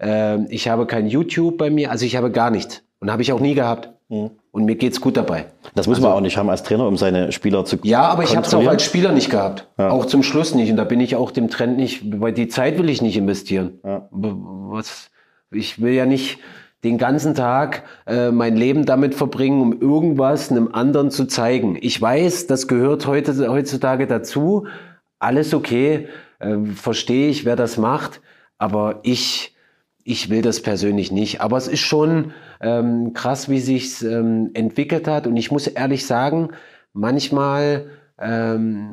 äh, 0.00 0.42
ich 0.46 0.68
habe 0.68 0.86
kein 0.86 1.06
YouTube 1.06 1.58
bei 1.58 1.68
mir. 1.68 1.90
Also 1.90 2.06
ich 2.06 2.16
habe 2.16 2.30
gar 2.30 2.50
nichts. 2.50 2.82
Und 2.98 3.10
habe 3.10 3.20
ich 3.20 3.32
auch 3.32 3.40
nie 3.40 3.54
gehabt. 3.54 3.90
Mhm. 4.08 4.30
Und 4.52 4.66
mir 4.66 4.76
geht's 4.76 5.00
gut 5.00 5.16
dabei. 5.16 5.46
Das 5.74 5.86
muss 5.86 5.96
also, 5.96 6.08
man 6.08 6.16
auch 6.16 6.20
nicht 6.20 6.36
haben 6.36 6.50
als 6.50 6.62
Trainer, 6.62 6.86
um 6.86 6.98
seine 6.98 7.32
Spieler 7.32 7.64
zu 7.64 7.78
Ja, 7.84 8.02
aber 8.02 8.22
ich 8.22 8.36
habe 8.36 8.46
es 8.46 8.52
auch 8.52 8.66
als 8.66 8.84
Spieler 8.84 9.12
nicht 9.12 9.30
gehabt. 9.30 9.66
Ja. 9.78 9.88
Auch 9.88 10.04
zum 10.04 10.22
Schluss 10.22 10.54
nicht. 10.54 10.70
Und 10.70 10.76
da 10.76 10.84
bin 10.84 11.00
ich 11.00 11.16
auch 11.16 11.30
dem 11.30 11.48
Trend 11.48 11.78
nicht, 11.78 12.20
weil 12.20 12.34
die 12.34 12.48
Zeit 12.48 12.78
will 12.78 12.90
ich 12.90 13.00
nicht 13.00 13.16
investieren. 13.16 13.80
Ja. 13.82 14.08
Was, 14.10 15.10
ich 15.50 15.80
will 15.80 15.92
ja 15.94 16.04
nicht 16.04 16.38
den 16.84 16.98
ganzen 16.98 17.34
Tag 17.34 17.84
äh, 18.06 18.30
mein 18.30 18.54
Leben 18.54 18.84
damit 18.84 19.14
verbringen, 19.14 19.62
um 19.62 19.80
irgendwas 19.80 20.50
einem 20.50 20.68
anderen 20.72 21.10
zu 21.10 21.24
zeigen. 21.24 21.78
Ich 21.80 22.00
weiß, 22.00 22.46
das 22.46 22.68
gehört 22.68 23.06
heute, 23.06 23.48
heutzutage 23.48 24.06
dazu. 24.06 24.66
Alles 25.18 25.54
okay, 25.54 26.08
äh, 26.40 26.56
verstehe 26.74 27.30
ich, 27.30 27.46
wer 27.46 27.56
das 27.56 27.78
macht. 27.78 28.20
Aber 28.58 29.00
ich, 29.02 29.54
ich 30.04 30.28
will 30.28 30.42
das 30.42 30.60
persönlich 30.60 31.10
nicht. 31.10 31.40
Aber 31.40 31.56
es 31.56 31.68
ist 31.68 31.80
schon 31.80 32.32
ähm, 32.62 33.12
krass, 33.12 33.48
wie 33.48 33.60
sich's 33.60 34.02
ähm, 34.02 34.50
entwickelt 34.54 35.08
hat. 35.08 35.26
Und 35.26 35.36
ich 35.36 35.50
muss 35.50 35.66
ehrlich 35.66 36.06
sagen, 36.06 36.50
manchmal 36.92 37.86
ähm, 38.20 38.90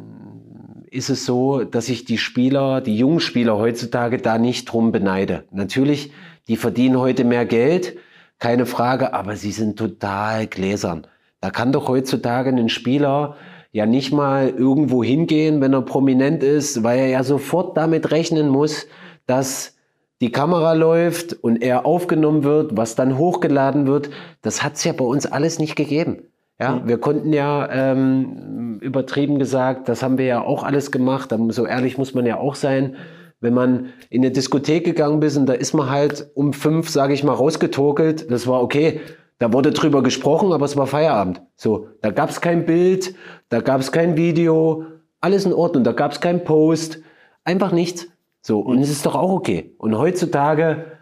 ist 0.92 1.10
es 1.10 1.26
so, 1.26 1.64
dass 1.64 1.88
ich 1.88 2.06
die 2.06 2.18
Spieler, 2.18 2.82
die 2.82 2.98
jungen 2.98 3.20
Spieler 3.20 3.58
heutzutage 3.58 4.18
da 4.18 4.38
nicht 4.38 4.66
drum 4.66 4.92
beneide. 4.92 5.44
Natürlich, 5.52 6.12
die 6.48 6.58
verdienen 6.58 6.98
heute 6.98 7.24
mehr 7.24 7.46
Geld, 7.46 7.98
keine 8.40 8.66
Frage, 8.66 9.14
aber 9.14 9.36
sie 9.36 9.52
sind 9.52 9.78
total 9.78 10.48
gläsern. 10.48 11.06
Da 11.42 11.52
kann 11.52 11.72
doch 11.72 11.88
heutzutage 11.88 12.50
ein 12.50 12.70
Spieler 12.70 13.36
ja 13.72 13.86
nicht 13.86 14.12
mal 14.12 14.50
irgendwo 14.50 15.04
hingehen, 15.04 15.62
wenn 15.62 15.74
er 15.74 15.84
prominent 15.84 16.42
ist, 16.42 16.84
weil 16.84 17.00
er 17.00 17.08
ja 17.08 17.24
sofort 17.24 17.78
damit 17.78 18.12
rechnen 18.12 18.50
muss, 18.50 18.88
dass 19.28 19.76
die 20.22 20.32
Kamera 20.32 20.74
läuft 20.74 21.34
und 21.34 21.62
er 21.62 21.86
aufgenommen 21.86 22.44
wird, 22.44 22.76
was 22.76 22.96
dann 22.96 23.18
hochgeladen 23.18 23.88
wird, 23.88 24.10
das 24.42 24.64
hat's 24.64 24.84
ja 24.84 24.94
bei 24.94 25.06
uns 25.06 25.26
alles 25.26 25.60
nicht 25.60 25.76
gegeben. 25.76 26.24
Ja, 26.60 26.76
mhm. 26.76 26.88
wir 26.88 26.98
konnten 27.00 27.32
ja 27.32 27.70
ähm, 27.72 28.80
übertrieben 28.82 29.40
gesagt, 29.40 29.88
das 29.88 30.04
haben 30.04 30.18
wir 30.18 30.26
ja 30.26 30.42
auch 30.42 30.64
alles 30.64 30.92
gemacht. 30.92 31.34
So 31.50 31.66
ehrlich 31.66 31.98
muss 31.98 32.14
man 32.14 32.26
ja 32.26 32.38
auch 32.38 32.56
sein. 32.56 32.98
Wenn 33.40 33.54
man 33.54 33.94
in 34.10 34.22
eine 34.22 34.32
Diskothek 34.32 34.84
gegangen 34.84 35.22
ist 35.22 35.38
und 35.38 35.46
da 35.46 35.54
ist 35.54 35.74
man 35.74 35.90
halt 35.90 36.30
um 36.36 36.52
fünf, 36.52 36.90
sage 36.90 37.14
ich 37.14 37.24
mal, 37.24 37.34
rausgetokelt, 37.34 38.30
das 38.30 38.48
war 38.48 38.62
okay. 38.62 39.00
Da 39.38 39.54
wurde 39.54 39.72
drüber 39.72 40.04
gesprochen, 40.04 40.52
aber 40.52 40.66
es 40.66 40.76
war 40.76 40.88
Feierabend. 40.88 41.42
So, 41.56 41.88
da 42.02 42.12
gab's 42.12 42.42
kein 42.42 42.66
Bild, 42.66 43.16
da 43.48 43.62
gab's 43.62 43.94
kein 43.94 44.18
Video, 44.18 44.84
alles 45.22 45.46
in 45.46 45.54
Ordnung, 45.54 45.86
da 45.86 45.94
gab's 45.94 46.20
kein 46.20 46.44
Post, 46.44 47.00
einfach 47.46 47.72
nichts. 47.72 48.08
So, 48.42 48.60
und 48.60 48.80
es 48.80 48.90
ist 48.90 49.06
doch 49.06 49.16
auch 49.16 49.32
okay. 49.32 49.76
Und 49.78 49.98
heutzutage 49.98 50.98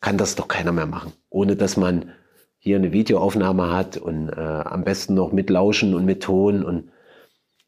kann 0.00 0.16
das 0.16 0.36
doch 0.36 0.48
keiner 0.48 0.72
mehr 0.72 0.86
machen, 0.86 1.12
ohne 1.28 1.56
dass 1.56 1.76
man 1.76 2.12
hier 2.58 2.76
eine 2.76 2.92
Videoaufnahme 2.92 3.72
hat 3.72 3.96
und 3.96 4.28
äh, 4.30 4.40
am 4.40 4.84
besten 4.84 5.14
noch 5.14 5.32
mit 5.32 5.50
Lauschen 5.50 5.94
und 5.94 6.04
mit 6.04 6.22
Ton. 6.22 6.64
Und 6.64 6.90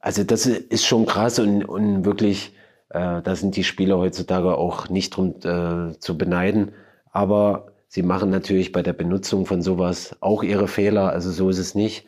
also 0.01 0.25
das 0.25 0.47
ist 0.47 0.85
schon 0.85 1.07
krass 1.07 1.39
und, 1.39 1.65
und 1.65 2.05
wirklich, 2.05 2.55
äh, 2.89 3.23
da 3.23 3.37
sind 3.37 3.57
die 3.57 3.65
Spieler 3.65 3.99
heutzutage 3.99 4.57
auch 4.57 4.89
nicht 4.89 5.11
drum 5.11 5.37
äh, 5.43 5.99
zu 5.99 6.19
beneiden. 6.19 6.73
Aber 7.13 7.73
sie 7.89 8.03
machen 8.03 8.31
natürlich 8.31 8.73
bei 8.73 8.83
der 8.83 8.93
Benutzung 8.93 9.47
von 9.47 9.63
sowas 9.63 10.17
auch 10.21 10.43
ihre 10.43 10.69
Fehler. 10.69 11.11
Also 11.11 11.31
so 11.31 11.51
ist 11.51 11.59
es 11.59 11.75
nicht. 11.75 12.07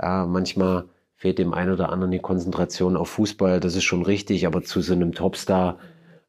Ja, 0.00 0.26
manchmal 0.26 0.86
fehlt 1.16 1.38
dem 1.38 1.54
einen 1.54 1.72
oder 1.72 1.90
anderen 1.90 2.10
die 2.10 2.18
Konzentration 2.18 2.96
auf 2.96 3.10
Fußball. 3.10 3.60
Das 3.60 3.76
ist 3.76 3.84
schon 3.84 4.02
richtig, 4.02 4.46
aber 4.46 4.62
zu 4.62 4.80
so 4.80 4.92
einem 4.92 5.12
Topstar 5.12 5.78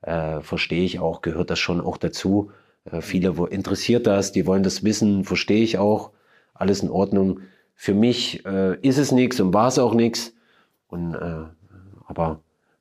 äh, 0.05 0.41
verstehe 0.41 0.83
ich 0.83 0.99
auch, 0.99 1.21
gehört 1.21 1.49
das 1.49 1.59
schon 1.59 1.81
auch 1.81 1.97
dazu. 1.97 2.51
Äh, 2.85 3.01
viele 3.01 3.33
interessiert 3.49 4.07
das, 4.07 4.31
die 4.31 4.45
wollen 4.45 4.63
das 4.63 4.83
wissen, 4.83 5.25
verstehe 5.25 5.63
ich 5.63 5.77
auch. 5.77 6.11
Alles 6.53 6.81
in 6.83 6.89
Ordnung. 6.89 7.41
Für 7.73 7.93
mich 7.93 8.45
äh, 8.45 8.79
ist 8.81 8.97
es 8.97 9.11
nichts 9.11 9.39
und 9.39 9.53
war 9.53 9.67
es 9.67 9.79
auch 9.79 9.93
nichts. 9.93 10.33
Und 10.87 11.15
äh, 11.15 11.43
aber 12.07 12.39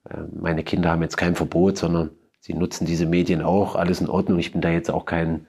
äh, 0.09 0.19
meine 0.39 0.63
Kinder 0.63 0.91
haben 0.91 1.03
jetzt 1.03 1.17
kein 1.17 1.35
Verbot, 1.35 1.79
sondern 1.79 2.11
sie 2.41 2.55
nutzen 2.55 2.87
diese 2.87 3.07
Medien 3.07 3.43
auch. 3.43 3.75
Alles 3.75 4.01
in 4.01 4.09
Ordnung. 4.09 4.39
Ich 4.39 4.53
bin 4.53 4.61
da 4.61 4.71
jetzt 4.71 4.91
auch 4.91 5.07
kein 5.07 5.47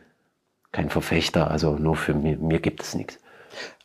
kein 0.72 0.90
Verfechter. 0.90 1.52
Also 1.52 1.76
nur 1.76 1.96
für 1.96 2.14
mir, 2.14 2.38
mir 2.38 2.60
gibt 2.60 2.82
es 2.82 2.96
nichts. 2.96 3.20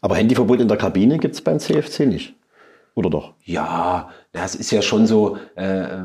Aber 0.00 0.16
Handyverbot 0.16 0.60
in 0.60 0.68
der 0.68 0.78
Kabine 0.78 1.18
gibt 1.18 1.34
es 1.34 1.40
beim 1.40 1.58
CFC 1.58 2.06
nicht. 2.06 2.34
Oder 2.94 3.10
doch? 3.10 3.34
Ja, 3.44 4.10
das 4.32 4.54
ist 4.54 4.70
ja 4.70 4.80
schon 4.80 5.06
so. 5.06 5.36
Äh, 5.56 6.02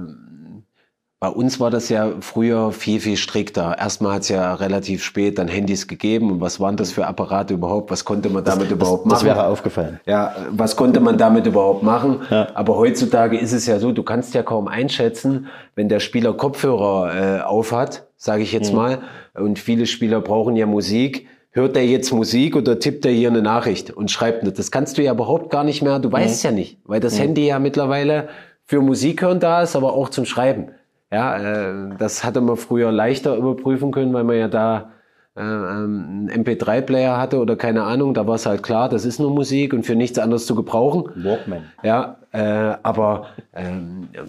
Bei 1.21 1.29
uns 1.29 1.61
war 1.61 1.71
das 1.71 1.87
ja 1.87 2.11
früher 2.19 2.73
viel, 2.73 2.99
viel 2.99 3.15
strikter. 3.15 3.77
Erstmal 3.79 4.15
hat 4.15 4.23
es 4.23 4.29
ja 4.29 4.53
relativ 4.53 5.01
spät 5.01 5.39
dann 5.39 5.47
Handys 5.47 5.87
gegeben. 5.87 6.29
Und 6.29 6.41
was 6.41 6.59
waren 6.59 6.75
das 6.75 6.91
für 6.91 7.07
Apparate 7.07 7.53
überhaupt? 7.53 7.89
Was 7.89 8.03
konnte 8.03 8.29
man 8.29 8.43
damit 8.43 8.65
das, 8.65 8.71
überhaupt 8.71 9.05
das, 9.05 9.11
machen? 9.13 9.27
Das 9.27 9.35
wäre 9.37 9.47
aufgefallen. 9.47 9.99
Ja, 10.05 10.35
was 10.51 10.75
konnte 10.75 10.99
man 10.99 11.17
damit 11.17 11.47
überhaupt 11.47 11.83
machen? 11.83 12.21
Ja. 12.29 12.49
Aber 12.53 12.75
heutzutage 12.75 13.37
ist 13.37 13.53
es 13.53 13.65
ja 13.65 13.79
so, 13.79 13.93
du 13.93 14.03
kannst 14.03 14.33
ja 14.33 14.43
kaum 14.43 14.67
einschätzen, 14.67 15.47
wenn 15.73 15.87
der 15.87 16.01
Spieler 16.01 16.33
Kopfhörer 16.33 17.39
äh, 17.39 17.41
aufhat, 17.41 18.07
sage 18.17 18.43
ich 18.43 18.51
jetzt 18.51 18.71
mhm. 18.71 18.75
mal, 18.75 18.97
und 19.33 19.57
viele 19.57 19.85
Spieler 19.85 20.19
brauchen 20.19 20.57
ja 20.57 20.65
Musik. 20.65 21.27
Hört 21.51 21.77
er 21.77 21.85
jetzt 21.85 22.11
Musik 22.11 22.57
oder 22.57 22.79
tippt 22.79 23.05
er 23.05 23.13
hier 23.13 23.29
eine 23.29 23.41
Nachricht 23.41 23.89
und 23.89 24.11
schreibt 24.11 24.43
nicht? 24.43 24.59
Das 24.59 24.69
kannst 24.69 24.97
du 24.97 25.01
ja 25.01 25.13
überhaupt 25.13 25.49
gar 25.49 25.63
nicht 25.63 25.81
mehr. 25.81 25.99
Du 25.99 26.11
weißt 26.11 26.43
mhm. 26.43 26.49
ja 26.49 26.53
nicht, 26.53 26.79
weil 26.83 26.99
das 26.99 27.15
mhm. 27.15 27.21
Handy 27.21 27.47
ja 27.47 27.59
mittlerweile 27.59 28.27
für 28.65 28.81
Musik 28.81 29.21
hören 29.21 29.39
da 29.39 29.61
ist, 29.61 29.77
aber 29.77 29.93
auch 29.93 30.09
zum 30.09 30.25
Schreiben. 30.25 30.71
Ja, 31.15 31.37
äh, 31.37 31.95
das 31.97 32.25
hatte 32.25 32.41
man 32.41 32.57
früher 32.57 32.91
leichter 32.91 33.37
überprüfen 33.37 33.91
können, 33.91 34.13
weil 34.13 34.25
man 34.25 34.35
ja 34.35 34.49
da 34.49 34.91
äh, 35.37 35.41
ähm, 35.41 36.27
einen 36.29 36.43
MP3-Player 36.43 37.17
hatte 37.17 37.39
oder 37.39 37.55
keine 37.55 37.83
Ahnung. 37.83 38.13
Da 38.13 38.27
war 38.27 38.35
es 38.35 38.45
halt 38.45 38.63
klar, 38.63 38.89
das 38.89 39.05
ist 39.05 39.19
nur 39.21 39.31
Musik 39.31 39.73
und 39.73 39.85
für 39.85 39.95
nichts 39.95 40.19
anderes 40.19 40.45
zu 40.45 40.55
gebrauchen. 40.55 41.05
Walkman. 41.15 41.63
Ja, 41.83 42.17
äh, 42.33 42.75
aber 42.83 43.27
äh, 43.53 43.71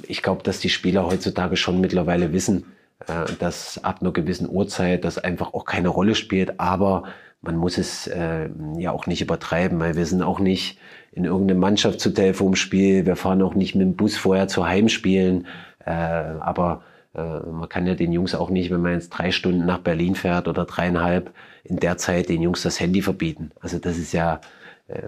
ich 0.06 0.22
glaube, 0.22 0.44
dass 0.44 0.60
die 0.60 0.68
Spieler 0.68 1.06
heutzutage 1.06 1.56
schon 1.56 1.80
mittlerweile 1.80 2.32
wissen, 2.32 2.66
äh, 3.00 3.32
dass 3.40 3.82
ab 3.82 3.96
einer 4.00 4.12
gewissen 4.12 4.48
Uhrzeit 4.48 5.04
das 5.04 5.18
einfach 5.18 5.54
auch 5.54 5.64
keine 5.64 5.88
Rolle 5.88 6.14
spielt. 6.14 6.60
Aber 6.60 7.02
man 7.40 7.56
muss 7.56 7.78
es 7.78 8.06
äh, 8.06 8.48
ja 8.78 8.92
auch 8.92 9.08
nicht 9.08 9.22
übertreiben, 9.22 9.80
weil 9.80 9.96
wir 9.96 10.06
sind 10.06 10.22
auch 10.22 10.38
nicht 10.38 10.78
in 11.10 11.24
irgendeinem 11.24 11.58
Mannschaftshotel 11.58 12.32
vorm 12.32 12.54
Spiel. 12.54 13.06
Wir 13.06 13.16
fahren 13.16 13.42
auch 13.42 13.56
nicht 13.56 13.74
mit 13.74 13.82
dem 13.82 13.96
Bus 13.96 14.16
vorher 14.16 14.46
zu 14.46 14.68
Heimspielen. 14.68 15.48
Äh, 15.86 15.90
aber 15.90 16.82
äh, 17.14 17.20
man 17.20 17.68
kann 17.68 17.86
ja 17.86 17.94
den 17.94 18.12
Jungs 18.12 18.34
auch 18.34 18.50
nicht, 18.50 18.70
wenn 18.70 18.82
man 18.82 18.92
jetzt 18.92 19.10
drei 19.10 19.30
Stunden 19.30 19.64
nach 19.64 19.78
Berlin 19.78 20.14
fährt 20.14 20.48
oder 20.48 20.64
dreieinhalb, 20.64 21.32
in 21.64 21.78
der 21.78 21.96
Zeit 21.96 22.28
den 22.28 22.42
Jungs 22.42 22.62
das 22.62 22.78
Handy 22.78 23.00
verbieten. 23.00 23.52
Also 23.60 23.78
das 23.78 23.96
ist 23.96 24.12
ja, 24.12 24.40
äh, 24.88 25.02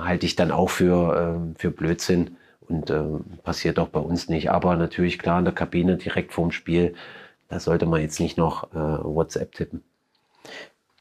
halte 0.00 0.26
ich 0.26 0.34
dann 0.34 0.50
auch 0.50 0.70
für, 0.70 1.38
äh, 1.38 1.58
für 1.58 1.70
Blödsinn 1.70 2.36
und 2.68 2.90
äh, 2.90 3.02
passiert 3.44 3.78
auch 3.78 3.88
bei 3.88 4.00
uns 4.00 4.28
nicht. 4.28 4.50
Aber 4.50 4.76
natürlich 4.76 5.18
klar 5.18 5.38
in 5.38 5.44
der 5.44 5.54
Kabine 5.54 5.96
direkt 5.96 6.32
vorm 6.32 6.50
Spiel, 6.50 6.94
da 7.48 7.60
sollte 7.60 7.86
man 7.86 8.00
jetzt 8.00 8.18
nicht 8.18 8.36
noch 8.36 8.72
äh, 8.72 8.76
WhatsApp 8.76 9.54
tippen. 9.54 9.82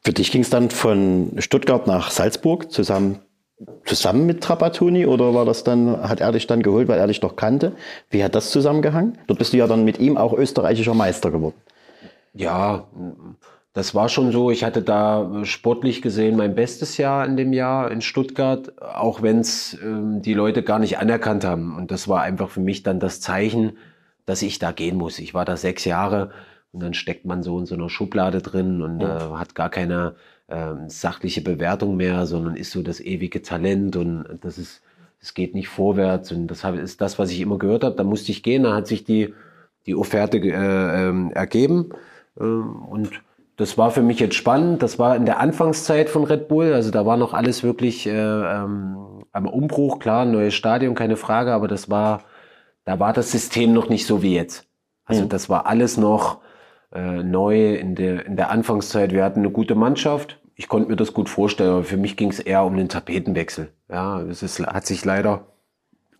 Für 0.04 0.14
dich 0.14 0.32
ging 0.32 0.42
es 0.42 0.52
dann 0.52 0.70
von 0.70 1.32
Stuttgart 1.40 1.88
nach 1.88 2.12
Salzburg 2.12 2.72
zusammen 2.72 3.20
zusammen 3.86 4.26
mit 4.26 4.42
Trapattoni 4.42 5.06
oder 5.06 5.34
war 5.34 5.46
das 5.46 5.64
dann, 5.64 6.10
hat 6.10 6.20
er 6.20 6.32
dich 6.32 6.48
dann 6.48 6.62
geholt, 6.62 6.88
weil 6.88 7.00
er 7.00 7.08
dich 7.08 7.20
doch 7.20 7.36
kannte? 7.36 7.74
Wie 8.10 8.24
hat 8.24 8.36
das 8.36 8.52
zusammengehangen? 8.52 9.18
Dort 9.28 9.40
bist 9.40 9.54
du 9.54 9.58
ja 9.58 9.68
dann 9.68 9.86
mit 9.86 10.00
ihm 10.00 10.18
auch 10.18 10.34
österreichischer 10.34 10.94
Meister 10.94 11.32
geworden. 11.32 11.56
Ja, 12.34 12.86
das 13.74 13.96
war 13.96 14.10
schon 14.10 14.32
so. 14.32 14.52
Ich 14.52 14.64
hatte 14.64 14.82
da 14.82 15.44
sportlich 15.44 16.02
gesehen 16.02 16.36
mein 16.36 16.56
bestes 16.56 16.98
Jahr 16.98 17.26
in 17.26 17.38
dem 17.38 17.54
Jahr 17.54 17.92
in 17.92 18.02
Stuttgart, 18.02 18.74
auch 18.82 19.22
wenn 19.22 19.40
es 19.40 19.74
äh, 19.76 20.20
die 20.20 20.34
Leute 20.34 20.64
gar 20.64 20.80
nicht 20.80 20.98
anerkannt 20.98 21.46
haben. 21.46 21.76
Und 21.76 21.92
das 21.92 22.08
war 22.08 22.22
einfach 22.22 22.50
für 22.50 22.62
mich 22.62 22.84
dann 22.84 23.00
das 23.00 23.22
Zeichen, 23.22 23.78
dass 24.26 24.42
ich 24.42 24.60
da 24.60 24.72
gehen 24.72 24.98
muss. 24.98 25.20
Ich 25.20 25.34
war 25.34 25.46
da 25.46 25.56
sechs 25.56 25.86
Jahre 25.86 26.32
und 26.72 26.82
dann 26.82 26.94
steckt 26.94 27.26
man 27.26 27.44
so 27.44 27.58
in 27.60 27.66
so 27.66 27.76
einer 27.76 27.90
Schublade 27.90 28.42
drin 28.42 28.82
und 28.82 29.02
äh, 29.02 29.06
hat 29.06 29.56
gar 29.56 29.70
keine 29.70 30.16
ähm, 30.50 30.90
sachliche 30.90 31.42
Bewertung 31.42 31.96
mehr, 31.96 32.26
sondern 32.26 32.56
ist 32.56 32.72
so 32.72 32.84
das 32.84 33.00
ewige 33.00 33.42
Talent 33.42 33.96
und 33.96 34.26
das 34.42 34.58
ist, 34.58 34.82
es 35.20 35.34
geht 35.34 35.56
nicht 35.56 35.70
vorwärts 35.70 36.32
und 36.32 36.48
das 36.48 36.64
ist 36.64 37.02
das, 37.02 37.18
was 37.18 37.32
ich 37.32 37.42
immer 37.42 37.58
gehört 37.58 37.84
habe. 37.84 37.96
Da 37.96 38.04
musste 38.04 38.32
ich 38.32 38.44
gehen, 38.44 38.64
da 38.64 38.76
hat 38.76 38.88
sich 38.88 39.04
die, 39.04 39.34
die 39.86 39.96
Offerte 39.96 40.38
äh, 40.38 41.10
äh, 41.10 41.32
ergeben 41.34 41.90
ähm, 42.40 42.84
und 42.88 43.22
das 43.58 43.78
war 43.78 43.90
für 43.90 44.02
mich 44.02 44.20
jetzt 44.20 44.36
spannend. 44.36 44.84
Das 44.84 45.00
war 45.00 45.16
in 45.16 45.26
der 45.26 45.40
Anfangszeit 45.40 46.10
von 46.10 46.26
Red 46.26 46.48
Bull, 46.48 46.74
also 46.74 46.92
da 46.92 47.06
war 47.06 47.18
noch 47.18 47.34
alles 47.34 47.64
wirklich 47.64 48.06
äh, 48.06 48.12
ähm, 48.12 49.24
am 49.32 49.48
Umbruch, 49.48 50.00
klar, 50.00 50.26
neues 50.26 50.54
Stadion, 50.54 50.96
keine 50.96 51.18
Frage, 51.18 51.54
aber 51.54 51.68
das 51.68 51.90
war, 51.90 52.24
da 52.84 53.00
war 53.00 53.14
das 53.14 53.32
System 53.32 53.74
noch 53.74 53.90
nicht 53.90 54.06
so 54.06 54.22
wie 54.22 54.36
jetzt. 54.36 54.68
Also 55.06 55.24
mhm. 55.24 55.30
das 55.30 55.50
war 55.50 55.66
alles 55.66 55.98
noch 55.98 56.40
äh, 56.96 57.24
neu 57.24 57.76
in 57.76 57.96
der, 57.96 58.26
in 58.26 58.38
der 58.38 58.50
Anfangszeit. 58.50 59.12
Wir 59.12 59.24
hatten 59.24 59.40
eine 59.40 59.50
gute 59.50 59.76
Mannschaft. 59.76 60.40
Ich 60.56 60.70
konnte 60.70 60.90
mir 60.90 60.96
das 60.96 61.14
gut 61.14 61.28
vorstellen, 61.28 61.72
aber 61.72 61.84
für 61.84 61.98
mich 61.98 62.16
ging 62.16 62.30
es 62.30 62.40
eher 62.40 62.64
um 62.64 62.78
den 62.78 62.88
Tapetenwechsel. 62.88 63.70
Ja, 63.90 64.22
es 64.22 64.42
ist, 64.42 64.66
hat 64.66 64.86
sich 64.86 65.04
leider 65.04 65.46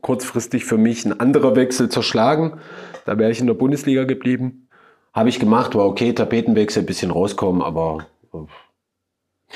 kurzfristig 0.02 0.66
für 0.66 0.78
mich 0.78 1.06
ein 1.06 1.18
anderer 1.18 1.56
Wechsel 1.56 1.88
zerschlagen. 1.88 2.60
Da 3.06 3.18
wäre 3.18 3.32
ich 3.32 3.40
in 3.40 3.48
der 3.48 3.54
Bundesliga 3.54 4.04
geblieben. 4.04 4.68
Habe 5.14 5.30
ich 5.30 5.40
gemacht, 5.40 5.76
war 5.76 5.86
okay, 5.86 6.12
Tapetenwechsel, 6.12 6.84
bisschen 6.84 7.12
rauskommen, 7.12 7.62
aber 7.62 8.06
äh, 8.34 8.38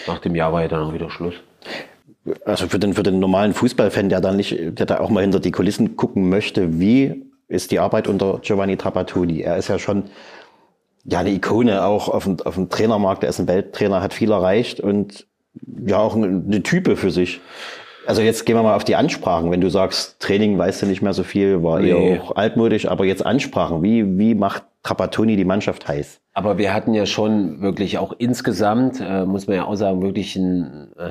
nach 0.08 0.20
dem 0.20 0.36
Jahr 0.36 0.54
war 0.54 0.62
ja 0.62 0.70
dann 0.70 0.94
wieder 0.94 1.10
Schluss. 1.10 1.36
Also 2.46 2.68
für 2.68 2.80
den, 2.80 2.94
für 2.94 3.04
den 3.04 3.20
normalen 3.20 3.54
Fußballfan, 3.54 4.08
der 4.08 4.22
da 4.22 4.32
nicht, 4.32 4.58
der 4.80 4.86
da 4.86 5.02
auch 5.02 5.10
mal 5.10 5.22
hinter 5.22 5.42
die 5.42 5.52
Kulissen 5.52 5.98
gucken 5.98 6.30
möchte, 6.30 6.80
wie 6.80 7.26
ist 7.50 7.72
die 7.72 7.80
Arbeit 7.80 8.08
unter 8.08 8.40
Giovanni 8.42 8.78
Trapattoni? 8.78 9.42
Er 9.42 9.58
ist 9.58 9.68
ja 9.68 9.80
schon 9.80 10.06
ja, 11.10 11.20
eine 11.20 11.32
Ikone 11.32 11.84
auch 11.84 12.10
auf 12.10 12.26
dem, 12.26 12.38
auf 12.44 12.56
dem 12.56 12.70
Trainermarkt. 12.70 13.24
Er 13.24 13.30
ist 13.30 13.40
ein 13.40 13.48
Welttrainer, 13.48 14.02
hat 14.02 14.14
viel 14.14 14.32
erreicht 14.32 14.80
und 14.80 15.28
ja 15.86 15.98
auch 15.98 16.16
eine 16.16 16.64
Type 16.64 16.96
für 16.96 17.12
sich. 17.12 17.42
Also 18.06 18.22
jetzt 18.22 18.46
gehen 18.46 18.56
wir 18.56 18.64
mal 18.64 18.76
auf 18.76 18.84
die 18.84 18.96
Ansprachen. 18.96 19.52
Wenn 19.52 19.62
du 19.62 19.70
sagst, 19.70 20.20
Training 20.20 20.58
weißt 20.58 20.82
du 20.82 20.86
nicht 20.86 21.02
mehr 21.02 21.14
so 21.14 21.24
viel, 21.24 21.64
war 21.64 21.80
nee. 21.80 21.90
eher 21.90 22.24
auch 22.24 22.36
altmodisch, 22.36 22.88
aber 22.88 23.06
jetzt 23.06 23.26
Ansprachen. 23.26 23.84
Wie, 23.84 24.18
wie 24.18 24.36
macht 24.36 24.64
Trapattoni 24.84 25.36
die 25.36 25.46
Mannschaft 25.46 25.88
heiß? 25.88 26.20
Aber 26.34 26.58
wir 26.58 26.74
hatten 26.74 26.94
ja 26.94 27.06
schon 27.06 27.62
wirklich 27.62 27.98
auch 27.98 28.14
insgesamt, 28.18 29.00
äh, 29.00 29.26
muss 29.26 29.48
man 29.48 29.58
ja 29.58 29.66
auch 29.66 29.76
sagen, 29.76 30.02
wirklich 30.02 30.36
ein, 30.36 30.92
äh, 30.98 31.10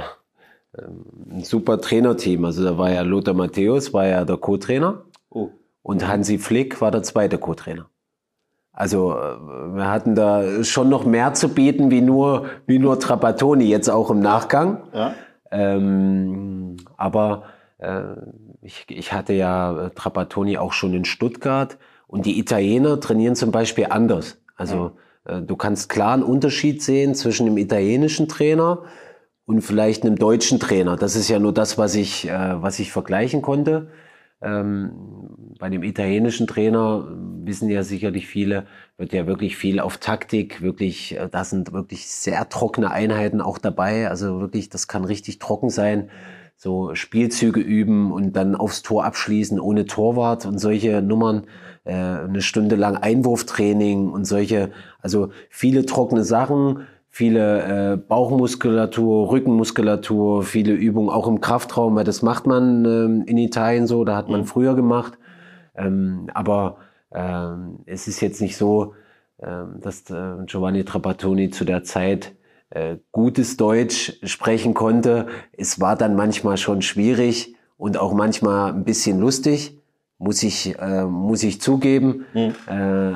ein 1.31 1.45
super 1.45 1.81
Trainerteam. 1.81 2.45
Also 2.45 2.65
da 2.65 2.79
war 2.79 2.91
ja 2.91 3.03
Lothar 3.03 3.35
Matthäus, 3.35 3.93
war 3.93 4.07
ja 4.07 4.25
der 4.25 4.37
Co-Trainer. 4.37 5.03
Oh. 5.31 5.51
Und 5.83 6.07
Hansi 6.07 6.39
Flick 6.39 6.81
war 6.81 6.91
der 6.91 7.03
zweite 7.03 7.39
Co-Trainer. 7.39 7.89
Also 8.79 9.11
äh, 9.11 9.75
wir 9.75 9.91
hatten 9.91 10.15
da 10.15 10.63
schon 10.63 10.89
noch 10.89 11.05
mehr 11.05 11.35
zu 11.35 11.49
bieten 11.49 11.91
wie 11.91 12.01
nur, 12.01 12.47
wie 12.69 12.79
nur 12.79 13.01
Trapattoni, 13.01 13.65
jetzt 13.65 13.89
auch 13.89 14.09
im 14.09 14.21
Nachgang. 14.21 14.85
Ja. 14.95 15.15
Ähm, 15.51 16.77
aber 16.97 17.43
äh, 17.79 18.03
ich, 18.63 18.85
ich 18.89 19.13
hatte 19.13 19.33
ja 19.33 19.91
Trapattoni 19.97 20.59
auch 20.59 20.73
schon 20.73 20.95
in 20.95 21.05
Stuttgart 21.05 21.77
und 22.07 22.25
die 22.25 22.39
Italiener 22.39 23.01
trainieren 23.01 23.35
zum 23.35 23.51
Beispiel 23.51 23.89
anders. 23.91 24.41
Also 24.55 24.93
äh, 25.25 25.43
du 25.43 25.57
kannst 25.57 25.89
klar 25.89 26.13
einen 26.13 26.23
Unterschied 26.23 26.81
sehen 26.81 27.17
zwischen 27.17 27.47
dem 27.47 27.59
italienischen 27.59 28.29
Trainer 28.29 28.83
und 29.45 29.63
vielleicht 29.63 30.05
einem 30.05 30.15
deutschen 30.15 30.61
Trainer. 30.61 30.95
Das 30.95 31.17
ist 31.17 31.29
ja 31.29 31.41
nur 31.41 31.53
das, 31.53 31.79
was 31.79 31.97
ich, 31.97 32.29
äh, 32.29 32.63
was 32.63 32.79
ich 32.79 32.93
vergleichen 32.93 33.43
konnte. 33.43 33.89
Ähm, 34.41 34.93
bei 35.59 35.69
dem 35.69 35.83
italienischen 35.83 36.47
Trainer 36.47 37.07
wissen 37.45 37.69
ja 37.69 37.83
sicherlich 37.83 38.27
viele, 38.27 38.67
wird 38.97 39.13
ja 39.13 39.27
wirklich 39.27 39.57
viel 39.57 39.81
auf 39.81 39.99
Taktik, 39.99 40.63
wirklich, 40.63 41.17
äh, 41.17 41.29
da 41.31 41.45
sind 41.45 41.73
wirklich 41.73 42.09
sehr 42.09 42.49
trockene 42.49 42.91
Einheiten 42.91 43.41
auch 43.41 43.59
dabei. 43.59 44.09
Also 44.09 44.41
wirklich, 44.41 44.69
das 44.69 44.89
kann 44.89 45.05
richtig 45.05 45.39
trocken 45.39 45.71
sein. 45.71 46.11
So 46.57 46.95
Spielzüge 46.95 47.61
üben 47.61 48.13
und 48.13 48.35
dann 48.35 48.57
aufs 48.57 48.83
Tor 48.83 49.05
abschließen 49.05 49.61
ohne 49.61 49.87
Torwart 49.87 50.47
und 50.47 50.59
solche 50.59 51.03
Nummern, 51.03 51.47
äh, 51.85 51.93
eine 51.93 52.43
Stunde 52.43 52.77
lang 52.77 52.97
Einwurftraining 52.97 54.11
und 54.11 54.25
solche, 54.25 54.71
also 55.01 55.31
viele 55.51 55.87
trockene 55.87 56.25
Sachen 56.25 56.87
viele 57.11 57.95
äh, 57.95 57.97
Bauchmuskulatur, 57.97 59.31
Rückenmuskulatur, 59.31 60.45
viele 60.45 60.73
Übungen 60.73 61.09
auch 61.09 61.27
im 61.27 61.41
Kraftraum, 61.41 61.97
weil 61.97 62.05
das 62.05 62.23
macht 62.23 62.47
man 62.47 62.85
ähm, 62.85 63.25
in 63.27 63.39
Italien 63.39 63.89
so, 63.89 64.05
da 64.05 64.15
hat 64.15 64.29
man 64.29 64.43
mhm. 64.43 64.45
früher 64.45 64.77
gemacht. 64.77 65.19
Ähm, 65.79 66.29
aber 66.35 66.79
ähm, 67.13 67.81
es 67.87 68.09
ist 68.09 68.21
jetzt 68.21 68.41
nicht 68.41 68.57
so, 68.57 68.95
ähm, 69.41 69.81
dass 69.81 70.11
äh, 70.11 70.45
Giovanni 70.47 70.85
Trapattoni 70.85 71.51
zu 71.51 71.65
der 71.65 71.85
Zeit 71.85 72.35
äh, 72.71 72.97
gutes 73.13 73.57
Deutsch 73.57 74.19
sprechen 74.25 74.75
konnte. 74.75 75.29
Es 75.53 75.81
war 75.81 75.97
dann 75.97 76.17
manchmal 76.17 76.57
schon 76.57 76.83
schwierig 76.83 77.55
und 77.77 77.99
auch 77.99 78.13
manchmal 78.13 78.73
ein 78.73 78.85
bisschen 78.85 79.21
lustig, 79.21 79.79
muss 80.19 80.43
ich, 80.43 80.79
äh, 80.79 81.05
muss 81.05 81.43
ich 81.43 81.61
zugeben. 81.61 82.27
Mhm. 82.35 82.55
Äh, 82.67 83.13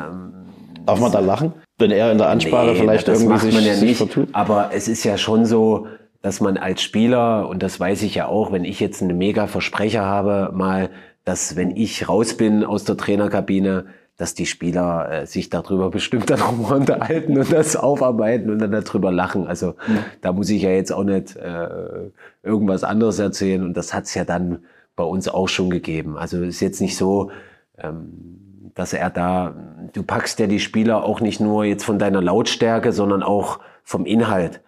Darf 0.84 1.00
man 1.00 1.12
da 1.12 1.20
lachen? 1.20 1.52
wenn 1.82 1.90
er 1.90 2.12
in 2.12 2.18
der 2.18 2.28
Ansprache 2.28 2.72
nee, 2.72 2.80
vielleicht 2.80 3.08
das 3.08 3.22
irgendwie 3.22 3.46
macht 3.46 3.52
man 3.52 3.64
ja 3.64 3.76
nicht. 3.76 3.96
Vertut. 3.98 4.28
Aber 4.32 4.70
es 4.72 4.88
ist 4.88 5.04
ja 5.04 5.18
schon 5.18 5.44
so, 5.44 5.88
dass 6.22 6.40
man 6.40 6.56
als 6.56 6.80
Spieler, 6.80 7.48
und 7.48 7.62
das 7.62 7.78
weiß 7.78 8.02
ich 8.02 8.14
ja 8.14 8.26
auch, 8.26 8.52
wenn 8.52 8.64
ich 8.64 8.80
jetzt 8.80 9.02
einen 9.02 9.18
mega 9.18 9.46
Versprecher 9.48 10.02
habe, 10.02 10.52
mal, 10.54 10.90
dass 11.24 11.56
wenn 11.56 11.76
ich 11.76 12.08
raus 12.08 12.36
bin 12.36 12.64
aus 12.64 12.84
der 12.84 12.96
Trainerkabine, 12.96 13.86
dass 14.16 14.34
die 14.34 14.46
Spieler 14.46 15.10
äh, 15.10 15.26
sich 15.26 15.50
darüber 15.50 15.90
bestimmt 15.90 16.30
dann 16.30 16.42
auch 16.42 16.56
mal 16.56 16.78
unterhalten 16.78 17.36
und 17.38 17.52
das 17.52 17.76
aufarbeiten 17.76 18.50
und 18.50 18.58
dann 18.58 18.72
darüber 18.72 19.10
lachen. 19.10 19.46
Also 19.46 19.74
mhm. 19.86 19.98
da 20.20 20.32
muss 20.32 20.50
ich 20.50 20.62
ja 20.62 20.70
jetzt 20.70 20.92
auch 20.92 21.04
nicht 21.04 21.36
äh, 21.36 22.10
irgendwas 22.42 22.84
anderes 22.84 23.18
erzählen. 23.18 23.62
Und 23.62 23.76
das 23.76 23.94
hat's 23.94 24.14
ja 24.14 24.24
dann 24.24 24.64
bei 24.96 25.04
uns 25.04 25.28
auch 25.28 25.48
schon 25.48 25.70
gegeben. 25.70 26.16
Also 26.16 26.42
ist 26.42 26.60
jetzt 26.60 26.80
nicht 26.80 26.96
so, 26.96 27.30
ähm, 27.78 28.70
dass 28.74 28.92
er 28.92 29.10
da, 29.10 29.54
du 29.92 30.02
packst 30.02 30.38
ja 30.38 30.46
die 30.46 30.60
Spieler 30.60 31.04
auch 31.04 31.20
nicht 31.20 31.40
nur 31.40 31.64
jetzt 31.64 31.84
von 31.84 31.98
deiner 31.98 32.22
Lautstärke, 32.22 32.92
sondern 32.92 33.22
auch 33.22 33.60
vom 33.82 34.06
Inhalt. 34.06 34.60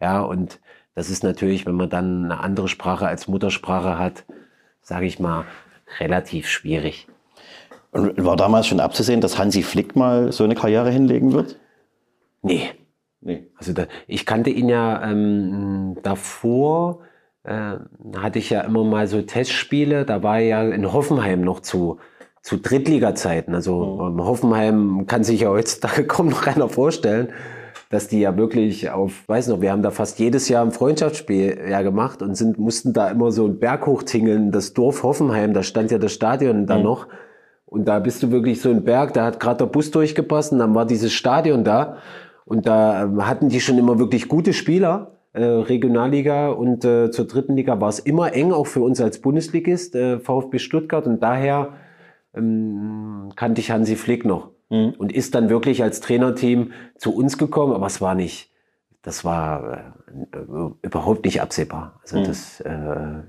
Ja, 0.00 0.20
und 0.20 0.60
das 0.94 1.10
ist 1.10 1.24
natürlich, 1.24 1.66
wenn 1.66 1.74
man 1.74 1.90
dann 1.90 2.24
eine 2.24 2.40
andere 2.40 2.68
Sprache 2.68 3.06
als 3.06 3.28
Muttersprache 3.28 3.98
hat, 3.98 4.24
sage 4.82 5.06
ich 5.06 5.18
mal, 5.18 5.44
relativ 5.98 6.48
schwierig. 6.48 7.06
Und 7.92 8.24
war 8.24 8.36
damals 8.36 8.66
schon 8.66 8.80
abzusehen, 8.80 9.20
dass 9.20 9.38
Hansi 9.38 9.62
Flick 9.62 9.96
mal 9.96 10.30
so 10.32 10.44
eine 10.44 10.54
Karriere 10.54 10.90
hinlegen 10.90 11.32
wird? 11.32 11.58
Nee. 12.42 12.70
Nee. 13.20 13.48
Also 13.56 13.72
da, 13.72 13.86
ich 14.06 14.24
kannte 14.24 14.50
ihn 14.50 14.68
ja 14.68 15.02
ähm, 15.10 15.96
davor, 16.02 17.00
äh, 17.42 17.74
hatte 18.16 18.38
ich 18.38 18.50
ja 18.50 18.62
immer 18.62 18.84
mal 18.84 19.06
so 19.06 19.20
Testspiele, 19.20 20.04
da 20.04 20.22
war 20.22 20.38
er 20.38 20.46
ja 20.46 20.62
in 20.62 20.92
Hoffenheim 20.92 21.42
noch 21.42 21.60
zu, 21.60 21.98
zu 22.42 22.56
Drittliga-Zeiten. 22.56 23.54
Also 23.54 24.10
mhm. 24.10 24.24
Hoffenheim 24.24 25.06
kann 25.06 25.24
sich 25.24 25.40
ja 25.40 25.50
heutzutage 25.50 26.04
kaum 26.06 26.28
noch 26.28 26.42
keiner 26.42 26.68
vorstellen, 26.68 27.32
dass 27.90 28.06
die 28.06 28.20
ja 28.20 28.36
wirklich 28.36 28.88
auf, 28.88 29.28
weiß 29.28 29.48
noch, 29.48 29.60
wir 29.60 29.72
haben 29.72 29.82
da 29.82 29.90
fast 29.90 30.20
jedes 30.20 30.48
Jahr 30.48 30.64
ein 30.64 30.70
Freundschaftsspiel 30.70 31.58
ja 31.68 31.82
gemacht 31.82 32.22
und 32.22 32.36
sind, 32.36 32.56
mussten 32.56 32.92
da 32.92 33.10
immer 33.10 33.32
so 33.32 33.44
einen 33.44 33.58
Berg 33.58 33.84
hochtingeln, 33.86 34.52
das 34.52 34.74
Dorf 34.74 35.02
Hoffenheim, 35.02 35.52
da 35.52 35.64
stand 35.64 35.90
ja 35.90 35.98
das 35.98 36.12
Stadion 36.12 36.66
da 36.66 36.78
mhm. 36.78 36.84
noch. 36.84 37.08
Und 37.66 37.86
da 37.86 37.98
bist 37.98 38.22
du 38.22 38.30
wirklich 38.30 38.60
so 38.60 38.70
ein 38.70 38.84
Berg, 38.84 39.12
da 39.14 39.24
hat 39.24 39.40
gerade 39.40 39.58
der 39.58 39.66
Bus 39.66 39.90
durchgepasst 39.90 40.52
und 40.52 40.60
dann 40.60 40.74
war 40.74 40.86
dieses 40.86 41.12
Stadion 41.12 41.64
da. 41.64 41.96
Und 42.44 42.66
da 42.66 43.04
ähm, 43.04 43.26
hatten 43.28 43.48
die 43.48 43.60
schon 43.60 43.76
immer 43.76 43.98
wirklich 43.98 44.28
gute 44.28 44.52
Spieler, 44.52 45.18
äh, 45.32 45.42
Regionalliga 45.42 46.50
und 46.50 46.84
äh, 46.84 47.10
zur 47.10 47.26
dritten 47.26 47.56
Liga 47.56 47.80
war 47.80 47.88
es 47.88 47.98
immer 47.98 48.32
eng, 48.32 48.52
auch 48.52 48.66
für 48.68 48.80
uns 48.82 49.00
als 49.00 49.20
Bundesligist, 49.20 49.96
äh, 49.96 50.20
VfB 50.20 50.60
Stuttgart. 50.60 51.06
Und 51.08 51.22
daher 51.24 51.74
ähm, 52.36 53.32
kannte 53.34 53.60
ich 53.60 53.72
Hansi 53.72 53.96
Flick 53.96 54.24
noch. 54.24 54.50
Mhm. 54.70 54.94
Und 54.98 55.12
ist 55.12 55.34
dann 55.34 55.50
wirklich 55.50 55.82
als 55.82 56.00
Trainerteam 56.00 56.72
zu 56.96 57.14
uns 57.14 57.36
gekommen, 57.38 57.74
aber 57.74 57.86
es 57.86 58.00
war 58.00 58.14
nicht, 58.14 58.50
das 59.02 59.24
war 59.24 59.94
äh, 60.32 60.86
überhaupt 60.86 61.24
nicht 61.24 61.42
absehbar. 61.42 61.98
Also 62.02 62.20
mhm. 62.20 62.24
das, 62.24 62.60
äh, 62.60 63.22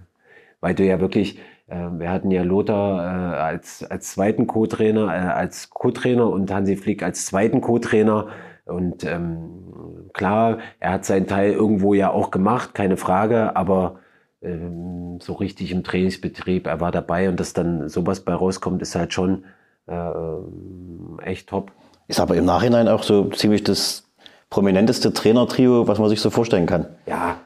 weil 0.59 0.75
du 0.75 0.85
ja 0.85 0.99
wirklich, 0.99 1.39
äh, 1.67 1.89
wir 1.97 2.11
hatten 2.11 2.31
ja 2.31 2.43
Lothar 2.43 2.99
äh, 2.99 3.37
als, 3.37 3.83
als 3.83 4.11
zweiten 4.11 4.47
Co-Trainer, 4.47 5.07
äh, 5.07 5.29
als 5.29 5.71
Co-Trainer 5.71 6.29
und 6.29 6.51
Hansi 6.51 6.77
Flick 6.77 7.03
als 7.03 7.25
zweiten 7.25 7.61
Co-Trainer. 7.61 8.27
Und 8.65 9.03
ähm, 9.03 10.09
klar, 10.13 10.59
er 10.79 10.93
hat 10.93 11.05
seinen 11.05 11.27
Teil 11.27 11.51
irgendwo 11.53 11.93
ja 11.95 12.11
auch 12.11 12.29
gemacht, 12.31 12.75
keine 12.75 12.97
Frage, 12.97 13.55
aber 13.55 13.99
ähm, 14.43 15.19
so 15.19 15.33
richtig 15.33 15.71
im 15.71 15.83
Trainingsbetrieb, 15.83 16.67
er 16.67 16.79
war 16.79 16.91
dabei 16.91 17.29
und 17.29 17.39
dass 17.39 17.53
dann 17.53 17.89
sowas 17.89 18.21
bei 18.21 18.33
rauskommt, 18.33 18.81
ist 18.81 18.95
halt 18.95 19.13
schon 19.13 19.45
äh, 19.87 21.23
echt 21.23 21.49
top. 21.49 21.71
Ist 22.07 22.19
aber 22.19 22.35
im 22.35 22.45
Nachhinein 22.45 22.87
auch 22.87 23.03
so 23.03 23.29
ziemlich 23.29 23.63
das 23.63 24.09
prominenteste 24.49 25.13
Trainertrio, 25.13 25.87
was 25.87 25.97
man 25.97 26.09
sich 26.09 26.21
so 26.21 26.29
vorstellen 26.29 26.65
kann. 26.65 26.87
Ja, 27.05 27.37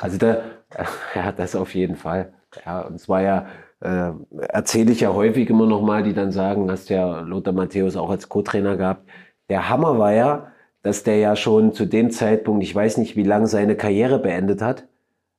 also 0.00 0.18
da, 0.18 0.38
ja, 1.14 1.32
das 1.32 1.56
auf 1.56 1.74
jeden 1.74 1.96
Fall. 1.96 2.32
Ja, 2.64 2.82
und 2.82 2.96
es 2.96 3.08
war 3.08 3.22
ja, 3.22 3.46
äh, 3.80 4.10
erzähle 4.48 4.92
ich 4.92 5.00
ja 5.00 5.12
häufig 5.14 5.48
immer 5.50 5.66
noch 5.66 5.82
mal, 5.82 6.02
die 6.02 6.12
dann 6.12 6.32
sagen, 6.32 6.70
hast 6.70 6.90
ja 6.90 7.20
Lothar 7.20 7.54
Matthäus 7.54 7.96
auch 7.96 8.10
als 8.10 8.28
Co-Trainer 8.28 8.76
gehabt. 8.76 9.08
Der 9.48 9.68
Hammer 9.68 9.98
war 9.98 10.12
ja, 10.12 10.52
dass 10.82 11.02
der 11.02 11.16
ja 11.16 11.36
schon 11.36 11.72
zu 11.72 11.86
dem 11.86 12.10
Zeitpunkt, 12.10 12.62
ich 12.62 12.74
weiß 12.74 12.98
nicht, 12.98 13.16
wie 13.16 13.22
lange 13.22 13.46
seine 13.46 13.76
Karriere 13.76 14.18
beendet 14.18 14.62
hat. 14.62 14.84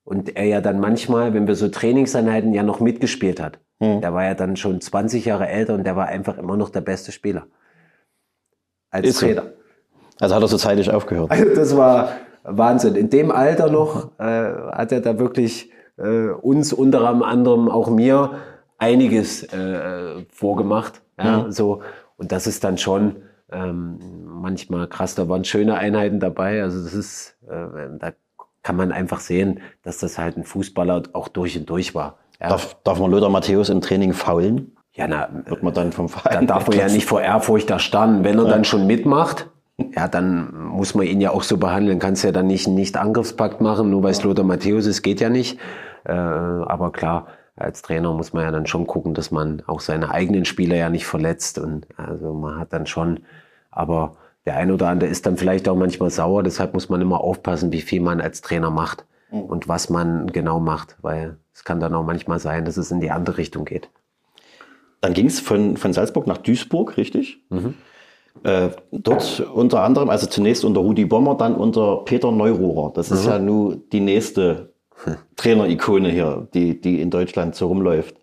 Und 0.03 0.35
er 0.35 0.45
ja 0.45 0.61
dann 0.61 0.79
manchmal, 0.79 1.33
wenn 1.33 1.47
wir 1.47 1.55
so 1.55 1.69
Trainingseinheiten 1.69 2.53
ja 2.53 2.63
noch 2.63 2.79
mitgespielt 2.79 3.39
hat. 3.39 3.59
Mhm. 3.81 3.99
Der 3.99 4.13
war 4.13 4.23
ja 4.23 4.35
dann 4.35 4.55
schon 4.55 4.79
20 4.79 5.25
Jahre 5.25 5.47
älter 5.47 5.73
und 5.73 5.83
der 5.83 5.95
war 5.95 6.07
einfach 6.07 6.37
immer 6.37 6.55
noch 6.55 6.69
der 6.69 6.81
beste 6.81 7.11
Spieler. 7.11 7.47
Als 8.91 9.07
Ist 9.07 9.19
Trainer. 9.19 9.41
So. 9.41 9.49
Also 10.19 10.35
hat 10.35 10.41
er 10.43 10.47
so 10.47 10.57
zeitig 10.57 10.89
aufgehört. 10.91 11.31
Also 11.31 11.55
das 11.55 11.75
war 11.75 12.09
Wahnsinn. 12.43 12.95
In 12.95 13.09
dem 13.09 13.31
Alter 13.31 13.69
noch 13.69 14.17
äh, 14.19 14.23
hat 14.23 14.91
er 14.91 15.01
da 15.01 15.17
wirklich 15.17 15.71
äh, 15.97 16.29
uns 16.29 16.73
unter 16.73 17.07
anderem 17.07 17.69
auch 17.69 17.89
mir 17.89 18.35
einiges 18.77 19.43
äh, 19.51 20.25
vorgemacht. 20.29 21.01
Ja, 21.17 21.43
mhm. 21.43 21.51
so. 21.51 21.81
Und 22.17 22.31
das 22.31 22.45
ist 22.45 22.63
dann 22.63 22.77
schon, 22.77 23.17
ähm, 23.51 23.99
manchmal 24.25 24.87
krass, 24.87 25.15
da 25.15 25.27
waren 25.27 25.43
schöne 25.43 25.75
Einheiten 25.75 26.19
dabei. 26.19 26.61
Also 26.61 26.83
das 26.83 26.93
ist, 26.93 27.35
äh, 27.47 27.97
da 27.97 28.13
kann 28.61 28.75
man 28.75 28.91
einfach 28.91 29.21
sehen, 29.21 29.59
dass 29.81 29.97
das 29.97 30.19
halt 30.19 30.37
ein 30.37 30.43
Fußballer 30.43 31.03
auch 31.13 31.27
durch 31.29 31.57
und 31.57 31.67
durch 31.67 31.95
war. 31.95 32.19
Ja. 32.41 32.49
Darf, 32.49 32.75
darf 32.83 32.99
man 32.99 33.11
Lothar 33.11 33.29
Matthäus 33.29 33.69
im 33.69 33.81
Training 33.81 34.13
faulen? 34.13 34.75
Ja, 34.93 35.07
na, 35.07 35.29
wird 35.45 35.61
man 35.61 35.73
dann 35.73 35.91
vom 35.91 36.09
Verein. 36.09 36.33
Dann 36.33 36.47
darf 36.47 36.67
man 36.67 36.77
ja 36.77 36.87
nicht 36.87 37.05
vor 37.05 37.21
Ehrfurcht 37.21 37.69
da 37.69 37.77
standen. 37.79 38.23
Wenn 38.23 38.37
er 38.39 38.45
ja. 38.45 38.49
dann 38.49 38.63
schon 38.63 38.87
mitmacht, 38.87 39.49
ja, 39.95 40.07
dann 40.07 40.53
muss 40.69 40.95
man 40.95 41.05
ihn 41.05 41.21
ja 41.21 41.31
auch 41.31 41.43
so 41.43 41.57
behandeln. 41.57 41.99
Kannst 41.99 42.23
ja 42.23 42.31
dann 42.31 42.47
nicht 42.47 42.65
einen 42.65 42.75
Nicht-Angriffspakt 42.75 43.61
machen, 43.61 43.91
nur 43.91 44.03
weil 44.03 44.11
es 44.11 44.23
Lothar 44.23 44.43
Matthäus 44.43 44.87
ist, 44.87 45.03
geht 45.03 45.21
ja 45.21 45.29
nicht. 45.29 45.59
Äh, 46.03 46.13
aber 46.13 46.91
klar, 46.91 47.27
als 47.55 47.83
Trainer 47.83 48.11
muss 48.11 48.33
man 48.33 48.43
ja 48.43 48.51
dann 48.51 48.65
schon 48.65 48.87
gucken, 48.87 49.13
dass 49.13 49.29
man 49.29 49.61
auch 49.67 49.79
seine 49.79 50.11
eigenen 50.11 50.45
Spieler 50.45 50.75
ja 50.75 50.89
nicht 50.89 51.05
verletzt. 51.05 51.59
Und 51.59 51.87
also 51.95 52.33
man 52.33 52.59
hat 52.59 52.73
dann 52.73 52.87
schon, 52.87 53.19
aber 53.69 54.15
der 54.45 54.55
eine 54.55 54.73
oder 54.73 54.89
andere 54.89 55.09
ist 55.09 55.27
dann 55.27 55.37
vielleicht 55.37 55.69
auch 55.69 55.75
manchmal 55.75 56.09
sauer. 56.09 56.41
Deshalb 56.41 56.73
muss 56.73 56.89
man 56.89 57.01
immer 57.01 57.21
aufpassen, 57.21 57.71
wie 57.71 57.81
viel 57.81 58.01
man 58.01 58.19
als 58.19 58.41
Trainer 58.41 58.71
macht 58.71 59.05
mhm. 59.31 59.41
und 59.41 59.67
was 59.67 59.89
man 59.89 60.27
genau 60.27 60.59
macht, 60.59 60.97
weil 61.01 61.37
es 61.53 61.63
kann 61.63 61.79
dann 61.79 61.93
auch 61.93 62.03
manchmal 62.03 62.39
sein, 62.39 62.65
dass 62.65 62.77
es 62.77 62.91
in 62.91 62.99
die 62.99 63.11
andere 63.11 63.37
Richtung 63.37 63.65
geht. 63.65 63.89
Dann 65.01 65.13
ging 65.13 65.25
es 65.25 65.39
von, 65.39 65.77
von 65.77 65.93
Salzburg 65.93 66.27
nach 66.27 66.37
Duisburg, 66.37 66.97
richtig? 66.97 67.43
Mhm. 67.49 67.73
Äh, 68.43 68.69
dort 68.91 69.41
unter 69.53 69.83
anderem, 69.83 70.09
also 70.09 70.27
zunächst 70.27 70.63
unter 70.63 70.79
Rudi 70.79 71.05
Bommer, 71.05 71.35
dann 71.35 71.55
unter 71.55 72.03
Peter 72.05 72.31
Neurohrer. 72.31 72.93
Das 72.93 73.11
ist 73.11 73.25
mhm. 73.25 73.29
ja 73.29 73.39
nun 73.39 73.83
die 73.91 73.99
nächste 73.99 74.73
Trainer-Ikone 75.35 76.09
hier, 76.09 76.47
die, 76.53 76.79
die 76.79 77.01
in 77.01 77.09
Deutschland 77.09 77.55
so 77.55 77.67
rumläuft. 77.67 78.15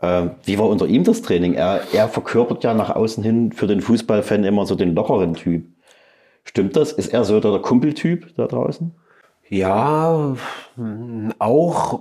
Äh, 0.00 0.28
wie 0.44 0.58
war 0.58 0.68
unter 0.68 0.86
ihm 0.86 1.04
das 1.04 1.22
Training? 1.22 1.54
Er, 1.54 1.82
er 1.92 2.08
verkörpert 2.08 2.64
ja 2.64 2.74
nach 2.74 2.90
außen 2.90 3.22
hin 3.22 3.52
für 3.52 3.66
den 3.66 3.80
Fußballfan 3.80 4.44
immer 4.44 4.66
so 4.66 4.74
den 4.74 4.94
lockeren 4.94 5.34
Typ. 5.34 5.66
Stimmt 6.44 6.76
das? 6.76 6.92
Ist 6.92 7.12
er 7.12 7.24
so 7.24 7.40
der 7.40 7.58
Kumpeltyp 7.58 8.34
da 8.36 8.46
draußen? 8.46 8.92
Ja, 9.48 10.34
auch. 11.38 12.00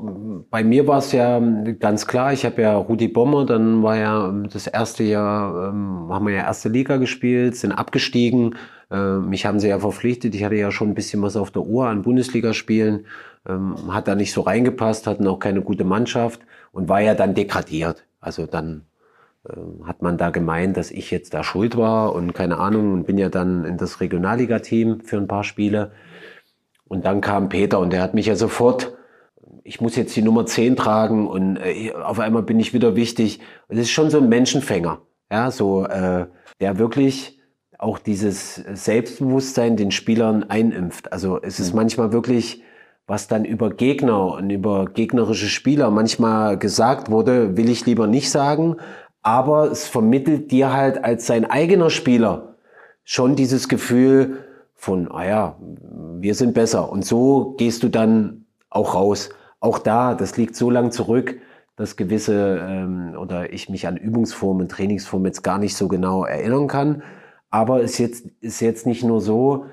Bei 0.49 0.63
mir 0.63 0.87
war 0.87 0.97
es 0.97 1.11
ja 1.11 1.39
ganz 1.79 2.07
klar, 2.07 2.33
ich 2.33 2.43
habe 2.45 2.61
ja 2.63 2.75
Rudi 2.75 3.07
Bommer, 3.07 3.45
dann 3.45 3.83
war 3.83 3.97
ja 3.97 4.31
das 4.51 4.65
erste 4.67 5.03
Jahr, 5.03 5.69
ähm, 5.69 6.07
haben 6.09 6.25
wir 6.25 6.33
ja 6.33 6.43
erste 6.43 6.69
Liga 6.69 6.97
gespielt, 6.97 7.55
sind 7.55 7.71
abgestiegen. 7.71 8.55
Äh, 8.89 9.17
mich 9.17 9.45
haben 9.45 9.59
sie 9.59 9.67
ja 9.69 9.79
verpflichtet. 9.79 10.33
Ich 10.33 10.43
hatte 10.43 10.55
ja 10.55 10.71
schon 10.71 10.89
ein 10.89 10.95
bisschen 10.95 11.21
was 11.21 11.35
auf 11.35 11.51
der 11.51 11.61
Uhr 11.63 11.87
an 11.87 12.01
Bundesligaspielen, 12.01 13.05
ähm, 13.47 13.93
hat 13.93 14.07
da 14.07 14.15
nicht 14.15 14.33
so 14.33 14.41
reingepasst, 14.41 15.05
hatten 15.05 15.27
auch 15.27 15.39
keine 15.39 15.61
gute 15.61 15.83
Mannschaft 15.83 16.41
und 16.71 16.89
war 16.89 17.01
ja 17.01 17.13
dann 17.13 17.35
degradiert. 17.35 18.05
Also 18.19 18.47
dann 18.47 18.85
hat 19.85 20.01
man 20.01 20.17
da 20.17 20.31
gemeint, 20.31 20.75
dass 20.75 20.89
ich 20.89 21.11
jetzt 21.11 21.33
da 21.35 21.43
schuld 21.43 21.77
war 21.77 22.15
und 22.15 22.33
keine 22.33 22.57
Ahnung 22.57 22.93
und 22.93 23.05
bin 23.05 23.17
ja 23.19 23.29
dann 23.29 23.63
in 23.63 23.77
das 23.77 24.01
Regionalliga-Team 24.01 25.01
für 25.01 25.17
ein 25.17 25.27
paar 25.27 25.43
Spiele. 25.43 25.91
Und 26.87 27.05
dann 27.05 27.21
kam 27.21 27.49
Peter 27.49 27.79
und 27.79 27.91
der 27.91 28.01
hat 28.01 28.13
mich 28.13 28.27
ja 28.27 28.35
sofort, 28.35 28.95
ich 29.63 29.81
muss 29.81 29.95
jetzt 29.95 30.15
die 30.15 30.21
Nummer 30.21 30.45
10 30.45 30.75
tragen 30.75 31.27
und 31.27 31.57
äh, 31.57 31.91
auf 31.93 32.19
einmal 32.19 32.43
bin 32.43 32.59
ich 32.59 32.73
wieder 32.73 32.95
wichtig. 32.95 33.39
Das 33.67 33.79
ist 33.79 33.91
schon 33.91 34.09
so 34.09 34.19
ein 34.19 34.29
Menschenfänger, 34.29 35.01
ja, 35.31 35.49
so, 35.51 35.85
äh, 35.85 36.27
der 36.59 36.77
wirklich 36.77 37.39
auch 37.77 37.99
dieses 37.99 38.55
Selbstbewusstsein 38.55 39.75
den 39.75 39.91
Spielern 39.91 40.43
einimpft. 40.43 41.11
Also 41.11 41.41
es 41.41 41.59
ist 41.59 41.71
mhm. 41.71 41.77
manchmal 41.77 42.13
wirklich, 42.13 42.63
was 43.07 43.27
dann 43.27 43.45
über 43.45 43.69
Gegner 43.71 44.33
und 44.33 44.49
über 44.49 44.85
gegnerische 44.85 45.47
Spieler 45.47 45.91
manchmal 45.91 46.57
gesagt 46.57 47.11
wurde, 47.11 47.57
will 47.57 47.69
ich 47.69 47.85
lieber 47.85 48.07
nicht 48.07 48.31
sagen, 48.31 48.77
aber 49.21 49.71
es 49.71 49.87
vermittelt 49.87 50.51
dir 50.51 50.71
halt 50.71 51.03
als 51.03 51.25
sein 51.25 51.45
eigener 51.45 51.89
Spieler 51.89 52.55
schon 53.03 53.35
dieses 53.35 53.67
Gefühl 53.67 54.44
von, 54.85 55.11
ah 55.11 55.25
ja, 55.25 55.55
wir 56.19 56.35
sind 56.35 56.53
besser. 56.53 56.91
Und 56.91 57.03
so 57.03 57.55
gehst 57.57 57.81
du 57.81 57.89
dann 57.89 58.45
auch 58.69 58.93
raus. 58.93 59.29
Auch 59.59 59.79
da, 59.79 60.13
das 60.13 60.37
liegt 60.37 60.55
so 60.55 60.69
lang 60.69 60.91
zurück, 60.91 61.39
dass 61.75 61.95
gewisse 61.95 62.59
ähm, 62.61 63.15
oder 63.19 63.51
ich 63.51 63.67
mich 63.67 63.87
an 63.87 63.97
Übungsformen, 63.97 64.69
Trainingsformen 64.69 65.25
jetzt 65.25 65.41
gar 65.41 65.57
nicht 65.57 65.75
so 65.75 65.87
genau 65.87 66.23
erinnern 66.23 66.67
kann. 66.67 67.01
Aber 67.49 67.81
es 67.81 67.93
ist 67.93 67.97
jetzt, 67.97 68.27
ist 68.41 68.59
jetzt 68.59 68.85
nicht 68.85 69.03
nur 69.03 69.21
so, 69.21 69.65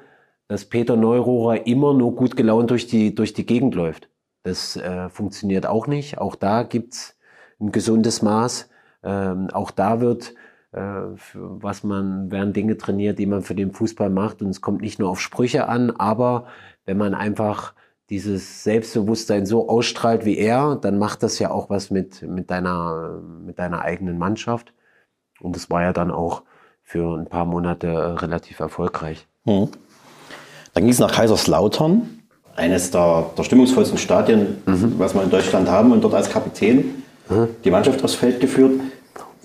dass 0.48 0.64
Peter 0.64 0.96
Neurohrer 0.96 1.66
immer 1.66 1.92
nur 1.92 2.14
gut 2.14 2.34
gelaunt 2.34 2.70
durch 2.70 2.86
die, 2.86 3.14
durch 3.14 3.34
die 3.34 3.44
Gegend 3.44 3.74
läuft. 3.74 4.08
Das 4.44 4.76
äh, 4.76 5.10
funktioniert 5.10 5.66
auch 5.66 5.86
nicht. 5.86 6.18
Auch 6.18 6.36
da 6.36 6.62
gibt's 6.62 7.18
ein 7.60 7.70
gesundes 7.70 8.22
Maß. 8.22 8.70
Ähm, 9.02 9.48
auch 9.52 9.70
da 9.70 10.00
wird 10.00 10.34
was 10.72 11.84
man, 11.84 12.30
werden 12.30 12.52
Dinge 12.52 12.78
trainiert, 12.78 13.18
die 13.18 13.26
man 13.26 13.42
für 13.42 13.54
den 13.54 13.72
Fußball 13.72 14.10
macht. 14.10 14.42
Und 14.42 14.48
es 14.48 14.60
kommt 14.60 14.80
nicht 14.80 14.98
nur 14.98 15.10
auf 15.10 15.20
Sprüche 15.20 15.68
an, 15.68 15.90
aber 15.90 16.46
wenn 16.86 16.96
man 16.96 17.14
einfach 17.14 17.74
dieses 18.10 18.64
Selbstbewusstsein 18.64 19.46
so 19.46 19.68
ausstrahlt 19.68 20.24
wie 20.24 20.36
er, 20.36 20.76
dann 20.76 20.98
macht 20.98 21.22
das 21.22 21.38
ja 21.38 21.50
auch 21.50 21.70
was 21.70 21.90
mit, 21.90 22.22
mit, 22.22 22.50
deiner, 22.50 23.20
mit 23.44 23.58
deiner 23.58 23.82
eigenen 23.82 24.18
Mannschaft. 24.18 24.72
Und 25.40 25.56
das 25.56 25.70
war 25.70 25.82
ja 25.82 25.92
dann 25.92 26.10
auch 26.10 26.42
für 26.82 27.16
ein 27.16 27.26
paar 27.26 27.44
Monate 27.44 27.86
äh, 27.86 27.96
relativ 27.96 28.60
erfolgreich. 28.60 29.26
Mhm. 29.44 29.68
Dann 30.74 30.84
ging 30.84 30.92
es 30.92 30.98
nach 30.98 31.12
Kaiserslautern, 31.12 32.22
eines 32.54 32.90
der, 32.90 33.30
der 33.36 33.44
stimmungsvollsten 33.44 33.98
Stadien, 33.98 34.62
mhm. 34.66 34.94
was 34.98 35.14
wir 35.14 35.22
in 35.22 35.30
Deutschland 35.30 35.68
haben, 35.68 35.92
und 35.92 36.02
dort 36.02 36.14
als 36.14 36.28
Kapitän 36.28 37.02
mhm. 37.28 37.48
die 37.64 37.70
Mannschaft 37.70 38.02
aufs 38.04 38.14
Feld 38.14 38.40
geführt. 38.40 38.80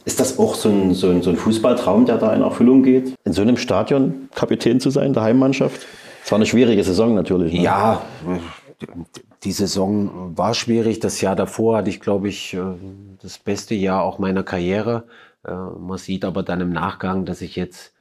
Ist 0.07 0.21
das 0.21 0.39
auch 0.39 0.55
so 0.55 0.69
ein, 0.69 0.93
so, 0.93 1.09
ein, 1.09 1.21
so 1.21 1.31
ein 1.31 1.35
Fußballtraum, 1.35 2.05
der 2.05 2.17
da 2.17 2.33
in 2.33 2.41
Erfüllung 2.41 2.81
geht, 2.81 3.13
in 3.25 3.33
so 3.33 3.41
einem 3.41 3.57
Stadion 3.57 4.29
Kapitän 4.33 4.79
zu 4.79 4.89
sein, 4.89 5.11
der 5.11 5.23
Heimmannschaft? 5.23 5.85
Es 6.23 6.31
war 6.31 6.37
eine 6.37 6.45
schwierige 6.45 6.81
Saison 6.81 7.13
natürlich. 7.13 7.51
Ne? 7.51 7.63
Ja, 7.63 8.01
die 9.43 9.51
Saison 9.51 10.31
war 10.37 10.53
schwierig. 10.53 11.01
Das 11.01 11.19
Jahr 11.19 11.35
davor 11.35 11.75
hatte 11.75 11.89
ich, 11.89 11.99
glaube 11.99 12.29
ich, 12.29 12.53
äh, 12.53 12.59
das 13.21 13.37
beste 13.37 13.75
Jahr 13.75 14.03
auch 14.03 14.17
meiner 14.17 14.43
Karriere. 14.43 15.03
Äh, 15.45 15.51
man 15.51 15.97
sieht 15.97 16.23
aber 16.23 16.41
dann 16.41 16.61
im 16.61 16.71
Nachgang, 16.71 17.25
dass 17.25 17.41
ich 17.41 17.57
jetzt 17.57 17.91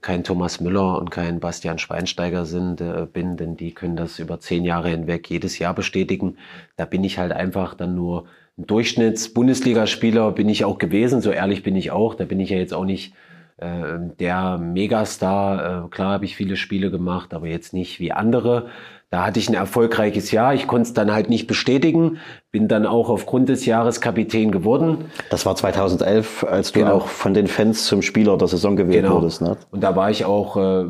kein 0.00 0.24
Thomas 0.24 0.60
Müller 0.60 0.98
und 0.98 1.10
kein 1.10 1.40
Bastian 1.40 1.78
Schweinsteiger 1.78 2.44
sind, 2.44 2.80
äh, 2.80 3.06
bin, 3.10 3.36
denn 3.36 3.56
die 3.56 3.72
können 3.72 3.96
das 3.96 4.18
über 4.18 4.40
zehn 4.40 4.64
Jahre 4.64 4.88
hinweg 4.88 5.30
jedes 5.30 5.58
Jahr 5.58 5.74
bestätigen. 5.74 6.36
Da 6.76 6.84
bin 6.84 7.04
ich 7.04 7.18
halt 7.18 7.32
einfach 7.32 7.74
dann 7.74 7.94
nur 7.94 8.26
ein 8.58 8.66
Durchschnitts-Bundesligaspieler 8.66 10.32
bin 10.32 10.48
ich 10.48 10.64
auch 10.64 10.78
gewesen, 10.78 11.20
so 11.20 11.30
ehrlich 11.30 11.62
bin 11.62 11.76
ich 11.76 11.90
auch. 11.90 12.14
Da 12.14 12.24
bin 12.24 12.40
ich 12.40 12.50
ja 12.50 12.56
jetzt 12.56 12.72
auch 12.72 12.86
nicht 12.86 13.14
äh, 13.58 13.98
der 14.18 14.58
Megastar. 14.58 15.86
Äh, 15.86 15.88
klar 15.90 16.14
habe 16.14 16.24
ich 16.24 16.36
viele 16.36 16.56
Spiele 16.56 16.90
gemacht, 16.90 17.34
aber 17.34 17.46
jetzt 17.48 17.72
nicht 17.72 18.00
wie 18.00 18.12
andere. 18.12 18.68
Da 19.10 19.24
hatte 19.24 19.38
ich 19.38 19.48
ein 19.48 19.54
erfolgreiches 19.54 20.32
Jahr. 20.32 20.52
Ich 20.52 20.66
konnte 20.66 20.88
es 20.88 20.92
dann 20.92 21.12
halt 21.12 21.30
nicht 21.30 21.46
bestätigen. 21.46 22.18
Bin 22.50 22.66
dann 22.66 22.86
auch 22.86 23.08
aufgrund 23.08 23.48
des 23.48 23.64
Jahres 23.64 24.00
Kapitän 24.00 24.50
geworden. 24.50 25.04
Das 25.30 25.46
war 25.46 25.54
2011, 25.54 26.42
als 26.42 26.72
du 26.72 26.80
genau. 26.80 26.94
auch 26.94 27.06
von 27.06 27.32
den 27.32 27.46
Fans 27.46 27.84
zum 27.84 28.02
Spieler 28.02 28.36
der 28.36 28.48
Saison 28.48 28.74
gewählt 28.74 29.04
genau. 29.04 29.16
wurdest. 29.16 29.42
Ne? 29.42 29.56
Und 29.70 29.84
da 29.84 29.94
war 29.94 30.10
ich 30.10 30.24
auch, 30.24 30.56
äh, 30.56 30.84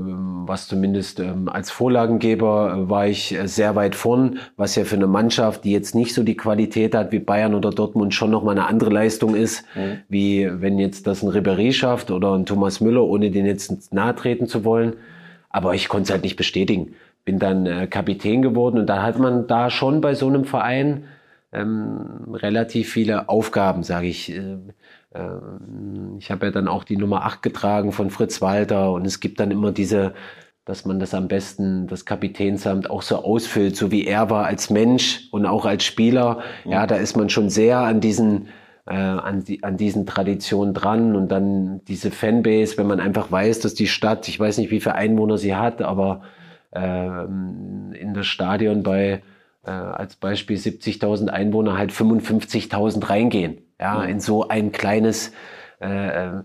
was 0.47 0.67
zumindest 0.67 1.21
ähm, 1.21 1.51
als 1.51 1.71
Vorlagengeber, 1.71 2.87
äh, 2.87 2.91
war 2.91 3.07
ich 3.07 3.35
äh, 3.35 3.49
sehr 3.49 3.77
weit 3.77 3.95
vorn, 3.95 4.39
was 4.57 4.77
ja 4.77 4.85
für 4.85 4.97
eine 4.97 5.09
Mannschaft, 5.09 5.65
die 5.65 5.73
jetzt 5.73 5.95
nicht 5.95 6.15
so 6.15 6.23
die 6.23 6.39
Qualität 6.39 6.95
hat 6.95 7.13
wie 7.13 7.19
Bayern 7.19 7.55
oder 7.55 7.71
Dortmund, 7.71 8.15
schon 8.15 8.31
nochmal 8.31 8.57
eine 8.57 8.67
andere 8.67 8.89
Leistung 8.89 9.35
ist, 9.35 9.63
mhm. 9.75 9.99
wie 10.09 10.49
wenn 10.51 10.79
jetzt 10.79 11.07
das 11.07 11.23
ein 11.23 11.29
Ribéry 11.29 11.71
schafft 11.73 12.11
oder 12.11 12.33
ein 12.33 12.47
Thomas 12.47 12.81
Müller, 12.81 13.05
ohne 13.05 13.31
den 13.31 13.45
jetzt 13.45 13.93
nahe 13.93 14.15
treten 14.15 14.47
zu 14.47 14.65
wollen. 14.65 14.95
Aber 15.51 15.75
ich 15.75 15.89
konnte 15.89 16.05
es 16.05 16.11
halt 16.11 16.23
nicht 16.23 16.37
bestätigen 16.37 16.95
bin 17.27 17.39
dann 17.39 17.67
äh, 17.67 17.87
Kapitän 17.89 18.41
geworden 18.41 18.79
und 18.79 18.87
da 18.87 19.03
hat 19.03 19.19
man 19.19 19.47
da 19.47 19.69
schon 19.69 20.01
bei 20.01 20.15
so 20.15 20.29
einem 20.29 20.47
Verein 20.47 21.05
ähm, 21.53 22.33
relativ 22.33 22.91
viele 22.91 23.29
Aufgaben, 23.29 23.83
sage 23.83 24.07
ich. 24.07 24.33
Äh, 24.33 24.57
äh, 25.13 25.19
ich 26.19 26.31
habe 26.31 26.47
ja 26.47 26.53
dann 26.53 26.69
auch 26.69 26.85
die 26.85 26.97
Nummer 26.97 27.27
8 27.27 27.43
getragen 27.43 27.93
von 27.93 28.11
Fritz 28.11 28.41
Walter 28.41 28.93
und 28.93 29.07
es 29.07 29.21
gibt 29.21 29.41
dann 29.41 29.51
immer 29.51 29.73
diese, 29.73 30.15
dass 30.65 30.85
man 30.85 31.01
das 31.01 31.15
am 31.15 31.27
besten, 31.27 31.89
das 31.89 32.05
Kapitänsamt 32.07 32.89
auch 32.89 33.03
so 33.03 33.17
ausfüllt, 33.17 33.77
so 33.77 33.91
wie 33.91 34.07
er 34.07 34.31
war 34.31 34.47
als 34.47 34.71
Mensch 34.71 35.29
und 35.33 35.47
auch 35.47 35.67
als 35.67 35.85
Spieler. 35.85 36.41
Ja, 36.65 36.87
da 36.87 36.95
ist 36.95 37.17
man 37.17 37.29
schon 37.29 37.51
sehr 37.51 37.81
an 37.81 38.01
diesen 38.01 38.49
äh, 38.87 38.95
an, 38.95 39.43
die, 39.43 39.65
an 39.65 39.77
diesen 39.77 40.07
Traditionen 40.07 40.73
dran 40.73 41.17
und 41.17 41.27
dann 41.29 41.85
diese 41.87 42.13
Fanbase, 42.13 42.79
wenn 42.79 42.87
man 42.87 43.01
einfach 43.01 43.33
weiß, 43.33 43.59
dass 43.59 43.75
die 43.75 43.89
Stadt, 43.89 44.29
ich 44.29 44.39
weiß 44.39 44.59
nicht, 44.59 44.71
wie 44.71 44.81
viele 44.81 44.95
Einwohner 44.95 45.39
sie 45.39 45.57
hat, 45.57 45.83
aber 45.83 46.23
ähm, 46.23 46.36
in 46.85 48.13
das 48.15 48.27
Stadion 48.27 48.83
bei 48.83 49.23
äh, 49.65 49.71
als 49.71 50.17
Beispiel 50.17 50.57
70.000 50.57 51.29
Einwohner 51.29 51.77
halt 51.77 51.91
55.000 51.91 53.09
reingehen. 53.09 53.59
Ja, 53.81 54.05
in 54.05 54.21
so 54.21 54.49
ein 54.49 54.73
kleines 54.73 55.33
äh, 55.81 56.27
äh, 56.27 56.43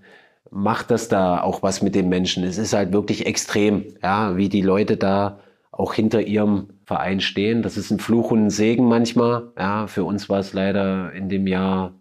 macht 0.49 0.91
das 0.91 1.07
da 1.07 1.41
auch 1.41 1.63
was 1.63 1.81
mit 1.81 1.95
den 1.95 2.09
Menschen. 2.09 2.43
Es 2.43 2.57
ist 2.57 2.73
halt 2.73 2.91
wirklich 2.91 3.25
extrem, 3.25 3.85
ja, 4.03 4.35
wie 4.35 4.49
die 4.49 4.61
Leute 4.61 4.97
da 4.97 5.39
auch 5.71 5.93
hinter 5.93 6.21
ihrem 6.21 6.67
Verein 6.85 7.21
stehen. 7.21 7.61
Das 7.61 7.77
ist 7.77 7.89
ein 7.89 7.99
Fluch 7.99 8.31
und 8.31 8.47
ein 8.47 8.49
Segen 8.49 8.87
manchmal. 8.87 9.53
Ja, 9.57 9.87
für 9.87 10.03
uns 10.03 10.27
war 10.27 10.39
es 10.39 10.51
leider 10.51 11.13
in 11.13 11.29
dem 11.29 11.47
Jahr 11.47 11.93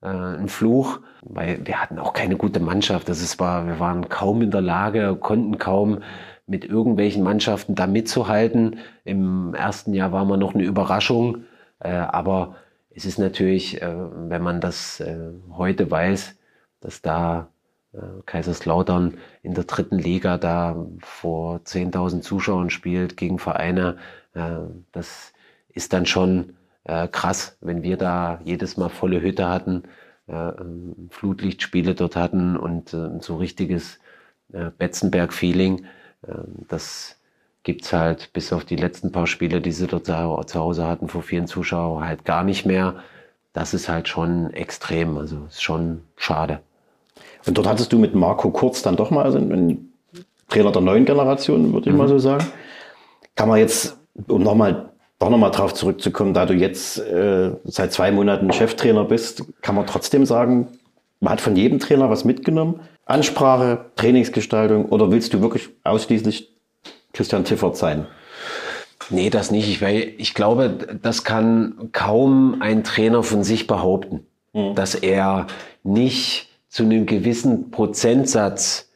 äh, 0.00 0.08
ein 0.08 0.48
Fluch, 0.48 1.00
weil 1.22 1.60
wir 1.66 1.82
hatten 1.82 1.98
auch 1.98 2.14
keine 2.14 2.36
gute 2.36 2.60
Mannschaft. 2.60 3.08
Das 3.10 3.20
ist, 3.20 3.38
war, 3.38 3.66
wir 3.66 3.78
waren 3.78 4.08
kaum 4.08 4.40
in 4.40 4.50
der 4.50 4.62
Lage, 4.62 5.16
konnten 5.20 5.58
kaum 5.58 6.00
mit 6.48 6.64
irgendwelchen 6.64 7.22
Mannschaften 7.22 7.74
da 7.74 7.86
mitzuhalten. 7.86 8.78
Im 9.04 9.54
ersten 9.54 9.94
Jahr 9.94 10.12
war 10.12 10.24
man 10.24 10.40
noch 10.40 10.54
eine 10.54 10.64
Überraschung, 10.64 11.44
äh, 11.78 11.90
aber 11.90 12.56
es 12.90 13.04
ist 13.04 13.18
natürlich, 13.18 13.80
äh, 13.80 13.94
wenn 13.94 14.42
man 14.42 14.60
das 14.60 14.98
äh, 15.00 15.30
heute 15.52 15.90
weiß, 15.90 16.36
dass 16.80 17.02
da 17.02 17.48
äh, 17.92 17.98
Kaiserslautern 18.26 19.14
in 19.42 19.54
der 19.54 19.64
dritten 19.64 19.98
Liga 19.98 20.38
da 20.38 20.86
vor 21.00 21.60
10.000 21.60 22.22
Zuschauern 22.22 22.70
spielt 22.70 23.16
gegen 23.16 23.38
Vereine, 23.38 23.98
äh, 24.34 24.56
das 24.92 25.32
ist 25.68 25.92
dann 25.92 26.06
schon 26.06 26.56
äh, 26.84 27.08
krass, 27.08 27.58
wenn 27.60 27.82
wir 27.82 27.98
da 27.98 28.40
jedes 28.44 28.76
Mal 28.76 28.88
volle 28.88 29.20
Hütte 29.20 29.48
hatten, 29.48 29.84
Flutlichtspiele 31.08 31.94
dort 31.94 32.14
hatten 32.14 32.58
und 32.58 32.90
so 32.90 33.36
richtiges 33.38 33.98
Betzenberg-Feeling 34.48 35.86
das 36.68 37.16
gibt 37.62 37.84
es 37.84 37.92
halt 37.92 38.32
bis 38.32 38.52
auf 38.52 38.64
die 38.64 38.76
letzten 38.76 39.12
paar 39.12 39.26
Spiele, 39.26 39.60
die 39.60 39.72
sie 39.72 39.86
dort 39.86 40.06
zu 40.06 40.58
Hause 40.58 40.86
hatten, 40.86 41.08
vor 41.08 41.22
vielen 41.22 41.46
Zuschauern, 41.46 42.06
halt 42.06 42.24
gar 42.24 42.44
nicht 42.44 42.64
mehr. 42.64 42.96
Das 43.52 43.74
ist 43.74 43.88
halt 43.88 44.08
schon 44.08 44.52
extrem, 44.52 45.18
also 45.18 45.44
ist 45.48 45.62
schon 45.62 46.02
schade. 46.16 46.60
Und 47.46 47.58
dort 47.58 47.66
hattest 47.66 47.92
du 47.92 47.98
mit 47.98 48.14
Marco 48.14 48.50
Kurz 48.50 48.82
dann 48.82 48.96
doch 48.96 49.10
mal 49.10 49.24
also 49.24 49.38
einen 49.38 49.92
Trainer 50.48 50.72
der 50.72 50.82
neuen 50.82 51.04
Generation, 51.04 51.72
würde 51.72 51.88
ich 51.88 51.92
mhm. 51.92 51.98
mal 51.98 52.08
so 52.08 52.18
sagen. 52.18 52.46
Kann 53.34 53.48
man 53.48 53.58
jetzt, 53.58 53.98
um 54.28 54.42
nochmal 54.42 54.90
doch 55.18 55.30
nochmal 55.30 55.50
drauf 55.50 55.74
zurückzukommen, 55.74 56.32
da 56.32 56.46
du 56.46 56.54
jetzt 56.54 56.98
äh, 56.98 57.50
seit 57.64 57.92
zwei 57.92 58.12
Monaten 58.12 58.52
Cheftrainer 58.52 59.04
bist, 59.04 59.44
kann 59.62 59.74
man 59.74 59.86
trotzdem 59.86 60.24
sagen, 60.24 60.68
man 61.20 61.32
hat 61.32 61.40
von 61.40 61.56
jedem 61.56 61.80
Trainer 61.80 62.08
was 62.08 62.24
mitgenommen. 62.24 62.80
Ansprache, 63.08 63.86
Trainingsgestaltung 63.96 64.86
oder 64.86 65.10
willst 65.10 65.32
du 65.34 65.40
wirklich 65.40 65.70
ausschließlich 65.82 66.52
Christian 67.12 67.44
Tiffert 67.44 67.76
sein? 67.76 68.06
Nee, 69.10 69.30
das 69.30 69.50
nicht. 69.50 69.68
Ich, 69.68 69.80
weil 69.80 70.12
ich 70.18 70.34
glaube, 70.34 70.98
das 71.02 71.24
kann 71.24 71.88
kaum 71.92 72.60
ein 72.60 72.84
Trainer 72.84 73.22
von 73.22 73.42
sich 73.42 73.66
behaupten, 73.66 74.26
mhm. 74.52 74.74
dass 74.74 74.94
er 74.94 75.46
nicht 75.82 76.50
zu 76.68 76.82
einem 76.82 77.06
gewissen 77.06 77.70
Prozentsatz 77.70 78.90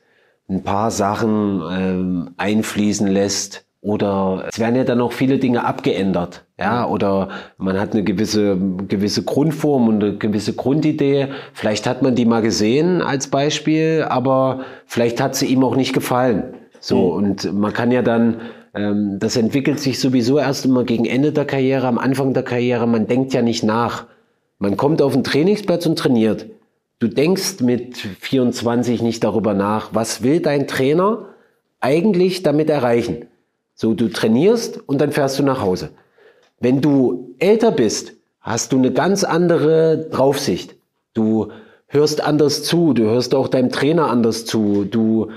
ein 0.48 0.62
paar 0.62 0.90
Sachen 0.90 1.62
ähm, 1.70 2.34
einfließen 2.36 3.06
lässt, 3.06 3.64
oder 3.82 4.44
es 4.48 4.60
werden 4.60 4.76
ja 4.76 4.84
dann 4.84 5.00
auch 5.00 5.12
viele 5.12 5.38
Dinge 5.38 5.64
abgeändert. 5.64 6.44
Ja, 6.58 6.86
oder 6.86 7.30
man 7.58 7.80
hat 7.80 7.92
eine 7.92 8.04
gewisse, 8.04 8.56
gewisse 8.86 9.24
Grundform 9.24 9.88
und 9.88 10.04
eine 10.04 10.16
gewisse 10.18 10.52
Grundidee. 10.52 11.28
Vielleicht 11.52 11.88
hat 11.88 12.00
man 12.00 12.14
die 12.14 12.24
mal 12.24 12.42
gesehen 12.42 13.02
als 13.02 13.26
Beispiel, 13.26 14.06
aber 14.08 14.60
vielleicht 14.86 15.20
hat 15.20 15.34
sie 15.34 15.46
ihm 15.46 15.64
auch 15.64 15.74
nicht 15.74 15.92
gefallen. 15.92 16.54
So, 16.78 16.96
mhm. 16.96 17.24
und 17.24 17.52
man 17.54 17.72
kann 17.72 17.90
ja 17.90 18.02
dann, 18.02 18.42
ähm, 18.72 19.18
das 19.18 19.36
entwickelt 19.36 19.80
sich 19.80 19.98
sowieso 19.98 20.38
erst 20.38 20.64
immer 20.64 20.84
gegen 20.84 21.04
Ende 21.04 21.32
der 21.32 21.44
Karriere, 21.44 21.88
am 21.88 21.98
Anfang 21.98 22.34
der 22.34 22.44
Karriere. 22.44 22.86
Man 22.86 23.08
denkt 23.08 23.34
ja 23.34 23.42
nicht 23.42 23.64
nach. 23.64 24.06
Man 24.60 24.76
kommt 24.76 25.02
auf 25.02 25.14
den 25.14 25.24
Trainingsplatz 25.24 25.86
und 25.86 25.98
trainiert. 25.98 26.46
Du 27.00 27.08
denkst 27.08 27.58
mit 27.62 27.96
24 27.96 29.02
nicht 29.02 29.24
darüber 29.24 29.54
nach, 29.54 29.90
was 29.92 30.22
will 30.22 30.38
dein 30.38 30.68
Trainer 30.68 31.30
eigentlich 31.80 32.44
damit 32.44 32.70
erreichen? 32.70 33.26
So, 33.74 33.94
du 33.94 34.08
trainierst 34.08 34.80
und 34.88 35.00
dann 35.00 35.12
fährst 35.12 35.38
du 35.38 35.42
nach 35.42 35.60
Hause. 35.60 35.90
Wenn 36.60 36.80
du 36.80 37.34
älter 37.38 37.72
bist, 37.72 38.14
hast 38.40 38.72
du 38.72 38.78
eine 38.78 38.92
ganz 38.92 39.24
andere 39.24 40.08
Draufsicht. 40.10 40.76
Du 41.14 41.48
hörst 41.88 42.22
anders 42.22 42.62
zu, 42.62 42.92
du 42.92 43.04
hörst 43.04 43.34
auch 43.34 43.48
deinem 43.48 43.70
Trainer 43.70 44.08
anders 44.08 44.44
zu, 44.44 44.84
du 44.84 45.28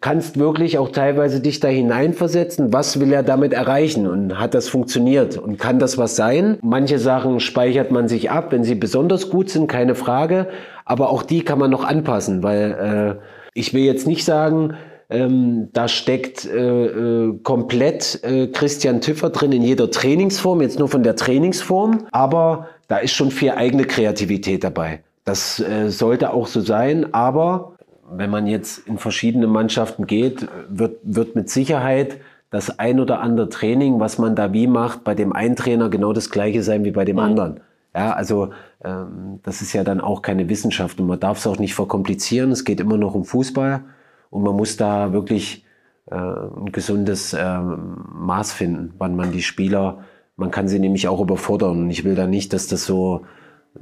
kannst 0.00 0.38
wirklich 0.38 0.78
auch 0.78 0.90
teilweise 0.90 1.40
dich 1.40 1.60
da 1.60 1.68
hineinversetzen, 1.68 2.72
was 2.72 2.98
will 2.98 3.12
er 3.12 3.22
damit 3.22 3.52
erreichen 3.52 4.06
und 4.06 4.38
hat 4.38 4.54
das 4.54 4.68
funktioniert 4.68 5.38
und 5.38 5.58
kann 5.58 5.78
das 5.78 5.96
was 5.96 6.16
sein? 6.16 6.58
Manche 6.62 6.98
Sachen 6.98 7.40
speichert 7.40 7.92
man 7.92 8.08
sich 8.08 8.30
ab, 8.30 8.50
wenn 8.50 8.64
sie 8.64 8.74
besonders 8.74 9.30
gut 9.30 9.48
sind, 9.48 9.68
keine 9.68 9.94
Frage, 9.94 10.48
aber 10.84 11.10
auch 11.10 11.22
die 11.22 11.42
kann 11.42 11.58
man 11.58 11.70
noch 11.70 11.84
anpassen, 11.84 12.42
weil 12.42 13.18
äh, 13.20 13.26
ich 13.54 13.74
will 13.74 13.82
jetzt 13.82 14.06
nicht 14.06 14.24
sagen, 14.24 14.74
ähm, 15.08 15.68
da 15.72 15.88
steckt 15.88 16.44
äh, 16.44 16.86
äh, 16.86 17.38
komplett 17.42 18.22
äh, 18.24 18.48
Christian 18.48 19.00
Tiffer 19.00 19.30
drin 19.30 19.52
in 19.52 19.62
jeder 19.62 19.90
Trainingsform, 19.90 20.62
jetzt 20.62 20.78
nur 20.78 20.88
von 20.88 21.02
der 21.02 21.16
Trainingsform, 21.16 22.06
aber 22.10 22.68
da 22.88 22.98
ist 22.98 23.12
schon 23.12 23.30
viel 23.30 23.52
eigene 23.52 23.84
Kreativität 23.84 24.64
dabei. 24.64 25.00
Das 25.24 25.60
äh, 25.60 25.90
sollte 25.90 26.32
auch 26.32 26.46
so 26.46 26.60
sein, 26.60 27.12
aber 27.14 27.76
wenn 28.10 28.30
man 28.30 28.46
jetzt 28.46 28.86
in 28.86 28.98
verschiedene 28.98 29.46
Mannschaften 29.46 30.06
geht, 30.06 30.46
wird, 30.68 30.98
wird 31.02 31.34
mit 31.34 31.50
Sicherheit 31.50 32.18
das 32.50 32.78
ein 32.78 33.00
oder 33.00 33.20
andere 33.20 33.48
Training, 33.48 33.98
was 33.98 34.18
man 34.18 34.36
da 34.36 34.52
wie 34.52 34.66
macht, 34.66 35.04
bei 35.04 35.14
dem 35.14 35.32
einen 35.32 35.56
Trainer 35.56 35.88
genau 35.88 36.12
das 36.12 36.30
gleiche 36.30 36.62
sein 36.62 36.84
wie 36.84 36.92
bei 36.92 37.04
dem 37.04 37.16
mhm. 37.16 37.22
anderen. 37.22 37.60
Ja, 37.94 38.12
also 38.12 38.50
ähm, 38.84 39.40
das 39.42 39.62
ist 39.62 39.72
ja 39.72 39.82
dann 39.82 40.00
auch 40.00 40.22
keine 40.22 40.48
Wissenschaft 40.48 41.00
und 41.00 41.06
man 41.06 41.18
darf 41.18 41.38
es 41.38 41.46
auch 41.46 41.58
nicht 41.58 41.74
verkomplizieren. 41.74 42.50
Es 42.52 42.64
geht 42.64 42.80
immer 42.80 42.98
noch 42.98 43.14
um 43.14 43.24
Fußball 43.24 43.84
und 44.30 44.42
man 44.42 44.56
muss 44.56 44.76
da 44.76 45.12
wirklich 45.12 45.64
äh, 46.10 46.14
ein 46.14 46.72
gesundes 46.72 47.32
äh, 47.32 47.58
Maß 47.60 48.52
finden, 48.52 48.94
wann 48.98 49.16
man 49.16 49.32
die 49.32 49.42
Spieler, 49.42 50.04
man 50.36 50.50
kann 50.50 50.68
sie 50.68 50.78
nämlich 50.78 51.08
auch 51.08 51.20
überfordern. 51.20 51.82
Und 51.82 51.90
ich 51.90 52.04
will 52.04 52.14
da 52.14 52.26
nicht, 52.26 52.52
dass 52.52 52.68
das 52.68 52.84
so, 52.84 53.24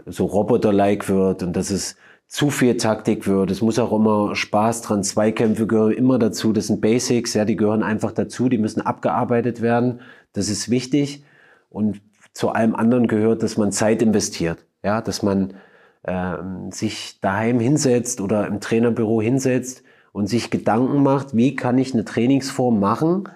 so 0.07 0.25
Roboter-like 0.25 1.09
wird 1.09 1.43
und 1.43 1.55
dass 1.55 1.71
es 1.71 1.97
zu 2.27 2.51
viel 2.51 2.77
Taktik 2.77 3.27
wird. 3.27 3.51
Es 3.51 3.61
muss 3.61 3.79
auch 3.79 3.93
immer 3.93 4.35
Spaß 4.35 4.83
dran. 4.83 5.03
Zweikämpfe 5.05 5.67
gehören 5.67 5.93
immer 5.93 6.19
dazu. 6.19 6.53
Das 6.53 6.69
sind 6.69 6.81
Basics, 6.81 7.35
ja, 7.35 7.45
die 7.45 7.57
gehören 7.57 7.83
einfach 7.83 8.13
dazu. 8.13 8.49
Die 8.49 8.59
müssen 8.59 8.81
abgearbeitet 8.81 9.61
werden. 9.61 10.01
Das 10.33 10.49
ist 10.49 10.71
wichtig. 10.71 11.25
Und 11.69 12.01
zu 12.33 12.51
allem 12.51 12.75
anderen 12.75 13.07
gehört, 13.07 13.43
dass 13.43 13.57
man 13.57 13.71
Zeit 13.71 14.01
investiert. 14.01 14.65
Ja, 14.83 15.01
dass 15.01 15.23
man 15.23 15.55
ähm, 16.07 16.71
sich 16.71 17.19
daheim 17.21 17.61
hinsetzt 17.61 18.21
oder 18.21 18.47
im 18.47 18.61
Trainerbüro 18.61 19.21
hinsetzt 19.23 19.84
und 20.15 20.29
sich 20.29 20.51
Gedanken 20.51 21.03
macht, 21.03 21.37
wie 21.37 21.57
kann 21.57 21.77
ich 21.77 21.93
eine 21.93 22.05
Trainingsform 22.05 22.79
machen, 22.79 23.29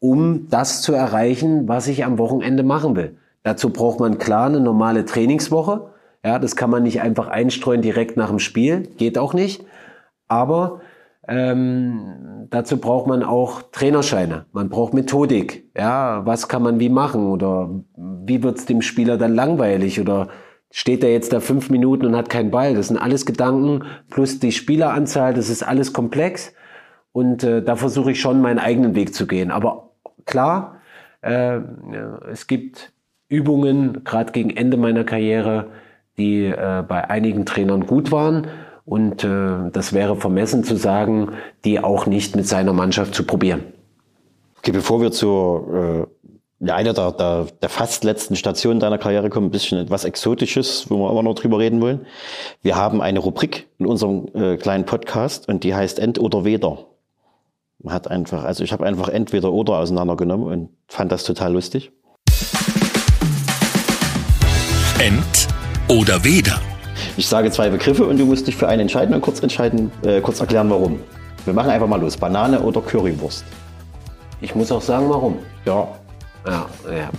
um 0.00 0.48
das 0.50 0.82
zu 0.82 0.92
erreichen, 0.92 1.68
was 1.68 1.86
ich 1.86 2.04
am 2.04 2.18
Wochenende 2.18 2.64
machen 2.64 2.96
will. 2.96 3.16
Dazu 3.44 3.70
braucht 3.70 4.00
man 4.00 4.18
klar 4.18 4.46
eine 4.46 4.60
normale 4.60 5.04
Trainingswoche. 5.04 5.92
Ja, 6.24 6.40
das 6.40 6.56
kann 6.56 6.70
man 6.70 6.82
nicht 6.82 7.00
einfach 7.00 7.28
einstreuen 7.28 7.82
direkt 7.82 8.16
nach 8.16 8.30
dem 8.30 8.40
Spiel, 8.40 8.88
geht 8.96 9.16
auch 9.16 9.32
nicht. 9.32 9.64
Aber 10.26 10.80
ähm, 11.28 12.46
dazu 12.50 12.78
braucht 12.78 13.06
man 13.06 13.22
auch 13.22 13.62
Trainerscheine. 13.70 14.46
Man 14.52 14.70
braucht 14.70 14.94
Methodik. 14.94 15.70
Ja, 15.76 16.26
was 16.26 16.48
kann 16.48 16.64
man 16.64 16.80
wie 16.80 16.88
machen 16.88 17.28
oder 17.28 17.70
wie 17.96 18.42
wird 18.42 18.58
es 18.58 18.66
dem 18.66 18.82
Spieler 18.82 19.18
dann 19.18 19.36
langweilig 19.36 20.00
oder 20.00 20.28
steht 20.70 21.02
er 21.02 21.12
jetzt 21.12 21.32
da 21.32 21.40
fünf 21.40 21.70
Minuten 21.70 22.06
und 22.06 22.16
hat 22.16 22.28
keinen 22.28 22.50
Ball? 22.50 22.74
Das 22.74 22.88
sind 22.88 22.98
alles 22.98 23.26
Gedanken 23.26 23.84
plus 24.10 24.38
die 24.38 24.52
Spieleranzahl. 24.52 25.34
Das 25.34 25.48
ist 25.48 25.62
alles 25.62 25.92
komplex 25.92 26.54
und 27.12 27.42
äh, 27.42 27.62
da 27.62 27.76
versuche 27.76 28.12
ich 28.12 28.20
schon 28.20 28.40
meinen 28.40 28.58
eigenen 28.58 28.94
Weg 28.94 29.14
zu 29.14 29.26
gehen. 29.26 29.50
Aber 29.50 29.90
klar, 30.24 30.80
äh, 31.22 31.60
es 32.30 32.46
gibt 32.46 32.92
Übungen, 33.28 34.04
gerade 34.04 34.32
gegen 34.32 34.50
Ende 34.50 34.76
meiner 34.76 35.04
Karriere, 35.04 35.68
die 36.16 36.44
äh, 36.44 36.84
bei 36.86 37.08
einigen 37.08 37.46
Trainern 37.46 37.86
gut 37.86 38.10
waren 38.10 38.46
und 38.84 39.24
äh, 39.24 39.70
das 39.72 39.92
wäre 39.92 40.16
vermessen 40.16 40.64
zu 40.64 40.76
sagen, 40.76 41.32
die 41.64 41.80
auch 41.80 42.06
nicht 42.06 42.36
mit 42.36 42.46
seiner 42.46 42.72
Mannschaft 42.72 43.14
zu 43.14 43.24
probieren. 43.24 43.64
Okay, 44.58 44.72
bevor 44.72 45.00
wir 45.00 45.12
zur 45.12 46.08
äh, 46.60 46.70
einer 46.70 46.92
der, 46.92 47.12
der, 47.12 47.46
der 47.62 47.68
fast 47.68 48.04
letzten 48.04 48.36
Stationen 48.36 48.80
deiner 48.80 48.98
Karriere 48.98 49.30
kommen, 49.30 49.48
ein 49.48 49.50
bisschen 49.50 49.78
etwas 49.78 50.04
Exotisches, 50.04 50.86
wo 50.88 50.98
wir 50.98 51.10
immer 51.10 51.22
noch 51.22 51.34
drüber 51.34 51.58
reden 51.58 51.80
wollen. 51.80 52.06
Wir 52.62 52.76
haben 52.76 53.00
eine 53.00 53.18
Rubrik 53.18 53.68
in 53.78 53.86
unserem 53.86 54.28
äh, 54.34 54.56
kleinen 54.56 54.84
Podcast 54.84 55.48
und 55.48 55.64
die 55.64 55.74
heißt 55.74 55.98
End 55.98 56.18
oder 56.18 56.44
Weder. 56.44 56.86
Man 57.80 57.94
hat 57.94 58.10
einfach, 58.10 58.42
also 58.42 58.64
ich 58.64 58.72
habe 58.72 58.84
einfach 58.84 59.08
entweder 59.08 59.52
oder 59.52 59.78
auseinandergenommen 59.78 60.46
und 60.46 60.68
fand 60.88 61.12
das 61.12 61.24
total 61.24 61.52
lustig. 61.52 61.92
End 64.98 65.48
oder 65.88 66.24
Weder. 66.24 66.60
Ich 67.16 67.28
sage 67.28 67.50
zwei 67.52 67.70
Begriffe 67.70 68.04
und 68.04 68.18
du 68.18 68.26
musst 68.26 68.48
dich 68.48 68.56
für 68.56 68.66
einen 68.66 68.82
entscheiden 68.82 69.14
und 69.14 69.20
kurz 69.20 69.40
entscheiden, 69.40 69.92
äh, 70.02 70.20
kurz 70.20 70.40
erklären, 70.40 70.68
warum. 70.70 71.00
Wir 71.44 71.54
machen 71.54 71.70
einfach 71.70 71.86
mal 71.86 72.00
los. 72.00 72.16
Banane 72.16 72.60
oder 72.60 72.80
Currywurst? 72.80 73.44
Ich 74.40 74.54
muss 74.54 74.70
auch 74.72 74.82
sagen, 74.82 75.08
warum. 75.08 75.38
Ja. 75.64 75.88
Ja, 76.48 76.66
ja. 76.90 77.10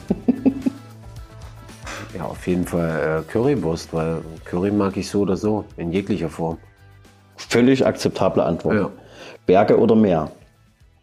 ja, 2.17 2.23
auf 2.23 2.47
jeden 2.47 2.65
Fall 2.65 3.23
äh, 3.27 3.31
Currywurst, 3.31 3.93
weil 3.93 4.21
Curry 4.45 4.71
mag 4.71 4.97
ich 4.97 5.09
so 5.09 5.21
oder 5.21 5.37
so, 5.37 5.65
in 5.77 5.91
jeglicher 5.91 6.29
Form. 6.29 6.57
Völlig 7.35 7.85
akzeptable 7.85 8.43
Antwort. 8.43 8.75
Ja. 8.75 8.89
Berge 9.45 9.79
oder 9.79 9.95
Meer? 9.95 10.31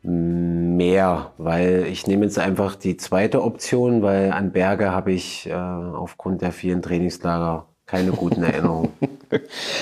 Meer, 0.02 1.32
weil 1.38 1.86
ich 1.90 2.06
nehme 2.06 2.24
jetzt 2.24 2.38
einfach 2.38 2.76
die 2.76 2.96
zweite 2.96 3.42
Option, 3.42 4.02
weil 4.02 4.30
an 4.32 4.52
Berge 4.52 4.92
habe 4.92 5.12
ich 5.12 5.48
äh, 5.48 5.52
aufgrund 5.52 6.42
der 6.42 6.52
vielen 6.52 6.82
Trainingslager 6.82 7.66
keine 7.86 8.12
guten 8.12 8.42
Erinnerungen. 8.44 8.92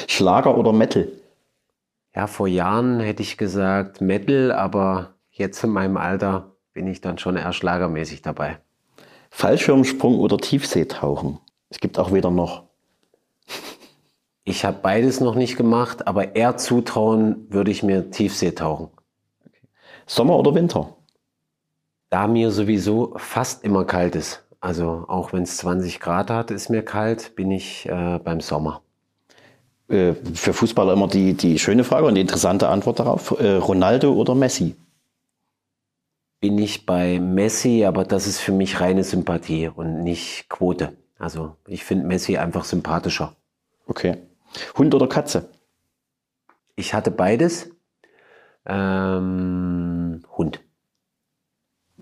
Schlager 0.06 0.56
oder 0.56 0.72
Metal? 0.72 1.08
Ja, 2.14 2.26
vor 2.26 2.46
Jahren 2.46 3.00
hätte 3.00 3.22
ich 3.22 3.36
gesagt 3.36 4.00
Metal, 4.00 4.52
aber 4.52 5.14
jetzt 5.30 5.64
in 5.64 5.70
meinem 5.70 5.96
Alter 5.96 6.53
bin 6.74 6.88
ich 6.88 7.00
dann 7.00 7.18
schon 7.18 7.36
eher 7.36 7.52
schlagermäßig 7.52 8.20
dabei. 8.20 8.58
Fallschirmsprung 9.30 10.18
oder 10.18 10.36
Tiefseetauchen? 10.36 11.38
Es 11.70 11.80
gibt 11.80 11.98
auch 11.98 12.12
weder 12.12 12.30
noch. 12.30 12.64
Ich 14.44 14.64
habe 14.64 14.78
beides 14.82 15.20
noch 15.20 15.36
nicht 15.36 15.56
gemacht, 15.56 16.06
aber 16.06 16.36
eher 16.36 16.56
zutrauen 16.56 17.46
würde 17.48 17.70
ich 17.70 17.82
mir 17.82 18.10
Tiefseetauchen. 18.10 18.88
Sommer 20.06 20.38
oder 20.38 20.54
Winter? 20.54 20.96
Da 22.10 22.26
mir 22.26 22.50
sowieso 22.50 23.14
fast 23.16 23.64
immer 23.64 23.84
kalt 23.86 24.14
ist, 24.14 24.44
also 24.60 25.04
auch 25.08 25.32
wenn 25.32 25.44
es 25.44 25.56
20 25.56 26.00
Grad 26.00 26.30
hat, 26.30 26.50
ist 26.50 26.68
mir 26.68 26.82
kalt, 26.82 27.34
bin 27.36 27.50
ich 27.50 27.88
äh, 27.88 28.18
beim 28.22 28.40
Sommer. 28.40 28.82
Äh, 29.88 30.14
für 30.34 30.52
Fußballer 30.52 30.92
immer 30.92 31.08
die, 31.08 31.34
die 31.34 31.58
schöne 31.58 31.84
Frage 31.84 32.06
und 32.06 32.14
die 32.14 32.20
interessante 32.20 32.68
Antwort 32.68 32.98
darauf. 32.98 33.38
Äh, 33.40 33.56
Ronaldo 33.56 34.12
oder 34.12 34.34
Messi? 34.34 34.76
Bin 36.44 36.58
ich 36.58 36.84
bei 36.84 37.20
Messi, 37.20 37.86
aber 37.86 38.04
das 38.04 38.26
ist 38.26 38.38
für 38.38 38.52
mich 38.52 38.78
reine 38.78 39.02
Sympathie 39.02 39.68
und 39.68 40.02
nicht 40.02 40.50
Quote. 40.50 40.94
Also 41.18 41.56
ich 41.66 41.84
finde 41.84 42.06
Messi 42.06 42.36
einfach 42.36 42.66
sympathischer. 42.66 43.34
Okay. 43.86 44.18
Hund 44.76 44.94
oder 44.94 45.06
Katze? 45.06 45.48
Ich 46.76 46.92
hatte 46.92 47.10
beides. 47.10 47.70
Ähm, 48.66 50.22
Hund. 50.36 50.60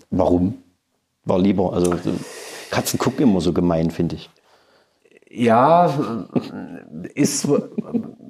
Warum? 0.09 0.61
War 1.23 1.39
lieber, 1.39 1.71
also 1.71 1.97
Katzen 2.69 2.99
gucken 2.99 3.23
immer 3.23 3.39
so 3.39 3.53
gemein, 3.53 3.91
finde 3.91 4.17
ich. 4.17 4.29
Ja, 5.35 5.91
ist, 7.15 7.47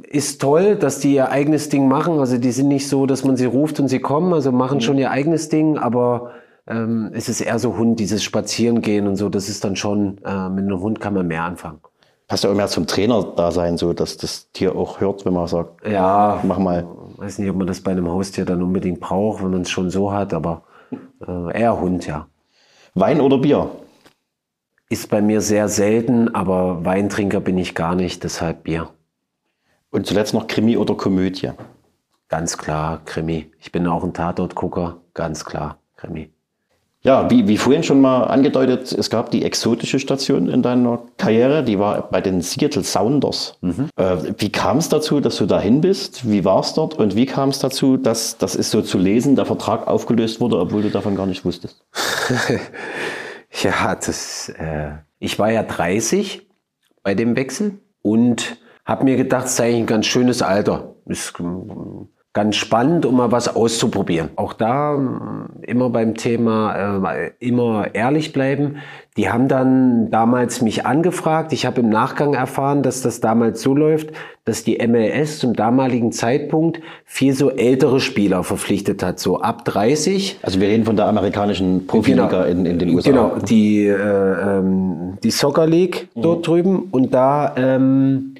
ist 0.09 0.39
toll, 0.41 0.75
dass 0.77 0.99
die 0.99 1.15
ihr 1.15 1.29
eigenes 1.29 1.67
Ding 1.67 1.87
machen. 1.87 2.19
Also 2.19 2.37
die 2.37 2.51
sind 2.51 2.69
nicht 2.69 2.87
so, 2.87 3.05
dass 3.05 3.23
man 3.25 3.35
sie 3.35 3.45
ruft 3.45 3.79
und 3.79 3.89
sie 3.89 3.99
kommen, 3.99 4.33
also 4.33 4.51
machen 4.53 4.79
schon 4.79 4.97
ihr 4.97 5.11
eigenes 5.11 5.49
Ding, 5.49 5.77
aber 5.77 6.31
ähm, 6.65 7.11
es 7.13 7.27
ist 7.27 7.41
eher 7.41 7.59
so 7.59 7.77
Hund, 7.77 7.99
dieses 7.99 8.23
Spazierengehen 8.23 9.05
und 9.07 9.17
so, 9.17 9.27
das 9.27 9.49
ist 9.49 9.65
dann 9.65 9.75
schon, 9.75 10.19
äh, 10.23 10.49
mit 10.49 10.63
einem 10.63 10.79
Hund 10.79 11.01
kann 11.01 11.13
man 11.13 11.27
mehr 11.27 11.43
anfangen. 11.43 11.79
Passt 12.29 12.45
ja 12.45 12.51
auch 12.51 12.55
mehr 12.55 12.67
zum 12.69 12.87
Trainer 12.87 13.21
da 13.35 13.51
sein, 13.51 13.77
so 13.77 13.91
dass 13.91 14.15
das 14.15 14.49
Tier 14.53 14.73
auch 14.75 15.01
hört, 15.01 15.25
wenn 15.25 15.33
man 15.33 15.47
sagt, 15.47 15.85
Ja, 15.85 16.39
mach 16.43 16.57
mal. 16.57 16.87
weiß 17.17 17.37
nicht, 17.39 17.49
ob 17.49 17.57
man 17.57 17.67
das 17.67 17.81
bei 17.81 17.91
einem 17.91 18.09
Haustier 18.09 18.45
dann 18.45 18.63
unbedingt 18.63 19.01
braucht, 19.01 19.43
wenn 19.43 19.51
man 19.51 19.61
es 19.61 19.69
schon 19.69 19.89
so 19.89 20.13
hat, 20.13 20.33
aber 20.33 20.63
äh, 21.27 21.59
eher 21.59 21.81
Hund, 21.81 22.07
ja. 22.07 22.27
Wein 22.95 23.19
oder 23.19 23.37
Bier? 23.39 23.69
Ist 24.93 25.09
bei 25.09 25.23
mir 25.23 25.41
sehr 25.41 25.69
selten, 25.69 26.35
aber 26.35 26.85
Weintrinker 26.85 27.39
bin 27.39 27.57
ich 27.57 27.73
gar 27.73 27.95
nicht, 27.95 28.23
deshalb 28.23 28.65
Bier. 28.65 28.89
Und 29.89 30.05
zuletzt 30.05 30.35
noch 30.35 30.45
Krimi 30.45 30.77
oder 30.77 30.93
Komödie? 30.93 31.49
Ganz 32.29 32.59
klar, 32.59 33.01
Krimi. 33.03 33.49
Ich 33.59 33.71
bin 33.71 33.87
auch 33.87 34.03
ein 34.03 34.13
Tatortgucker, 34.13 34.97
ganz 35.15 35.45
klar, 35.45 35.79
Krimi. 35.95 36.29
Ja, 37.01 37.27
wie, 37.31 37.47
wie 37.47 37.57
vorhin 37.57 37.81
schon 37.81 38.01
mal 38.01 38.25
angedeutet, 38.25 38.91
es 38.91 39.09
gab 39.09 39.31
die 39.31 39.43
exotische 39.43 39.97
Station 39.97 40.47
in 40.47 40.61
deiner 40.61 40.99
Karriere, 41.17 41.63
die 41.63 41.79
war 41.79 42.11
bei 42.11 42.21
den 42.21 42.41
Seattle 42.41 42.83
Sounders. 42.83 43.57
Äh, 43.95 44.17
wie 44.37 44.51
kam 44.51 44.77
es 44.77 44.89
dazu, 44.89 45.21
dass 45.21 45.37
du 45.37 45.47
dahin 45.47 45.81
bist? 45.81 46.29
Wie 46.29 46.45
war 46.45 46.59
es 46.59 46.75
dort? 46.75 46.93
Und 46.93 47.15
wie 47.15 47.25
kam 47.25 47.49
es 47.49 47.57
dazu, 47.57 47.97
dass 47.97 48.37
das 48.37 48.53
ist 48.53 48.69
so 48.69 48.83
zu 48.83 48.99
lesen, 48.99 49.35
der 49.35 49.45
Vertrag 49.45 49.87
aufgelöst 49.87 50.39
wurde, 50.39 50.59
obwohl 50.59 50.83
du 50.83 50.91
davon 50.91 51.15
gar 51.15 51.25
nicht 51.25 51.43
wusstest? 51.45 51.83
Ja, 53.61 53.95
das, 53.95 54.49
äh, 54.49 54.93
ich 55.19 55.37
war 55.37 55.51
ja 55.51 55.63
30 55.63 56.49
bei 57.03 57.13
dem 57.13 57.35
Wechsel 57.35 57.79
und 58.01 58.57
habe 58.85 59.03
mir 59.03 59.15
gedacht, 59.15 59.45
es 59.45 59.55
sei 59.55 59.65
eigentlich 59.65 59.79
ein 59.83 59.85
ganz 59.87 60.05
schönes 60.07 60.41
Alter. 60.41 60.95
Ist 61.05 61.33
ähm, 61.39 62.09
ganz 62.33 62.55
spannend, 62.55 63.05
um 63.05 63.17
mal 63.17 63.31
was 63.31 63.55
auszuprobieren. 63.55 64.29
Auch 64.35 64.53
da 64.53 64.95
ähm, 64.95 65.45
immer 65.61 65.91
beim 65.91 66.15
Thema 66.15 67.03
äh, 67.05 67.31
immer 67.39 67.93
ehrlich 67.93 68.33
bleiben. 68.33 68.77
Die 69.15 69.29
haben 69.29 69.47
dann 69.47 70.09
damals 70.09 70.63
mich 70.63 70.87
angefragt. 70.87 71.53
Ich 71.53 71.67
habe 71.67 71.81
im 71.81 71.89
Nachgang 71.89 72.33
erfahren, 72.33 72.81
dass 72.81 73.03
das 73.03 73.21
damals 73.21 73.61
so 73.61 73.75
läuft, 73.75 74.09
dass 74.45 74.63
die 74.63 74.79
MLS 74.87 75.37
zum 75.37 75.53
damaligen 75.53 76.11
Zeitpunkt 76.11 76.79
viel 77.05 77.35
so 77.35 77.51
ältere 77.51 77.99
Spieler 77.99 78.43
verpflichtet 78.43 79.03
hat, 79.03 79.19
so 79.19 79.39
ab 79.39 79.63
30. 79.65 80.39
Also 80.41 80.59
wir 80.59 80.67
reden 80.67 80.85
von 80.85 80.95
der 80.95 81.05
amerikanischen 81.05 81.85
Profiliga 81.85 82.45
in, 82.45 82.65
in 82.65 82.79
den 82.79 82.95
USA. 82.95 83.11
Genau, 83.11 83.35
die, 83.47 83.85
äh, 83.85 83.93
ähm, 83.93 85.19
die 85.23 85.31
Soccer 85.31 85.67
League 85.67 86.07
dort 86.15 86.47
drüben. 86.47 86.87
Und 86.89 87.13
da 87.13 87.53
ähm, 87.55 88.33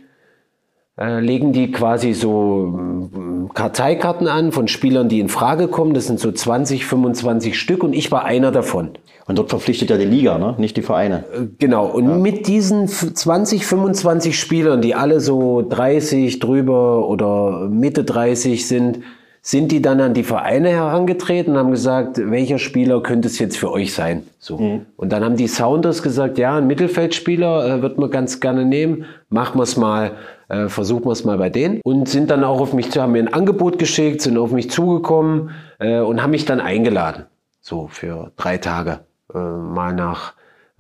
äh, 1.00 1.20
legen 1.20 1.54
die 1.54 1.72
quasi 1.72 2.14
so 2.14 3.10
äh, 3.16 3.54
Karteikarten 3.54 4.28
an 4.28 4.52
von 4.52 4.68
Spielern, 4.68 5.10
die 5.10 5.20
in 5.20 5.30
Frage 5.30 5.68
kommen. 5.68 5.94
Das 5.94 6.06
sind 6.08 6.20
so 6.20 6.32
20, 6.32 6.86
25 6.86 7.60
Stück 7.60 7.84
und 7.84 7.94
ich 7.94 8.12
war 8.12 8.26
einer 8.26 8.52
davon. 8.52 8.92
Und 9.26 9.38
dort 9.38 9.50
verpflichtet 9.50 9.90
ja 9.90 9.98
die 9.98 10.06
Liga, 10.06 10.38
ne? 10.38 10.54
nicht 10.58 10.78
die 10.78 10.82
Vereine. 10.82 11.24
Äh, 11.34 11.48
genau. 11.58 11.88
Und 11.88 12.10
ja. 12.10 12.18
mit 12.18 12.48
diesen 12.48 12.88
20, 12.88 13.66
25 13.66 14.40
Spielern, 14.40 14.82
die 14.82 14.96
alle 14.96 15.20
so 15.20 15.62
30 15.68 16.40
drüber 16.40 17.08
oder 17.08 17.70
Mitte 17.70 18.04
30 18.04 18.68
sind, 18.68 19.00
sind 19.46 19.74
die 19.74 19.82
dann 19.82 20.00
an 20.00 20.14
die 20.14 20.24
Vereine 20.24 20.70
herangetreten 20.70 21.54
und 21.54 21.60
haben 21.60 21.72
gesagt, 21.72 22.18
welcher 22.18 22.60
Spieler 22.60 23.04
könnte 23.04 23.28
es 23.28 23.40
jetzt 23.40 23.58
für 23.58 23.72
euch 23.72 23.94
sein? 23.94 24.24
So. 24.40 24.58
Mhm. 24.58 24.86
Und 24.96 25.12
dann 25.12 25.22
haben 25.22 25.36
die 25.36 25.48
Sounders 25.48 26.02
gesagt, 26.02 26.38
ja, 26.38 26.56
ein 26.56 26.66
Mittelfeldspieler 26.66 27.68
äh, 27.78 27.82
wird 27.82 27.98
man 27.98 28.10
ganz 28.10 28.40
gerne 28.40 28.64
nehmen, 28.64 29.04
machen 29.30 29.60
wir 29.60 29.64
es 29.64 29.76
mal, 29.76 30.12
äh, 30.50 30.68
versuchen 30.68 31.06
wir 31.06 31.12
es 31.12 31.24
mal 31.24 31.38
bei 31.38 31.50
denen. 31.50 31.82
Und 31.84 32.10
sind 32.10 32.30
dann 32.30 32.44
auch 32.44 32.60
auf 32.60 32.74
mich 32.74 32.92
zu, 32.92 33.02
haben 33.02 33.14
mir 33.14 33.20
ein 33.20 33.34
Angebot 33.34 33.80
geschickt, 33.80 34.22
sind 34.22 34.38
auf 34.38 34.52
mich 34.52 34.70
zugekommen 34.70 35.52
äh, 35.80 36.00
und 36.00 36.22
haben 36.22 36.32
mich 36.32 36.46
dann 36.46 36.60
eingeladen. 36.60 37.26
So 37.62 37.88
für 37.88 38.32
drei 38.36 38.58
Tage. 38.58 39.00
Äh, 39.34 39.38
mal 39.38 39.94
nach 39.94 40.34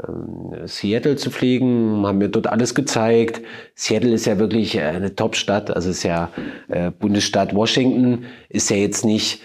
ähm, 0.07 0.68
Seattle 0.68 1.16
zu 1.16 1.32
fliegen, 1.32 2.05
haben 2.05 2.18
mir 2.18 2.30
dort 2.30 2.47
alles 2.47 2.76
gezeigt. 2.76 3.41
Seattle 3.76 4.11
ist 4.11 4.26
ja 4.26 4.39
wirklich 4.39 4.76
äh, 4.76 4.82
eine 4.82 5.16
Top-Stadt, 5.16 5.72
also 5.72 5.89
ist 5.89 6.03
ja 6.03 6.30
äh, 6.68 6.91
Bundesstaat 6.91 7.55
Washington, 7.55 8.26
ist 8.49 8.70
ja 8.70 8.78
jetzt 8.78 9.05
nicht, 9.05 9.41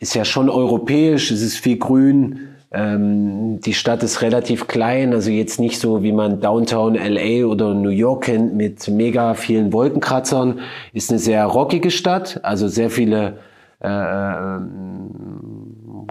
ist 0.00 0.14
ja 0.14 0.24
schon 0.24 0.50
europäisch, 0.50 1.30
es 1.30 1.42
ist 1.42 1.58
viel 1.58 1.78
grün. 1.78 2.48
Ähm, 2.74 3.60
die 3.60 3.74
Stadt 3.74 4.02
ist 4.02 4.22
relativ 4.22 4.66
klein, 4.66 5.12
also 5.12 5.30
jetzt 5.30 5.60
nicht 5.60 5.78
so, 5.78 6.02
wie 6.02 6.12
man 6.12 6.40
Downtown 6.40 6.94
LA 6.94 7.44
oder 7.44 7.74
New 7.74 7.90
York 7.90 8.24
kennt 8.24 8.54
mit 8.54 8.88
mega 8.88 9.34
vielen 9.34 9.72
Wolkenkratzern. 9.72 10.60
Ist 10.94 11.10
eine 11.10 11.18
sehr 11.18 11.44
rockige 11.44 11.90
Stadt, 11.90 12.40
also 12.42 12.68
sehr 12.68 12.88
viele 12.88 13.38
äh, 13.80 13.88
ähm, 13.88 15.10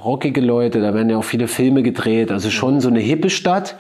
rockige 0.03 0.41
Leute, 0.41 0.81
da 0.81 0.93
werden 0.93 1.09
ja 1.09 1.17
auch 1.17 1.23
viele 1.23 1.47
Filme 1.47 1.83
gedreht, 1.83 2.31
also 2.31 2.49
schon 2.49 2.79
so 2.79 2.89
eine 2.89 2.99
hippe 2.99 3.29
Stadt. 3.29 3.75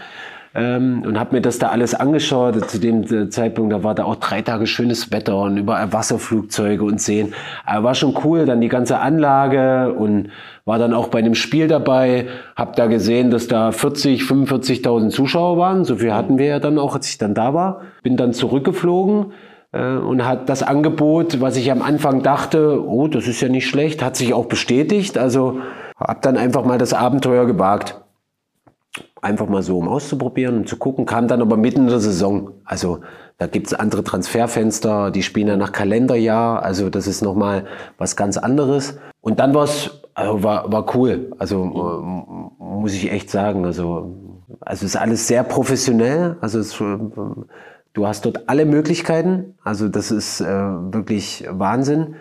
Ähm, 0.53 1.03
und 1.05 1.17
habe 1.17 1.35
mir 1.35 1.41
das 1.41 1.59
da 1.59 1.69
alles 1.69 1.93
angeschaut. 1.95 2.69
Zu 2.69 2.79
dem 2.79 3.03
äh, 3.03 3.29
Zeitpunkt, 3.29 3.71
da 3.71 3.83
war 3.83 3.95
da 3.95 4.03
auch 4.03 4.15
drei 4.15 4.41
Tage 4.41 4.67
schönes 4.67 5.11
Wetter 5.11 5.37
und 5.37 5.57
überall 5.57 5.93
Wasserflugzeuge 5.93 6.83
und 6.83 6.99
Seen. 6.99 7.33
Aber 7.65 7.85
war 7.85 7.95
schon 7.95 8.17
cool, 8.25 8.45
dann 8.45 8.59
die 8.59 8.67
ganze 8.67 8.99
Anlage 8.99 9.93
und 9.93 10.29
war 10.65 10.77
dann 10.77 10.93
auch 10.93 11.07
bei 11.07 11.21
dem 11.21 11.35
Spiel 11.35 11.67
dabei. 11.67 12.27
Hab 12.57 12.75
da 12.75 12.87
gesehen, 12.87 13.31
dass 13.31 13.47
da 13.47 13.71
40, 13.71 14.23
45.000 14.23 15.09
Zuschauer 15.09 15.57
waren. 15.57 15.85
So 15.85 15.97
viel 15.97 16.13
hatten 16.13 16.37
wir 16.37 16.47
ja 16.47 16.59
dann 16.59 16.77
auch, 16.77 16.95
als 16.95 17.09
ich 17.09 17.17
dann 17.17 17.33
da 17.33 17.53
war. 17.53 17.81
Bin 18.03 18.17
dann 18.17 18.33
zurückgeflogen 18.33 19.31
äh, 19.71 19.95
und 19.95 20.25
hat 20.27 20.49
das 20.49 20.63
Angebot, 20.63 21.39
was 21.39 21.55
ich 21.55 21.71
am 21.71 21.81
Anfang 21.81 22.23
dachte, 22.23 22.85
oh, 22.85 23.07
das 23.07 23.27
ist 23.27 23.39
ja 23.39 23.47
nicht 23.47 23.67
schlecht, 23.67 24.03
hat 24.03 24.17
sich 24.17 24.33
auch 24.33 24.47
bestätigt. 24.47 25.17
Also 25.17 25.59
hab 25.97 26.21
dann 26.23 26.35
einfach 26.35 26.65
mal 26.65 26.77
das 26.77 26.93
Abenteuer 26.93 27.45
gewagt. 27.45 28.00
Einfach 29.21 29.47
mal 29.47 29.61
so, 29.61 29.77
um 29.77 29.87
auszuprobieren 29.87 30.57
und 30.57 30.67
zu 30.67 30.77
gucken, 30.77 31.05
kam 31.05 31.27
dann 31.27 31.41
aber 31.41 31.55
mitten 31.55 31.81
in 31.81 31.87
der 31.87 31.99
Saison. 31.99 32.51
Also 32.65 33.01
da 33.37 33.47
gibt's 33.47 33.73
andere 33.73 34.03
Transferfenster, 34.03 35.11
die 35.11 35.23
spielen 35.23 35.47
ja 35.47 35.57
nach 35.57 35.71
Kalenderjahr, 35.71 36.63
also 36.63 36.89
das 36.89 37.07
ist 37.07 37.21
nochmal 37.21 37.65
was 37.97 38.15
ganz 38.15 38.37
anderes. 38.37 38.97
Und 39.21 39.39
dann 39.39 39.53
war's, 39.53 40.01
also 40.15 40.43
war, 40.43 40.71
war 40.71 40.95
cool, 40.95 41.31
also 41.37 41.63
äh, 41.63 42.63
muss 42.63 42.93
ich 42.93 43.11
echt 43.11 43.29
sagen. 43.29 43.65
Also, 43.65 44.15
also 44.59 44.85
ist 44.85 44.95
alles 44.95 45.27
sehr 45.27 45.43
professionell, 45.43 46.37
also 46.41 46.59
es, 46.59 46.79
äh, 46.81 46.97
du 47.93 48.07
hast 48.07 48.25
dort 48.25 48.49
alle 48.49 48.65
Möglichkeiten, 48.65 49.55
also 49.63 49.87
das 49.87 50.11
ist 50.11 50.41
äh, 50.41 50.45
wirklich 50.45 51.45
Wahnsinn. 51.49 52.15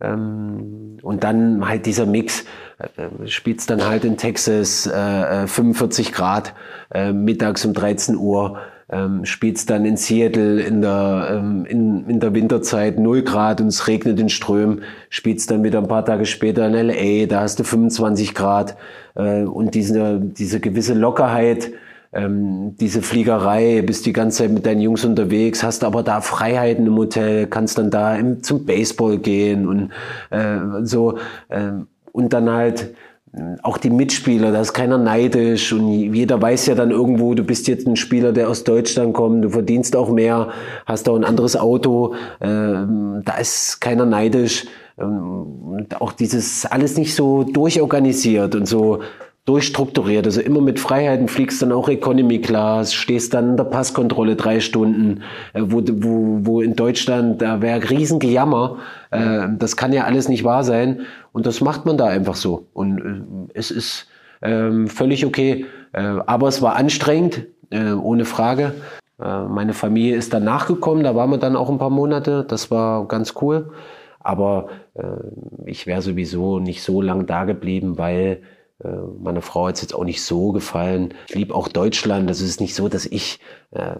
Ähm, 0.00 0.98
und 1.02 1.24
dann 1.24 1.66
halt 1.66 1.86
dieser 1.86 2.06
Mix, 2.06 2.44
äh, 2.78 3.26
spielst 3.26 3.70
dann 3.70 3.84
halt 3.84 4.04
in 4.04 4.16
Texas 4.16 4.86
äh, 4.86 5.46
45 5.46 6.08
äh, 6.08 6.12
Grad, 6.12 6.54
äh, 6.92 7.12
mittags 7.12 7.64
um 7.64 7.72
13 7.72 8.16
Uhr, 8.16 8.58
ähm, 8.88 9.24
spielst 9.24 9.70
dann 9.70 9.84
in 9.84 9.96
Seattle 9.96 10.60
in 10.60 10.80
der, 10.80 11.28
ähm, 11.32 11.64
in, 11.66 12.08
in 12.08 12.20
der 12.20 12.34
Winterzeit 12.34 12.98
0 12.98 13.22
Grad 13.22 13.60
und 13.60 13.68
es 13.68 13.88
regnet 13.88 14.20
in 14.20 14.28
Strömen, 14.28 14.82
spielst 15.08 15.50
dann 15.50 15.64
wieder 15.64 15.78
ein 15.78 15.88
paar 15.88 16.04
Tage 16.04 16.26
später 16.26 16.66
in 16.66 16.74
LA, 16.74 17.26
da 17.26 17.40
hast 17.40 17.58
du 17.58 17.64
25 17.64 18.34
Grad 18.34 18.76
äh, 19.14 19.42
und 19.42 19.74
diese, 19.74 20.20
diese 20.20 20.60
gewisse 20.60 20.94
Lockerheit, 20.94 21.70
ähm, 22.16 22.76
diese 22.80 23.02
Fliegerei, 23.02 23.82
bist 23.82 24.06
die 24.06 24.12
ganze 24.12 24.38
Zeit 24.38 24.50
mit 24.50 24.64
deinen 24.64 24.80
Jungs 24.80 25.04
unterwegs, 25.04 25.62
hast 25.62 25.84
aber 25.84 26.02
da 26.02 26.20
Freiheiten 26.20 26.86
im 26.86 26.96
Hotel, 26.96 27.46
kannst 27.46 27.76
dann 27.78 27.90
da 27.90 28.16
im, 28.16 28.42
zum 28.42 28.64
Baseball 28.64 29.18
gehen 29.18 29.68
und 29.68 29.90
äh, 30.30 30.58
so. 30.82 31.18
Äh, 31.48 31.72
und 32.12 32.32
dann 32.32 32.50
halt 32.50 32.94
äh, 33.34 33.56
auch 33.62 33.76
die 33.76 33.90
Mitspieler, 33.90 34.50
da 34.50 34.62
ist 34.62 34.72
keiner 34.72 34.96
neidisch 34.96 35.74
und 35.74 35.90
jeder 35.90 36.40
weiß 36.40 36.66
ja 36.66 36.74
dann 36.74 36.90
irgendwo, 36.90 37.34
du 37.34 37.44
bist 37.44 37.68
jetzt 37.68 37.86
ein 37.86 37.96
Spieler, 37.96 38.32
der 38.32 38.48
aus 38.48 38.64
Deutschland 38.64 39.12
kommt, 39.12 39.44
du 39.44 39.50
verdienst 39.50 39.94
auch 39.94 40.10
mehr, 40.10 40.48
hast 40.86 41.08
auch 41.10 41.16
ein 41.16 41.24
anderes 41.24 41.54
Auto, 41.56 42.14
äh, 42.40 42.46
da 42.46 43.36
ist 43.38 43.80
keiner 43.80 44.06
neidisch. 44.06 44.64
Ähm, 44.98 45.66
und 45.76 46.00
auch 46.00 46.12
dieses 46.12 46.64
alles 46.64 46.96
nicht 46.96 47.14
so 47.14 47.44
durchorganisiert 47.44 48.54
und 48.54 48.66
so 48.66 49.00
durchstrukturiert. 49.46 50.26
Also 50.26 50.40
immer 50.40 50.60
mit 50.60 50.80
Freiheiten 50.80 51.28
fliegst 51.28 51.62
dann 51.62 51.72
auch 51.72 51.88
Economy 51.88 52.40
Class, 52.40 52.92
stehst 52.92 53.32
dann 53.32 53.50
in 53.50 53.56
der 53.56 53.64
Passkontrolle 53.64 54.34
drei 54.34 54.60
Stunden, 54.60 55.22
äh, 55.54 55.62
wo, 55.62 55.82
wo, 55.86 56.38
wo 56.42 56.60
in 56.60 56.74
Deutschland, 56.74 57.40
da 57.40 57.62
wäre 57.62 57.88
Riesengejammer. 57.88 58.78
Äh, 59.12 59.46
das 59.56 59.76
kann 59.76 59.92
ja 59.92 60.04
alles 60.04 60.28
nicht 60.28 60.42
wahr 60.42 60.64
sein. 60.64 61.02
Und 61.32 61.46
das 61.46 61.60
macht 61.60 61.86
man 61.86 61.96
da 61.96 62.06
einfach 62.06 62.34
so. 62.34 62.66
Und 62.74 62.98
äh, 62.98 63.52
es 63.54 63.70
ist 63.70 64.08
ähm, 64.42 64.88
völlig 64.88 65.24
okay. 65.24 65.64
aber 65.92 66.48
es 66.48 66.60
war 66.60 66.76
anstrengend, 66.76 67.46
ohne 67.72 68.26
Frage. 68.26 68.74
meine 69.18 69.72
Familie 69.72 70.14
ist 70.14 70.34
dann 70.34 70.44
nachgekommen, 70.44 71.04
da 71.04 71.14
waren 71.14 71.30
wir 71.30 71.38
dann 71.38 71.56
auch 71.56 71.70
ein 71.70 71.78
paar 71.78 71.90
Monate. 71.90 72.44
Das 72.46 72.70
war 72.70 73.08
ganz 73.08 73.32
cool. 73.40 73.70
Aber 74.20 74.68
ich 75.64 75.86
wäre 75.86 76.02
sowieso 76.02 76.58
nicht 76.60 76.82
so 76.82 77.00
lang 77.00 77.24
da 77.24 77.44
geblieben, 77.44 77.96
weil 77.96 78.42
äh, 78.42 78.55
meine 78.78 79.40
Frau 79.40 79.68
hat 79.68 79.76
es 79.76 79.82
jetzt 79.82 79.94
auch 79.94 80.04
nicht 80.04 80.22
so 80.22 80.52
gefallen. 80.52 81.14
Ich 81.28 81.34
liebe 81.34 81.54
auch 81.54 81.68
Deutschland. 81.68 82.28
Das 82.28 82.42
ist 82.42 82.60
nicht 82.60 82.74
so, 82.74 82.88
dass 82.88 83.06
ich 83.06 83.40
äh, 83.70 83.94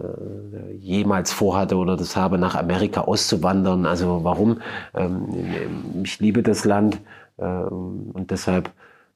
jemals 0.77 1.31
vorhatte 1.31 1.77
oder 1.77 1.97
das 1.97 2.15
habe, 2.15 2.37
nach 2.37 2.55
Amerika 2.55 3.01
auszuwandern. 3.01 3.87
Also 3.87 4.23
warum? 4.23 4.61
Ähm, 4.93 6.03
ich 6.03 6.19
liebe 6.19 6.43
das 6.43 6.63
Land 6.63 6.99
ähm, 7.39 8.11
und 8.13 8.29
deshalb 8.29 8.71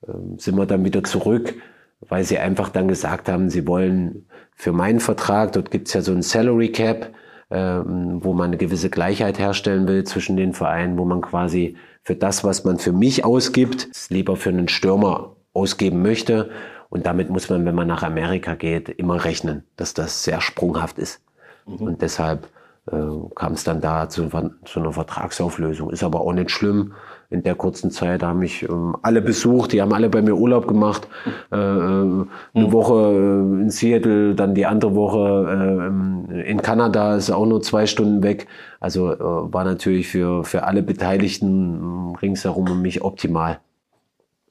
ähm, 0.07 0.39
sind 0.39 0.55
wir 0.55 0.65
dann 0.65 0.83
wieder 0.83 1.03
zurück, 1.03 1.53
weil 2.01 2.23
sie 2.23 2.39
einfach 2.39 2.69
dann 2.69 2.87
gesagt 2.87 3.29
haben, 3.29 3.51
sie 3.51 3.67
wollen 3.67 4.25
für 4.55 4.71
meinen 4.71 4.99
Vertrag, 4.99 5.53
dort 5.53 5.69
gibt 5.69 5.87
es 5.87 5.93
ja 5.93 6.01
so 6.01 6.11
ein 6.11 6.23
Salary 6.23 6.71
Cap, 6.71 7.13
ähm, 7.51 8.23
wo 8.23 8.33
man 8.33 8.47
eine 8.47 8.57
gewisse 8.57 8.89
Gleichheit 8.89 9.37
herstellen 9.37 9.87
will 9.87 10.05
zwischen 10.05 10.37
den 10.37 10.53
Vereinen, 10.53 10.97
wo 10.97 11.05
man 11.05 11.21
quasi 11.21 11.75
für 12.03 12.15
das, 12.15 12.43
was 12.43 12.63
man 12.63 12.79
für 12.79 12.93
mich 12.93 13.23
ausgibt, 13.23 13.89
lieber 14.09 14.35
für 14.35 14.49
einen 14.49 14.67
Stürmer 14.67 15.35
ausgeben 15.53 16.01
möchte. 16.01 16.49
Und 16.89 17.05
damit 17.05 17.29
muss 17.29 17.49
man, 17.49 17.65
wenn 17.65 17.75
man 17.75 17.87
nach 17.87 18.03
Amerika 18.03 18.55
geht, 18.55 18.89
immer 18.89 19.23
rechnen, 19.23 19.63
dass 19.77 19.93
das 19.93 20.23
sehr 20.23 20.41
sprunghaft 20.41 20.99
ist. 20.99 21.21
Mhm. 21.65 21.87
Und 21.87 22.01
deshalb 22.01 22.49
äh, 22.91 22.95
kam 23.35 23.53
es 23.53 23.63
dann 23.63 23.79
da 23.79 24.09
zu, 24.09 24.27
zu, 24.65 24.79
einer 24.79 24.91
Vertragsauflösung. 24.91 25.91
Ist 25.91 26.03
aber 26.03 26.21
auch 26.21 26.33
nicht 26.33 26.51
schlimm. 26.51 26.93
In 27.29 27.43
der 27.43 27.55
kurzen 27.55 27.91
Zeit 27.91 28.23
haben 28.23 28.39
mich 28.39 28.63
ähm, 28.63 28.97
alle 29.03 29.21
besucht, 29.21 29.71
die 29.71 29.81
haben 29.81 29.93
alle 29.93 30.09
bei 30.09 30.21
mir 30.21 30.35
Urlaub 30.35 30.67
gemacht. 30.67 31.07
Äh, 31.51 31.55
äh 31.55 31.59
eine 31.59 32.27
mhm. 32.53 32.71
Woche 32.71 32.93
äh, 32.93 33.61
in 33.61 33.69
Seattle, 33.69 34.35
dann 34.35 34.55
die 34.55 34.65
andere 34.65 34.95
Woche 34.95 35.87
äh, 36.33 36.49
in 36.49 36.61
Kanada, 36.61 37.15
ist 37.15 37.31
auch 37.31 37.45
nur 37.45 37.61
zwei 37.61 37.85
Stunden 37.85 38.23
weg. 38.23 38.47
Also 38.79 39.13
äh, 39.13 39.19
war 39.19 39.63
natürlich 39.63 40.07
für, 40.07 40.43
für 40.43 40.63
alle 40.63 40.83
Beteiligten 40.83 42.15
ringsherum 42.21 42.69
um 42.69 42.81
mich 42.81 43.01
optimal. 43.03 43.59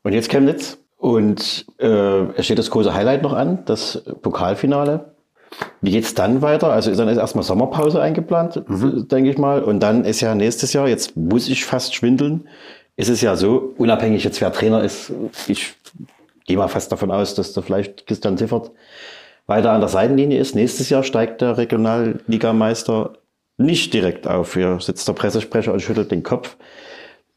Und 0.02 0.12
jetzt 0.12 0.30
Chemnitz? 0.30 0.79
Und 1.00 1.64
äh, 1.78 2.24
es 2.36 2.44
steht 2.44 2.58
das 2.58 2.70
große 2.70 2.92
Highlight 2.92 3.22
noch 3.22 3.32
an, 3.32 3.60
das 3.64 4.02
Pokalfinale. 4.20 5.14
Wie 5.80 5.92
geht's 5.92 6.14
dann 6.14 6.42
weiter? 6.42 6.70
Also 6.70 6.90
ist 6.90 6.98
dann 7.00 7.08
erstmal 7.08 7.42
Sommerpause 7.42 8.02
eingeplant, 8.02 8.68
mhm. 8.68 9.08
denke 9.08 9.30
ich 9.30 9.38
mal. 9.38 9.64
Und 9.64 9.80
dann 9.80 10.04
ist 10.04 10.20
ja 10.20 10.34
nächstes 10.34 10.74
Jahr, 10.74 10.88
jetzt 10.88 11.16
muss 11.16 11.48
ich 11.48 11.64
fast 11.64 11.94
schwindeln, 11.94 12.46
ist 12.96 13.08
es 13.08 13.22
ja 13.22 13.34
so, 13.34 13.72
unabhängig 13.78 14.24
jetzt 14.24 14.42
wer 14.42 14.52
Trainer 14.52 14.84
ist, 14.84 15.10
ich 15.48 15.74
gehe 16.46 16.58
mal 16.58 16.68
fast 16.68 16.92
davon 16.92 17.10
aus, 17.10 17.34
dass 17.34 17.54
da 17.54 17.62
vielleicht 17.62 18.06
Christian 18.06 18.36
Ziffert 18.36 18.70
weiter 19.46 19.72
an 19.72 19.80
der 19.80 19.88
Seitenlinie 19.88 20.38
ist. 20.38 20.54
Nächstes 20.54 20.90
Jahr 20.90 21.02
steigt 21.02 21.40
der 21.40 21.56
Regionalligameister 21.56 23.14
nicht 23.56 23.94
direkt 23.94 24.28
auf. 24.28 24.52
Hier 24.52 24.78
sitzt 24.80 25.08
der 25.08 25.14
Pressesprecher 25.14 25.72
und 25.72 25.80
schüttelt 25.80 26.10
den 26.10 26.22
Kopf. 26.22 26.56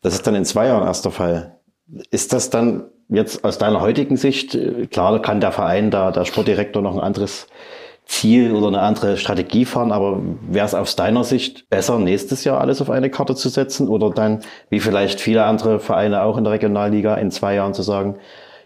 Das 0.01 0.15
ist 0.15 0.27
dann 0.27 0.35
in 0.35 0.43
zwei 0.43 0.67
Jahren 0.67 0.85
erst 0.85 1.05
der 1.05 1.13
Fall. 1.13 1.55
Ist 2.11 2.33
das 2.33 2.49
dann 2.49 2.83
jetzt 3.09 3.43
aus 3.43 3.57
deiner 3.57 3.81
heutigen 3.81 4.17
Sicht, 4.17 4.55
äh, 4.55 4.87
klar 4.87 5.21
kann 5.21 5.41
der 5.41 5.51
Verein 5.51 5.91
da, 5.91 6.11
der 6.11 6.25
Sportdirektor 6.25 6.81
noch 6.81 6.93
ein 6.93 7.01
anderes 7.01 7.47
Ziel 8.05 8.53
oder 8.53 8.67
eine 8.67 8.81
andere 8.81 9.17
Strategie 9.17 9.65
fahren, 9.65 9.91
aber 9.91 10.19
wäre 10.49 10.65
es 10.65 10.75
aus 10.75 10.95
deiner 10.95 11.23
Sicht 11.23 11.69
besser, 11.69 11.99
nächstes 11.99 12.43
Jahr 12.43 12.59
alles 12.59 12.81
auf 12.81 12.89
eine 12.89 13.09
Karte 13.09 13.33
zu 13.35 13.49
setzen 13.49 13.87
oder 13.87 14.09
dann, 14.09 14.39
wie 14.69 14.79
vielleicht 14.79 15.21
viele 15.21 15.45
andere 15.45 15.79
Vereine 15.79 16.23
auch 16.23 16.37
in 16.37 16.43
der 16.43 16.53
Regionalliga, 16.53 17.15
in 17.15 17.31
zwei 17.31 17.55
Jahren 17.55 17.73
zu 17.73 17.81
sagen, 17.81 18.15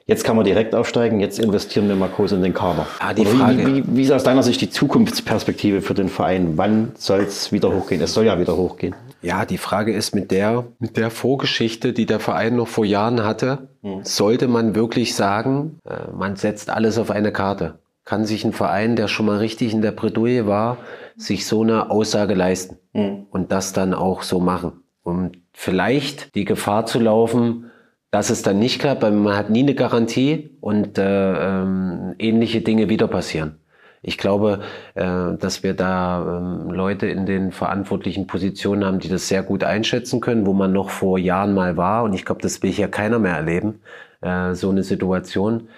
jetzt 0.08 0.24
kann 0.24 0.36
man 0.36 0.46
direkt 0.46 0.74
aufsteigen, 0.74 1.20
jetzt 1.20 1.38
investieren 1.38 1.88
wir 1.88 1.96
mal 1.96 2.10
groß 2.10 2.32
in 2.32 2.42
den 2.42 2.54
Kader. 2.54 2.88
Ah, 3.00 3.14
die 3.14 3.26
Frage. 3.26 3.58
Wie, 3.60 3.76
wie, 3.76 3.84
wie 3.88 4.04
ist 4.04 4.12
aus 4.12 4.24
deiner 4.24 4.44
Sicht 4.44 4.60
die 4.62 4.70
Zukunftsperspektive 4.70 5.82
für 5.82 5.94
den 5.94 6.10
Verein? 6.10 6.54
Wann 6.56 6.94
soll 6.98 7.20
es 7.20 7.52
wieder 7.52 7.72
hochgehen? 7.72 8.02
Es 8.02 8.14
soll 8.14 8.26
ja 8.26 8.40
wieder 8.40 8.58
hochgehen. 8.58 8.96
Ja, 9.22 9.46
die 9.46 9.58
Frage 9.58 9.94
ist 9.94 10.14
mit 10.14 10.32
der, 10.32 10.66
mit 10.80 10.96
der 10.98 11.10
Vorgeschichte, 11.10 11.94
die 11.94 12.06
der 12.06 12.20
Verein 12.20 12.56
noch 12.56 12.68
vor 12.68 12.86
Jahren 12.86 13.24
hatte, 13.24 13.70
mhm. 13.82 14.04
sollte 14.04 14.48
man 14.48 14.76
wirklich 14.76 15.16
sagen, 15.16 15.80
äh, 15.86 16.12
man 16.12 16.36
setzt 16.36 16.70
alles 16.70 16.98
auf 16.98 17.10
eine 17.12 17.32
Karte 17.32 17.80
kann 18.08 18.26
sich 18.26 18.46
ein 18.46 18.54
Verein, 18.54 18.96
der 18.96 19.10
schon 19.10 19.26
mal 19.26 19.38
richtig 19.38 19.74
in 19.74 19.82
der 19.82 19.92
Bredouille 19.92 20.48
war, 20.48 20.78
sich 21.18 21.46
so 21.46 21.62
eine 21.62 21.92
Aussage 21.92 22.36
leisten 22.36 22.78
mhm. 22.94 23.28
und 23.30 23.52
das 23.52 23.74
dann 23.74 23.94
auch 23.94 24.22
so 24.22 24.40
machen. 24.40 24.84
Um 25.04 25.34
vielleicht 25.52 26.34
die 26.34 26.46
Gefahr 26.46 26.86
zu 26.86 27.00
laufen, 27.00 27.70
dass 28.10 28.30
es 28.30 28.44
dann 28.44 28.60
nicht 28.60 28.80
klappt, 28.80 29.02
weil 29.02 29.12
man 29.12 29.36
hat 29.36 29.50
nie 29.50 29.64
eine 29.64 29.76
Garantie 29.76 30.58
und 30.62 30.98
äh, 30.98 31.62
ähm, 31.62 32.16
ähnliche 32.18 32.62
Dinge 32.62 32.88
wieder 32.88 33.10
passieren. 33.10 33.60
Ich 34.02 34.18
glaube, 34.18 34.62
äh, 34.96 35.04
dass 35.40 35.64
wir 35.64 35.74
da 35.74 36.66
äh, 36.70 36.74
Leute 36.74 37.08
in 37.08 37.26
den 37.26 37.52
verantwortlichen 37.52 38.28
Positionen 38.28 38.86
haben, 38.86 39.00
die 39.00 39.10
das 39.10 39.28
sehr 39.28 39.44
gut 39.44 39.64
einschätzen 39.64 40.22
können, 40.22 40.46
wo 40.46 40.54
man 40.54 40.72
noch 40.72 40.90
vor 40.90 41.18
Jahren 41.18 41.54
mal 41.54 41.78
war. 41.78 42.04
Und 42.04 42.14
ich 42.14 42.26
glaube, 42.26 42.42
das 42.42 42.62
will 42.64 42.72
hier 42.72 42.90
keiner 42.90 43.20
mehr 43.20 43.36
erleben, 43.36 43.82
äh, 44.22 44.54
so 44.54 44.70
eine 44.70 44.84
Situation. 44.84 45.70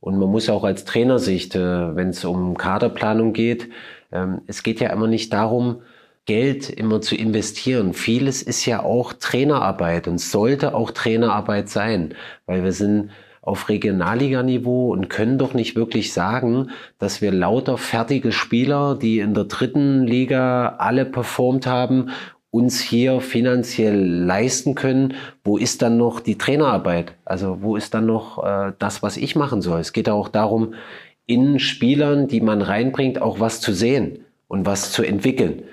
Und 0.00 0.18
man 0.18 0.28
muss 0.28 0.48
auch 0.48 0.64
als 0.64 0.84
Trainersicht, 0.84 1.54
äh, 1.56 1.96
wenn 1.96 2.10
es 2.10 2.24
um 2.24 2.56
Kaderplanung 2.56 3.32
geht, 3.32 3.68
ähm, 4.12 4.42
es 4.46 4.62
geht 4.62 4.80
ja 4.80 4.90
immer 4.90 5.06
nicht 5.06 5.32
darum, 5.32 5.82
Geld 6.26 6.68
immer 6.68 7.00
zu 7.00 7.16
investieren. 7.16 7.94
Vieles 7.94 8.42
ist 8.42 8.66
ja 8.66 8.82
auch 8.82 9.14
Trainerarbeit 9.14 10.08
und 10.08 10.18
sollte 10.18 10.74
auch 10.74 10.90
Trainerarbeit 10.90 11.70
sein, 11.70 12.14
weil 12.44 12.64
wir 12.64 12.72
sind 12.72 13.10
auf 13.48 13.68
Regionalliganiveau 13.68 14.92
und 14.92 15.08
können 15.08 15.38
doch 15.38 15.54
nicht 15.54 15.74
wirklich 15.74 16.12
sagen, 16.12 16.70
dass 16.98 17.22
wir 17.22 17.32
lauter 17.32 17.78
fertige 17.78 18.30
Spieler, 18.30 18.94
die 18.94 19.20
in 19.20 19.34
der 19.34 19.44
dritten 19.44 20.04
Liga 20.04 20.76
alle 20.78 21.04
performt 21.04 21.66
haben 21.66 22.10
uns 22.50 22.80
hier 22.80 23.20
finanziell 23.20 24.02
leisten 24.02 24.74
können, 24.74 25.14
wo 25.44 25.58
ist 25.58 25.82
dann 25.82 25.98
noch 25.98 26.20
die 26.20 26.38
Trainerarbeit? 26.38 27.12
Also 27.24 27.58
wo 27.60 27.76
ist 27.76 27.92
dann 27.92 28.06
noch 28.06 28.42
äh, 28.42 28.72
das, 28.78 29.02
was 29.02 29.16
ich 29.16 29.36
machen 29.36 29.60
soll? 29.60 29.80
Es 29.80 29.92
geht 29.92 30.08
auch 30.08 30.28
darum, 30.28 30.74
in 31.26 31.58
Spielern, 31.58 32.26
die 32.26 32.40
man 32.40 32.62
reinbringt, 32.62 33.20
auch 33.20 33.38
was 33.38 33.60
zu 33.60 33.72
sehen 33.72 34.24
und 34.46 34.64
was 34.64 34.92
zu 34.92 35.02
entwickeln. 35.02 35.64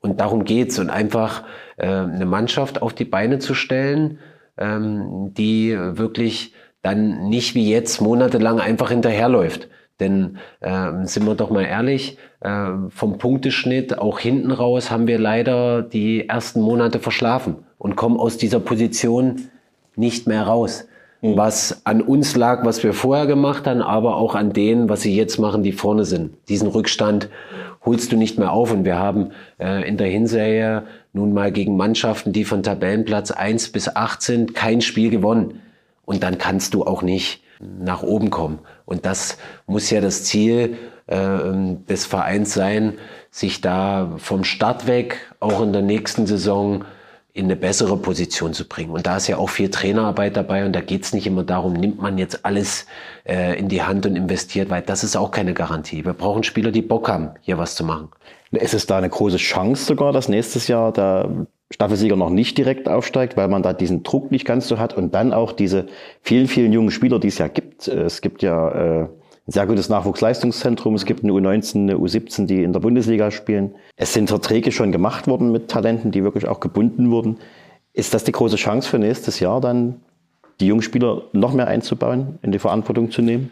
Und 0.00 0.20
darum 0.20 0.44
geht's 0.44 0.78
und 0.78 0.88
einfach 0.88 1.42
äh, 1.76 1.88
eine 1.88 2.26
Mannschaft 2.26 2.80
auf 2.80 2.92
die 2.92 3.04
Beine 3.04 3.40
zu 3.40 3.54
stellen, 3.54 4.18
ähm, 4.56 5.34
die 5.34 5.76
wirklich 5.76 6.54
dann 6.84 7.28
nicht 7.30 7.54
wie 7.54 7.68
jetzt 7.68 8.00
monatelang 8.00 8.60
einfach 8.60 8.90
hinterherläuft. 8.90 9.68
Denn 10.00 10.38
äh, 10.60 10.90
sind 11.04 11.26
wir 11.26 11.34
doch 11.34 11.50
mal 11.50 11.64
ehrlich, 11.64 12.18
äh, 12.40 12.66
vom 12.90 13.18
Punkteschnitt 13.18 13.98
auch 13.98 14.18
hinten 14.18 14.50
raus 14.50 14.90
haben 14.90 15.06
wir 15.06 15.18
leider 15.18 15.82
die 15.82 16.28
ersten 16.28 16.60
Monate 16.60 16.98
verschlafen 16.98 17.56
und 17.78 17.96
kommen 17.96 18.18
aus 18.18 18.36
dieser 18.36 18.60
Position 18.60 19.48
nicht 19.96 20.26
mehr 20.26 20.42
raus. 20.42 20.86
Mhm. 21.22 21.36
Was 21.38 21.80
an 21.86 22.02
uns 22.02 22.36
lag, 22.36 22.66
was 22.66 22.82
wir 22.82 22.92
vorher 22.92 23.26
gemacht 23.26 23.66
haben, 23.66 23.80
aber 23.80 24.16
auch 24.16 24.34
an 24.34 24.52
denen, 24.52 24.90
was 24.90 25.00
sie 25.00 25.16
jetzt 25.16 25.38
machen, 25.38 25.62
die 25.62 25.72
vorne 25.72 26.04
sind. 26.04 26.34
Diesen 26.48 26.68
Rückstand 26.68 27.30
holst 27.82 28.12
du 28.12 28.16
nicht 28.16 28.38
mehr 28.38 28.52
auf. 28.52 28.72
Und 28.72 28.84
wir 28.84 28.98
haben 28.98 29.30
äh, 29.58 29.88
in 29.88 29.96
der 29.96 30.08
Hinserie 30.08 30.82
nun 31.14 31.32
mal 31.32 31.50
gegen 31.50 31.78
Mannschaften, 31.78 32.32
die 32.32 32.44
von 32.44 32.62
Tabellenplatz 32.62 33.30
1 33.30 33.72
bis 33.72 33.94
8 33.94 34.20
sind, 34.20 34.54
kein 34.54 34.82
Spiel 34.82 35.08
gewonnen. 35.08 35.62
Und 36.04 36.22
dann 36.22 36.38
kannst 36.38 36.74
du 36.74 36.84
auch 36.84 37.02
nicht 37.02 37.42
nach 37.60 38.02
oben 38.02 38.30
kommen. 38.30 38.58
Und 38.84 39.06
das 39.06 39.38
muss 39.66 39.90
ja 39.90 40.00
das 40.00 40.24
Ziel 40.24 40.76
äh, 41.06 41.38
des 41.88 42.06
Vereins 42.06 42.54
sein, 42.54 42.94
sich 43.30 43.60
da 43.60 44.12
vom 44.18 44.44
Start 44.44 44.86
weg 44.86 45.18
auch 45.40 45.62
in 45.62 45.72
der 45.72 45.82
nächsten 45.82 46.26
Saison 46.26 46.84
in 47.32 47.46
eine 47.46 47.56
bessere 47.56 47.96
Position 47.96 48.54
zu 48.54 48.66
bringen. 48.68 48.90
Und 48.90 49.06
da 49.06 49.16
ist 49.16 49.26
ja 49.26 49.38
auch 49.38 49.50
viel 49.50 49.68
Trainerarbeit 49.68 50.36
dabei 50.36 50.64
und 50.64 50.72
da 50.72 50.80
geht 50.80 51.02
es 51.02 51.12
nicht 51.12 51.26
immer 51.26 51.42
darum, 51.42 51.72
nimmt 51.72 52.00
man 52.00 52.16
jetzt 52.16 52.44
alles 52.44 52.86
äh, 53.24 53.58
in 53.58 53.68
die 53.68 53.82
Hand 53.82 54.06
und 54.06 54.14
investiert, 54.14 54.70
weil 54.70 54.82
das 54.82 55.02
ist 55.02 55.16
auch 55.16 55.32
keine 55.32 55.52
Garantie. 55.52 56.04
Wir 56.04 56.12
brauchen 56.12 56.44
Spieler, 56.44 56.70
die 56.70 56.80
Bock 56.80 57.08
haben, 57.08 57.30
hier 57.40 57.58
was 57.58 57.74
zu 57.74 57.82
machen. 57.82 58.08
Ist 58.52 58.72
es 58.72 58.86
da 58.86 58.98
eine 58.98 59.10
große 59.10 59.38
Chance 59.38 59.84
sogar, 59.84 60.12
dass 60.12 60.28
nächstes 60.28 60.68
Jahr 60.68 60.92
der 60.92 61.28
Staffelsieger 61.74 62.14
noch 62.14 62.30
nicht 62.30 62.56
direkt 62.56 62.88
aufsteigt, 62.88 63.36
weil 63.36 63.48
man 63.48 63.64
da 63.64 63.72
diesen 63.72 64.04
Druck 64.04 64.30
nicht 64.30 64.44
ganz 64.44 64.68
so 64.68 64.78
hat 64.78 64.96
und 64.96 65.12
dann 65.12 65.32
auch 65.32 65.50
diese 65.50 65.86
vielen, 66.22 66.46
vielen 66.46 66.72
jungen 66.72 66.92
Spieler, 66.92 67.18
die 67.18 67.26
es 67.26 67.38
ja 67.38 67.48
gibt. 67.48 67.88
Es 67.88 68.20
gibt 68.20 68.42
ja 68.44 68.68
äh, 68.68 69.02
ein 69.02 69.08
sehr 69.48 69.66
gutes 69.66 69.88
Nachwuchsleistungszentrum, 69.88 70.94
es 70.94 71.04
gibt 71.04 71.24
eine 71.24 71.32
U19, 71.32 71.74
eine 71.74 71.96
U17, 71.96 72.46
die 72.46 72.62
in 72.62 72.72
der 72.72 72.78
Bundesliga 72.78 73.32
spielen. 73.32 73.74
Es 73.96 74.12
sind 74.12 74.28
Verträge 74.28 74.70
schon 74.70 74.92
gemacht 74.92 75.26
worden 75.26 75.50
mit 75.50 75.66
Talenten, 75.68 76.12
die 76.12 76.22
wirklich 76.22 76.46
auch 76.46 76.60
gebunden 76.60 77.10
wurden. 77.10 77.38
Ist 77.92 78.14
das 78.14 78.22
die 78.22 78.30
große 78.30 78.54
Chance 78.54 78.88
für 78.88 79.00
nächstes 79.00 79.40
Jahr 79.40 79.60
dann, 79.60 80.00
die 80.60 80.68
jungen 80.68 80.82
Spieler 80.82 81.22
noch 81.32 81.54
mehr 81.54 81.66
einzubauen, 81.66 82.38
in 82.42 82.52
die 82.52 82.60
Verantwortung 82.60 83.10
zu 83.10 83.20
nehmen? 83.20 83.50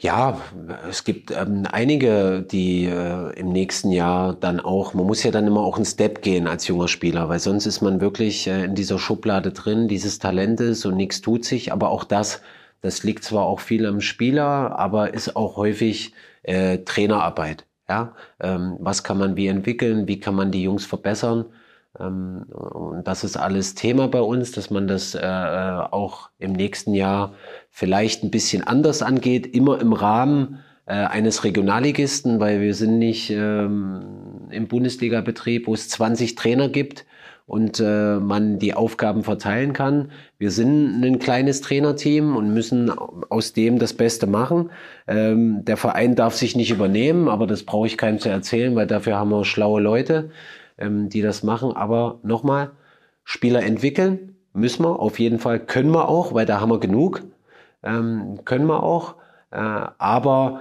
Ja, 0.00 0.40
es 0.88 1.02
gibt 1.02 1.32
ähm, 1.32 1.64
einige, 1.72 2.42
die 2.42 2.84
äh, 2.84 3.32
im 3.36 3.48
nächsten 3.48 3.90
Jahr 3.90 4.32
dann 4.34 4.60
auch, 4.60 4.94
man 4.94 5.04
muss 5.06 5.24
ja 5.24 5.32
dann 5.32 5.48
immer 5.48 5.62
auch 5.62 5.74
einen 5.74 5.84
Step 5.84 6.22
gehen 6.22 6.46
als 6.46 6.68
junger 6.68 6.86
Spieler, 6.86 7.28
weil 7.28 7.40
sonst 7.40 7.66
ist 7.66 7.80
man 7.80 8.00
wirklich 8.00 8.46
äh, 8.46 8.64
in 8.64 8.76
dieser 8.76 9.00
Schublade 9.00 9.50
drin, 9.50 9.88
dieses 9.88 10.20
Talent 10.20 10.60
ist 10.60 10.86
und 10.86 10.96
nichts 10.96 11.20
tut 11.20 11.44
sich, 11.44 11.72
aber 11.72 11.90
auch 11.90 12.04
das, 12.04 12.42
das 12.80 13.02
liegt 13.02 13.24
zwar 13.24 13.44
auch 13.46 13.58
viel 13.58 13.86
am 13.86 14.00
Spieler, 14.00 14.78
aber 14.78 15.14
ist 15.14 15.34
auch 15.34 15.56
häufig 15.56 16.12
äh, 16.44 16.78
Trainerarbeit. 16.78 17.66
Ja, 17.88 18.14
ähm, 18.38 18.76
was 18.78 19.02
kann 19.02 19.18
man 19.18 19.34
wie 19.34 19.48
entwickeln, 19.48 20.06
wie 20.06 20.20
kann 20.20 20.34
man 20.36 20.52
die 20.52 20.62
Jungs 20.62 20.86
verbessern? 20.86 21.46
Ähm, 21.98 22.44
und 22.50 23.06
das 23.06 23.24
ist 23.24 23.36
alles 23.36 23.74
Thema 23.74 24.08
bei 24.08 24.20
uns, 24.20 24.52
dass 24.52 24.70
man 24.70 24.86
das 24.86 25.14
äh, 25.14 25.20
äh, 25.20 25.86
auch 25.90 26.30
im 26.38 26.52
nächsten 26.52 26.94
Jahr 26.94 27.34
vielleicht 27.70 28.24
ein 28.24 28.30
bisschen 28.30 28.66
anders 28.66 29.02
angeht, 29.02 29.46
immer 29.54 29.80
im 29.80 29.92
Rahmen 29.92 30.60
äh, 30.86 30.92
eines 30.94 31.44
Regionalligisten, 31.44 32.40
weil 32.40 32.60
wir 32.60 32.74
sind 32.74 32.98
nicht 32.98 33.30
ähm, 33.30 34.48
im 34.50 34.68
Bundesliga-Betrieb, 34.68 35.66
wo 35.66 35.74
es 35.74 35.88
20 35.88 36.34
Trainer 36.34 36.68
gibt 36.68 37.06
und 37.46 37.80
äh, 37.80 38.16
man 38.16 38.58
die 38.58 38.74
Aufgaben 38.74 39.24
verteilen 39.24 39.72
kann. 39.72 40.10
Wir 40.38 40.50
sind 40.50 41.02
ein 41.02 41.18
kleines 41.18 41.60
Trainerteam 41.60 42.36
und 42.36 42.52
müssen 42.52 42.90
aus 42.90 43.52
dem 43.52 43.78
das 43.78 43.94
Beste 43.94 44.26
machen. 44.26 44.70
Ähm, 45.06 45.64
der 45.64 45.76
Verein 45.76 46.14
darf 46.14 46.34
sich 46.34 46.56
nicht 46.56 46.70
übernehmen, 46.70 47.28
aber 47.28 47.46
das 47.46 47.62
brauche 47.62 47.86
ich 47.86 47.96
keinem 47.96 48.18
zu 48.18 48.28
erzählen, 48.28 48.74
weil 48.74 48.86
dafür 48.86 49.16
haben 49.16 49.30
wir 49.30 49.44
schlaue 49.44 49.80
Leute 49.80 50.30
ähm, 50.78 51.08
die 51.08 51.22
das 51.22 51.42
machen. 51.42 51.72
Aber 51.72 52.20
nochmal, 52.22 52.70
Spieler 53.24 53.62
entwickeln 53.62 54.36
müssen 54.54 54.84
wir 54.84 54.98
auf 54.98 55.18
jeden 55.18 55.38
Fall, 55.38 55.60
können 55.60 55.90
wir 55.90 56.08
auch, 56.08 56.32
weil 56.32 56.46
da 56.46 56.60
haben 56.60 56.70
wir 56.70 56.80
genug, 56.80 57.22
ähm, 57.82 58.40
können 58.44 58.66
wir 58.66 58.82
auch. 58.82 59.16
Äh, 59.50 59.56
aber 59.56 60.60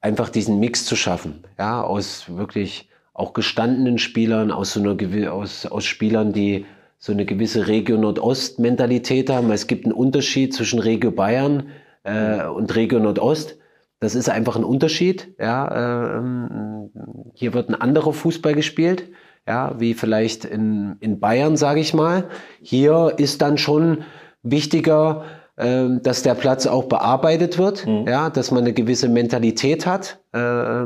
einfach 0.00 0.28
diesen 0.28 0.58
Mix 0.60 0.84
zu 0.84 0.96
schaffen, 0.96 1.44
ja, 1.58 1.82
aus 1.82 2.36
wirklich 2.36 2.88
auch 3.12 3.32
gestandenen 3.32 3.98
Spielern, 3.98 4.50
aus 4.50 4.72
so 4.72 4.80
einer 4.80 5.32
aus, 5.32 5.66
aus 5.66 5.84
Spielern, 5.84 6.32
die 6.32 6.66
so 6.98 7.12
eine 7.12 7.24
gewisse 7.24 7.68
Regio 7.68 7.96
Nordost-Mentalität 7.96 9.30
haben. 9.30 9.50
Es 9.52 9.66
gibt 9.66 9.84
einen 9.84 9.94
Unterschied 9.94 10.52
zwischen 10.52 10.80
Regio 10.80 11.10
Bayern 11.10 11.68
äh, 12.02 12.44
und 12.46 12.74
Regio 12.74 12.98
Nordost. 12.98 13.56
Das 14.00 14.14
ist 14.14 14.28
einfach 14.28 14.56
ein 14.56 14.64
Unterschied. 14.64 15.34
Ja, 15.38 15.68
äh, 15.68 16.18
ähm, 16.18 16.90
hier 17.34 17.54
wird 17.54 17.68
ein 17.68 17.74
anderer 17.74 18.12
Fußball 18.12 18.54
gespielt 18.54 19.10
ja, 19.46 19.78
wie 19.78 19.94
vielleicht 19.94 20.44
in, 20.44 20.96
in 21.00 21.20
Bayern, 21.20 21.56
sage 21.56 21.80
ich 21.80 21.94
mal. 21.94 22.28
Hier 22.62 23.14
ist 23.16 23.42
dann 23.42 23.58
schon 23.58 24.04
wichtiger, 24.42 25.24
dass 25.56 26.22
der 26.22 26.34
Platz 26.34 26.66
auch 26.66 26.84
bearbeitet 26.84 27.58
wird, 27.58 27.86
mhm. 27.86 28.08
ja, 28.08 28.28
dass 28.28 28.50
man 28.50 28.64
eine 28.64 28.72
gewisse 28.72 29.08
Mentalität 29.08 29.86
hat. 29.86 30.18
Äh, 30.32 30.84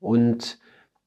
und 0.00 0.58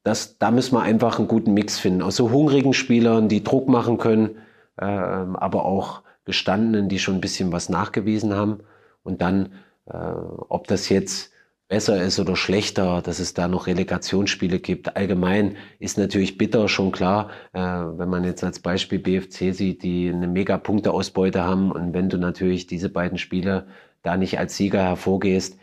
das, 0.03 0.37
da 0.37 0.51
müssen 0.51 0.75
wir 0.75 0.81
einfach 0.81 1.19
einen 1.19 1.27
guten 1.27 1.53
Mix 1.53 1.79
finden. 1.79 2.01
Aus 2.01 2.15
so 2.15 2.31
hungrigen 2.31 2.73
Spielern, 2.73 3.27
die 3.27 3.43
Druck 3.43 3.67
machen 3.67 3.97
können, 3.97 4.37
äh, 4.77 4.85
aber 4.85 5.65
auch 5.65 6.03
gestandenen, 6.25 6.89
die 6.89 6.99
schon 6.99 7.15
ein 7.15 7.21
bisschen 7.21 7.51
was 7.51 7.69
nachgewiesen 7.69 8.35
haben. 8.35 8.59
Und 9.03 9.21
dann, 9.21 9.53
äh, 9.85 9.97
ob 9.97 10.67
das 10.67 10.89
jetzt 10.89 11.31
besser 11.69 12.01
ist 12.01 12.19
oder 12.19 12.35
schlechter, 12.35 13.01
dass 13.01 13.19
es 13.19 13.35
da 13.35 13.47
noch 13.47 13.67
Relegationsspiele 13.67 14.59
gibt. 14.59 14.97
Allgemein 14.97 15.55
ist 15.77 15.97
natürlich 15.99 16.37
bitter, 16.37 16.67
schon 16.67 16.91
klar, 16.91 17.29
äh, 17.53 17.59
wenn 17.61 18.09
man 18.09 18.23
jetzt 18.25 18.43
als 18.43 18.59
Beispiel 18.59 18.99
BFC 18.99 19.53
sieht, 19.53 19.83
die 19.83 20.09
eine 20.09 20.27
mega 20.27 20.57
Punkteausbeute 20.57 21.43
haben 21.43 21.71
und 21.71 21.93
wenn 21.93 22.09
du 22.09 22.17
natürlich 22.17 22.65
diese 22.65 22.89
beiden 22.89 23.19
Spiele 23.19 23.67
da 24.01 24.17
nicht 24.17 24.39
als 24.39 24.57
Sieger 24.57 24.81
hervorgehst, 24.81 25.57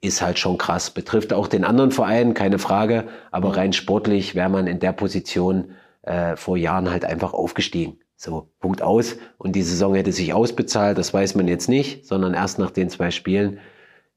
ist 0.00 0.22
halt 0.22 0.38
schon 0.38 0.56
krass. 0.56 0.92
Betrifft 0.92 1.32
auch 1.32 1.48
den 1.48 1.64
anderen 1.64 1.90
Verein, 1.90 2.32
keine 2.32 2.58
Frage. 2.58 3.08
Aber 3.32 3.56
rein 3.56 3.72
sportlich 3.72 4.34
wäre 4.34 4.48
man 4.48 4.66
in 4.66 4.78
der 4.78 4.92
Position 4.92 5.72
äh, 6.02 6.36
vor 6.36 6.56
Jahren 6.56 6.90
halt 6.90 7.04
einfach 7.04 7.34
aufgestiegen. 7.34 7.98
So, 8.16 8.50
Punkt 8.60 8.82
aus. 8.82 9.16
Und 9.36 9.56
die 9.56 9.62
Saison 9.62 9.94
hätte 9.94 10.12
sich 10.12 10.32
ausbezahlt, 10.32 10.96
das 10.96 11.12
weiß 11.12 11.34
man 11.34 11.48
jetzt 11.48 11.68
nicht, 11.68 12.06
sondern 12.06 12.34
erst 12.34 12.58
nach 12.58 12.70
den 12.70 12.88
zwei 12.88 13.10
Spielen 13.10 13.58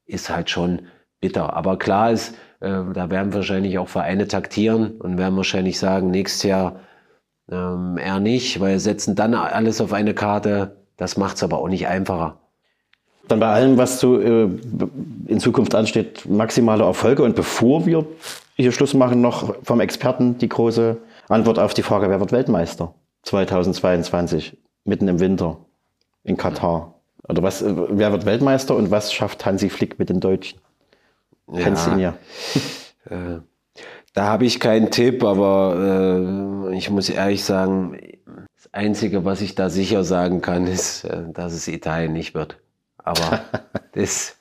ist 0.06 0.30
halt 0.30 0.48
schon 0.48 0.82
bitter. 1.24 1.56
Aber 1.56 1.78
klar 1.78 2.10
ist, 2.10 2.34
äh, 2.60 2.68
da 2.92 3.08
werden 3.08 3.32
wahrscheinlich 3.32 3.78
auch 3.78 3.88
Vereine 3.88 4.28
taktieren 4.28 4.90
und 4.98 5.16
werden 5.16 5.36
wahrscheinlich 5.38 5.78
sagen, 5.78 6.10
nächstes 6.10 6.42
Jahr 6.42 6.80
ähm, 7.50 7.96
eher 7.96 8.20
nicht, 8.20 8.60
weil 8.60 8.78
setzen 8.78 9.14
dann 9.14 9.32
alles 9.32 9.80
auf 9.80 9.94
eine 9.94 10.12
Karte. 10.12 10.76
Das 10.98 11.16
macht 11.16 11.36
es 11.36 11.42
aber 11.42 11.60
auch 11.60 11.68
nicht 11.68 11.86
einfacher. 11.86 12.36
Dann 13.26 13.40
bei 13.40 13.46
allem, 13.46 13.78
was 13.78 14.00
so 14.00 14.20
äh, 14.20 14.50
in 15.26 15.40
Zukunft 15.40 15.74
ansteht, 15.74 16.28
maximale 16.28 16.84
Erfolge. 16.84 17.22
Und 17.22 17.36
bevor 17.36 17.86
wir 17.86 18.04
hier 18.56 18.70
Schluss 18.70 18.92
machen, 18.92 19.22
noch 19.22 19.54
vom 19.62 19.80
Experten 19.80 20.36
die 20.36 20.50
große 20.50 20.98
Antwort 21.28 21.58
auf 21.58 21.72
die 21.72 21.82
Frage, 21.82 22.10
wer 22.10 22.20
wird 22.20 22.32
Weltmeister 22.32 22.92
2022, 23.22 24.58
mitten 24.84 25.08
im 25.08 25.20
Winter 25.20 25.56
in 26.22 26.36
Katar? 26.36 26.96
Oder 27.26 27.42
was, 27.42 27.62
äh, 27.62 27.74
wer 27.74 28.12
wird 28.12 28.26
Weltmeister 28.26 28.76
und 28.76 28.90
was 28.90 29.10
schafft 29.10 29.46
Hansi 29.46 29.70
Flick 29.70 29.98
mit 29.98 30.10
den 30.10 30.20
Deutschen? 30.20 30.58
Kennst 31.52 31.86
du 31.86 31.92
ihn 31.92 31.98
ja. 31.98 32.16
Äh, 33.10 33.40
da 34.14 34.24
habe 34.24 34.46
ich 34.46 34.60
keinen 34.60 34.90
Tipp, 34.90 35.24
aber 35.24 36.70
äh, 36.70 36.76
ich 36.76 36.88
muss 36.88 37.10
ehrlich 37.10 37.44
sagen, 37.44 37.98
das 38.56 38.72
Einzige, 38.72 39.24
was 39.26 39.42
ich 39.42 39.56
da 39.56 39.68
sicher 39.68 40.04
sagen 40.04 40.40
kann, 40.40 40.66
ist, 40.68 41.04
äh, 41.04 41.24
dass 41.32 41.52
es 41.52 41.68
Italien 41.68 42.12
nicht 42.12 42.34
wird. 42.34 42.56
Aber 42.96 43.42
das 43.92 44.38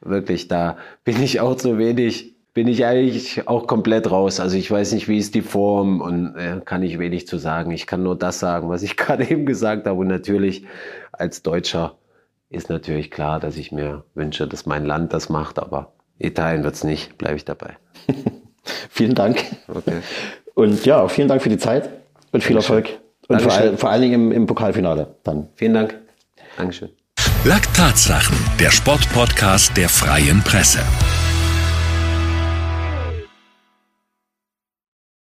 wirklich, 0.00 0.48
da 0.48 0.76
bin 1.04 1.22
ich 1.22 1.40
auch 1.40 1.56
zu 1.56 1.78
wenig, 1.78 2.36
bin 2.54 2.68
ich 2.68 2.84
eigentlich 2.84 3.48
auch 3.48 3.66
komplett 3.66 4.10
raus. 4.10 4.40
Also 4.40 4.56
ich 4.56 4.70
weiß 4.70 4.92
nicht, 4.92 5.08
wie 5.08 5.18
ist 5.18 5.34
die 5.34 5.42
Form 5.42 6.00
und 6.00 6.36
äh, 6.36 6.60
kann 6.64 6.82
ich 6.82 6.98
wenig 6.98 7.26
zu 7.26 7.38
sagen. 7.38 7.70
Ich 7.70 7.86
kann 7.86 8.02
nur 8.02 8.16
das 8.16 8.38
sagen, 8.38 8.68
was 8.68 8.82
ich 8.82 8.96
gerade 8.96 9.28
eben 9.28 9.46
gesagt 9.46 9.86
habe. 9.86 9.98
Und 9.98 10.08
natürlich 10.08 10.66
als 11.12 11.42
Deutscher 11.42 11.96
ist 12.48 12.68
natürlich 12.68 13.10
klar, 13.10 13.40
dass 13.40 13.56
ich 13.56 13.72
mir 13.72 14.04
wünsche, 14.14 14.46
dass 14.46 14.66
mein 14.66 14.84
Land 14.84 15.12
das 15.12 15.28
macht, 15.28 15.58
aber 15.58 15.95
Italien 16.18 16.64
wird 16.64 16.74
es 16.74 16.84
nicht, 16.84 17.18
bleibe 17.18 17.36
ich 17.36 17.44
dabei. 17.44 17.76
vielen 18.90 19.14
Dank. 19.14 19.44
Okay. 19.68 20.00
Und 20.54 20.84
ja, 20.86 21.06
vielen 21.08 21.28
Dank 21.28 21.42
für 21.42 21.48
die 21.48 21.58
Zeit 21.58 21.90
und 22.32 22.42
viel 22.42 22.56
Erfolg. 22.56 22.88
Und 23.28 23.42
vor, 23.42 23.52
all, 23.52 23.76
vor, 23.76 23.90
allen 23.90 24.02
Dingen 24.02 24.14
im, 24.14 24.32
im 24.32 24.46
Pokalfinale 24.46 25.16
dann. 25.24 25.48
Vielen 25.54 25.74
Dank. 25.74 25.98
Dankeschön. 26.56 26.90
Lack 27.44 27.72
Tatsachen, 27.74 28.36
der 28.60 28.70
Sportpodcast 28.70 29.76
der 29.76 29.88
Freien 29.88 30.42
Presse. 30.42 30.80